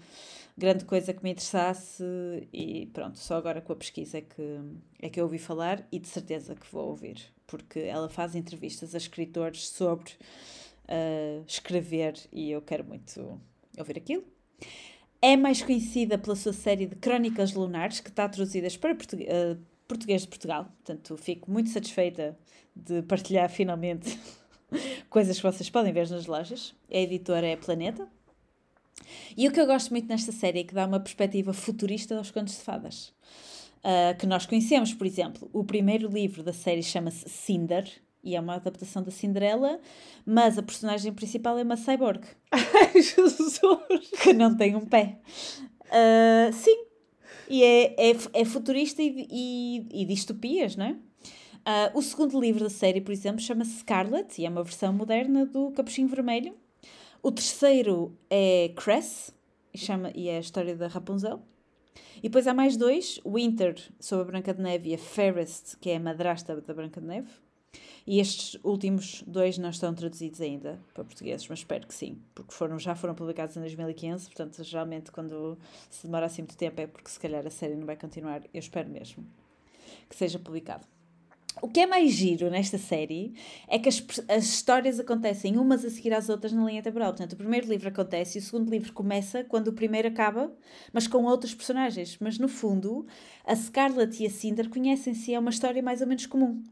grande 0.55 0.85
coisa 0.85 1.15
que 1.15 1.25
me 1.25 1.31
interessasse 1.31 2.05
e 2.53 2.85
pronto, 2.93 3.19
só 3.19 3.37
agora 3.37 3.63
com 3.63 3.73
a 3.73 3.77
pesquisa 3.77 4.19
é 4.19 4.21
que, 4.21 4.61
é 5.01 5.09
que 5.09 5.19
eu 5.19 5.25
ouvi 5.25 5.39
falar 5.39 5.89
e 5.91 5.99
de 5.99 6.07
certeza 6.07 6.55
que 6.55 6.71
vou 6.71 6.91
ouvir, 6.91 7.17
porque 7.47 7.79
ela 7.79 8.11
faz 8.11 8.37
entrevistas 8.37 8.95
a 8.95 8.99
escritores 8.99 9.69
sobre 9.69 10.11
uh, 10.85 11.43
escrever 11.47 12.15
e 12.31 12.51
eu 12.51 12.61
quero 12.61 12.85
muito 12.85 13.41
ouvir 13.79 13.97
aquilo. 13.97 14.23
É 15.25 15.37
mais 15.37 15.63
conhecida 15.63 16.19
pela 16.19 16.35
sua 16.35 16.53
série 16.53 16.85
de 16.85 16.97
Crónicas 16.97 17.53
Lunares, 17.53 18.01
que 18.01 18.09
está 18.09 18.29
traduzidas 18.29 18.77
para 18.77 18.93
português, 18.93 19.31
uh, 19.31 19.57
português 19.87 20.23
de 20.23 20.29
Portugal. 20.29 20.65
Portanto, 20.65 21.17
fico 21.17 21.49
muito 21.49 21.71
satisfeita 21.71 22.37
de 22.75 23.03
partilhar 23.03 23.49
finalmente 23.49 24.19
coisas 25.09 25.37
que 25.37 25.43
vocês 25.45 25.71
podem 25.71 25.93
ver 25.93 26.11
nas 26.11 26.27
lojas. 26.27 26.75
A 26.91 26.97
editora 26.97 27.47
é 27.47 27.57
Planeta. 27.57 28.09
E 29.37 29.47
o 29.47 29.53
que 29.53 29.61
eu 29.61 29.67
gosto 29.67 29.91
muito 29.91 30.09
nesta 30.09 30.33
série 30.33 30.61
é 30.61 30.65
que 30.65 30.75
dá 30.75 30.87
uma 30.87 30.99
perspectiva 30.99 31.53
futurista 31.53 32.19
aos 32.19 32.33
contos 32.33 32.55
de 32.55 32.63
fadas. 32.63 33.15
Uh, 33.79 34.19
que 34.19 34.27
nós 34.27 34.45
conhecemos, 34.45 34.93
por 34.93 35.07
exemplo, 35.07 35.49
o 35.53 35.63
primeiro 35.63 36.09
livro 36.09 36.43
da 36.43 36.53
série 36.53 36.83
chama-se 36.83 37.29
Cinder, 37.29 37.89
e 38.23 38.37
é 38.37 38.41
uma 38.41 38.55
adaptação 38.55 39.03
da 39.03 39.11
Cinderela, 39.11 39.81
mas 40.25 40.59
a 40.59 40.63
personagem 40.63 41.13
principal 41.13 41.59
é 41.59 41.63
uma 41.63 41.77
cyborg. 41.77 42.25
Ai, 42.51 42.93
Jesus! 42.95 43.61
Que 44.23 44.33
não 44.33 44.57
tem 44.57 44.77
um 44.77 44.87
pé. 44.87 45.19
Uh, 45.87 46.53
sim. 46.53 46.85
E 47.49 47.63
é, 47.63 48.11
é, 48.11 48.17
é 48.33 48.45
futurista 48.45 49.03
e, 49.03 49.27
e, 49.31 50.03
e 50.03 50.05
distopias, 50.05 50.77
não 50.77 50.87
é? 50.87 50.93
Uh, 50.93 51.99
o 51.99 52.03
segundo 52.03 52.41
livro 52.41 52.65
da 52.65 52.71
série, 52.71 53.01
por 53.01 53.13
exemplo, 53.13 53.41
chama-se 53.41 53.79
Scarlet 53.81 54.41
e 54.41 54.47
é 54.47 54.49
uma 54.49 54.65
versão 54.65 54.93
moderna 54.93 55.47
do 55.47 55.71
Capuchinho 55.71 56.09
Vermelho. 56.09 56.55
O 57.23 57.31
terceiro 57.31 58.19
é 58.29 58.73
Cress 58.75 59.33
e, 59.73 59.79
chama, 59.79 60.11
e 60.15 60.29
é 60.29 60.39
a 60.39 60.41
história 60.41 60.75
da 60.77 60.89
Rapunzel. 60.89 61.41
E 62.19 62.23
depois 62.23 62.47
há 62.47 62.55
mais 62.55 62.77
dois: 62.77 63.21
Winter, 63.25 63.77
sobre 64.01 64.25
a 64.25 64.27
Branca 64.27 64.55
de 64.55 64.61
Neve, 64.61 64.91
e 64.91 64.95
a 64.95 64.99
Fairest, 64.99 65.77
que 65.79 65.91
é 65.91 65.97
a 65.97 66.01
madrasta 66.01 66.61
da 66.61 66.75
Branca 66.75 67.01
de 67.01 67.07
Neve. 67.07 67.31
E 68.07 68.19
estes 68.19 68.59
últimos 68.65 69.23
dois 69.27 69.59
não 69.59 69.71
estão 69.71 69.95
traduzidos 69.95 70.41
ainda 70.41 70.81
para 70.93 71.05
portugueses, 71.05 71.47
mas 71.49 71.61
espero 71.61 71.87
que 71.87 71.95
sim, 71.95 72.19
porque 72.35 72.53
foram, 72.53 72.79
já 72.79 72.95
foram 72.95 73.15
publicados 73.15 73.57
em 73.57 73.61
2015, 73.61 74.27
portanto, 74.27 74.63
geralmente 74.65 75.13
quando 75.13 75.57
se 75.89 76.07
demora 76.07 76.27
assim 76.27 76.43
muito 76.43 76.57
tempo 76.57 76.81
é 76.81 76.87
porque 76.87 77.11
se 77.11 77.21
calhar 77.21 77.47
a 77.47 77.51
série 77.51 77.77
não 77.77 77.87
vai 77.87 77.97
continuar. 77.97 78.43
Eu 78.53 78.59
espero 78.59 78.89
mesmo 78.89 79.25
que 80.09 80.17
seja 80.17 80.39
publicado. 80.39 80.85
O 81.61 81.69
que 81.69 81.81
é 81.81 81.87
mais 81.87 82.13
giro 82.13 82.51
nesta 82.51 82.79
série 82.79 83.35
é 83.69 83.79
que 83.79 83.89
as, 83.89 84.03
as 84.29 84.45
histórias 84.45 84.99
acontecem 84.99 85.59
umas 85.59 85.85
a 85.85 85.91
seguir 85.91 86.13
às 86.15 86.29
outras 86.31 86.53
na 86.53 86.65
linha 86.65 86.83
temporal. 86.83 87.11
Portanto, 87.11 87.35
o 87.35 87.37
primeiro 87.37 87.69
livro 87.69 87.89
acontece 87.89 88.39
e 88.39 88.41
o 88.41 88.43
segundo 88.43 88.71
livro 88.71 88.93
começa 88.93 89.45
quando 89.45 89.69
o 89.69 89.73
primeiro 89.73 90.09
acaba, 90.09 90.51
mas 90.93 91.07
com 91.07 91.25
outros 91.25 91.55
personagens. 91.55 92.17
Mas 92.19 92.39
no 92.39 92.49
fundo, 92.49 93.07
a 93.45 93.55
Scarlett 93.55 94.23
e 94.23 94.27
a 94.27 94.31
Cinder 94.31 94.71
conhecem-se, 94.71 95.35
é 95.35 95.39
uma 95.39 95.51
história 95.51 95.83
mais 95.83 96.01
ou 96.01 96.07
menos 96.07 96.25
comum. 96.25 96.63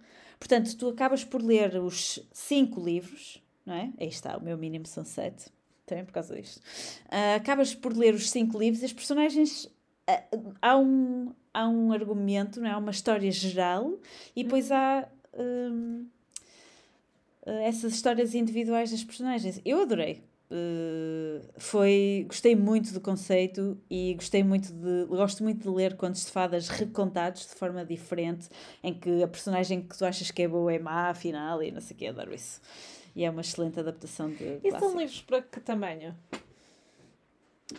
Portanto, 0.41 0.75
tu 0.77 0.89
acabas 0.89 1.23
por 1.23 1.41
ler 1.43 1.77
os 1.77 2.19
cinco 2.33 2.83
livros, 2.83 3.41
não 3.65 3.75
é? 3.75 3.93
Aí 4.01 4.09
está, 4.09 4.37
o 4.37 4.43
meu 4.43 4.59
mínimo 4.59 4.87
são 4.87 5.05
sete, 5.05 5.53
também 5.87 6.05
por 6.05 6.13
causa 6.13 6.35
disto. 6.35 6.57
Uh, 7.07 7.37
acabas 7.37 7.75
por 7.75 7.97
ler 7.97 8.15
os 8.15 8.29
cinco 8.31 8.59
livros 8.59 8.83
e 8.83 8.87
as 8.87 8.93
personagens. 8.93 9.67
Uh, 10.09 10.55
há, 10.61 10.77
um, 10.77 11.33
há 11.55 11.69
um 11.69 11.93
argumento, 11.93 12.61
não 12.61 12.69
é? 12.69 12.73
há 12.73 12.79
uma 12.79 12.91
história 12.91 13.31
geral 13.31 13.99
e 14.35 14.43
depois 14.43 14.73
há. 14.73 15.07
Um, 15.39 16.07
essas 17.47 17.95
histórias 17.95 18.35
individuais 18.35 18.91
das 18.91 19.03
personagens. 19.03 19.61
Eu 19.65 19.81
adorei. 19.83 20.23
Uh, 20.53 21.41
foi 21.59 22.25
gostei 22.27 22.57
muito 22.57 22.93
do 22.93 23.01
conceito 23.01 23.79
e 23.89 24.15
gostei 24.15 24.43
muito 24.43 24.73
de 24.73 25.05
gosto 25.07 25.45
muito 25.45 25.63
de 25.63 25.69
ler 25.69 25.95
contos 25.97 26.27
de 26.27 26.33
fadas 26.33 26.67
recontados 26.69 27.43
de 27.47 27.55
forma 27.55 27.85
diferente 27.85 28.49
em 28.83 28.93
que 28.93 29.23
a 29.23 29.29
personagem 29.29 29.81
que 29.81 29.97
tu 29.97 30.05
achas 30.05 30.33
que 30.33 30.43
é 30.43 30.49
boa 30.49 30.75
é 30.75 30.79
má 30.81 31.11
afinal 31.11 31.63
e 31.63 31.71
não 31.71 31.81
sei 31.81 31.95
o 31.95 31.99
que 31.99 32.07
adoro 32.09 32.35
isso 32.35 32.61
e 33.15 33.25
é 33.25 33.31
uma 33.31 33.43
excelente 33.43 33.79
adaptação 33.79 34.29
de 34.29 34.43
E 34.65 34.71
clássicos. 34.71 34.81
são 34.81 34.99
livros 34.99 35.21
para 35.23 35.43
que 35.43 35.61
tamanho? 35.61 36.17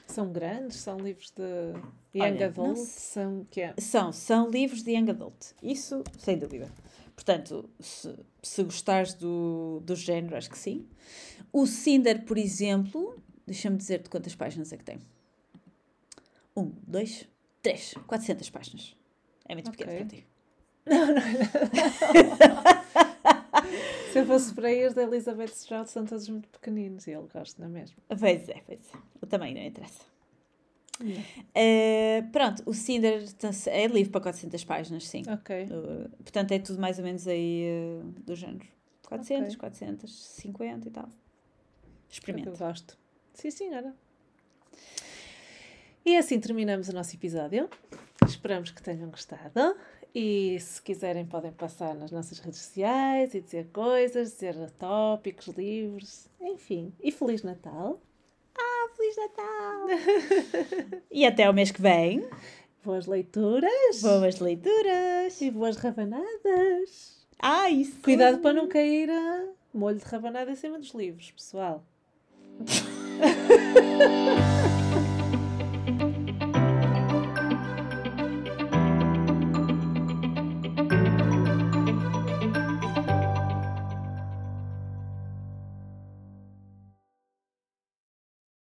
São 0.07 0.31
grandes? 0.31 0.77
São 0.77 0.97
livros 0.97 1.29
de 1.31 1.43
young 2.15 2.35
Olha, 2.37 2.45
adult? 2.45 2.77
São 2.77 3.45
que 3.51 3.59
é? 3.59 3.73
são 3.77 4.13
são 4.13 4.49
livros 4.49 4.81
de 4.81 4.91
young 4.91 5.09
adult 5.09 5.35
isso 5.61 6.01
sem 6.17 6.37
dúvida 6.37 6.71
portanto 7.15 7.69
se, 7.79 8.13
se 8.41 8.63
gostares 8.63 9.13
do, 9.13 9.81
do 9.83 9.95
género 9.95 10.35
acho 10.37 10.49
que 10.49 10.57
sim 10.57 10.87
o 11.51 11.65
Cinder 11.65 12.23
por 12.25 12.37
exemplo 12.37 13.21
deixa-me 13.45 13.77
dizer-te 13.77 14.09
quantas 14.09 14.35
páginas 14.35 14.71
é 14.73 14.77
que 14.77 14.83
tem 14.83 14.99
um, 16.55 16.71
dois, 16.85 17.27
três, 17.61 17.93
400 18.07 18.49
páginas 18.49 18.95
é 19.47 19.53
muito 19.55 19.71
pequeno 19.71 19.91
Ok. 19.91 20.05
para 20.05 20.17
ti 20.17 20.27
Se 24.11 24.19
eu 24.19 24.25
fosse 24.25 24.53
para 24.53 24.71
ir 24.73 24.93
da 24.93 25.03
Elizabeth 25.03 25.51
Stroud, 25.53 25.89
são 25.89 26.05
todos 26.05 26.27
muito 26.27 26.49
pequeninos 26.49 27.07
e 27.07 27.11
ele 27.11 27.27
gosta, 27.31 27.61
não 27.61 27.69
é 27.69 27.79
mesmo? 27.81 27.95
Pois 28.07 28.49
é, 28.49 28.61
pois 28.65 28.79
é. 28.93 28.97
O 29.21 29.25
tamanho 29.25 29.55
não 29.55 29.61
interessa. 29.63 30.01
Eh, 31.53 32.23
pronto, 32.31 32.63
o 32.65 32.73
Cinder 32.73 33.23
é 33.67 33.87
livro 33.87 34.11
para 34.11 34.21
400 34.21 34.63
páginas, 34.63 35.07
sim. 35.07 35.23
Ok. 35.27 35.55
Eh, 35.55 35.67
portanto, 36.23 36.51
é 36.51 36.59
tudo 36.59 36.79
mais 36.79 36.97
ou 36.97 37.03
menos 37.03 37.27
aí 37.27 37.63
eh, 37.65 38.01
do 38.25 38.35
género. 38.35 38.65
400, 39.07 39.55
Ok. 39.55 39.59
450 39.59 40.87
e 40.87 40.91
tal. 40.91 41.09
Experimenta. 42.09 42.49
Eu 42.49 42.57
gosto. 42.57 42.97
Sim, 43.33 43.51
senhora. 43.51 43.93
E 46.05 46.17
assim 46.17 46.39
terminamos 46.39 46.89
o 46.89 46.93
nosso 46.93 47.15
episódio. 47.15 47.69
Esperamos 48.25 48.71
que 48.71 48.81
tenham 48.81 49.09
gostado. 49.09 49.75
E 50.13 50.59
se 50.59 50.81
quiserem, 50.81 51.25
podem 51.25 51.51
passar 51.53 51.95
nas 51.95 52.11
nossas 52.11 52.39
redes 52.39 52.59
sociais 52.59 53.33
e 53.33 53.39
dizer 53.41 53.67
coisas, 53.71 54.31
dizer 54.33 54.55
tópicos, 54.71 55.47
livros, 55.47 56.27
enfim. 56.39 56.93
E 57.01 57.11
Feliz 57.11 57.43
Natal! 57.43 58.01
Ah, 59.11 59.11
Feliz 59.11 59.17
Natal! 59.17 61.01
e 61.11 61.25
até 61.25 61.49
o 61.49 61.53
mês 61.53 61.71
que 61.71 61.81
vem. 61.81 62.25
Boas 62.83 63.07
leituras! 63.07 64.01
Boas 64.01 64.39
leituras! 64.39 65.41
E 65.41 65.51
boas 65.51 65.75
rabanadas! 65.77 67.19
Ah, 67.39 67.69
isso! 67.69 67.99
Cuidado 68.01 68.39
para 68.39 68.53
não 68.53 68.67
cair 68.67 69.09
a 69.09 69.45
molho 69.73 69.97
de 69.97 70.05
rabanada 70.05 70.51
em 70.51 70.55
cima 70.55 70.79
dos 70.79 70.93
livros, 70.93 71.31
pessoal. 71.31 71.83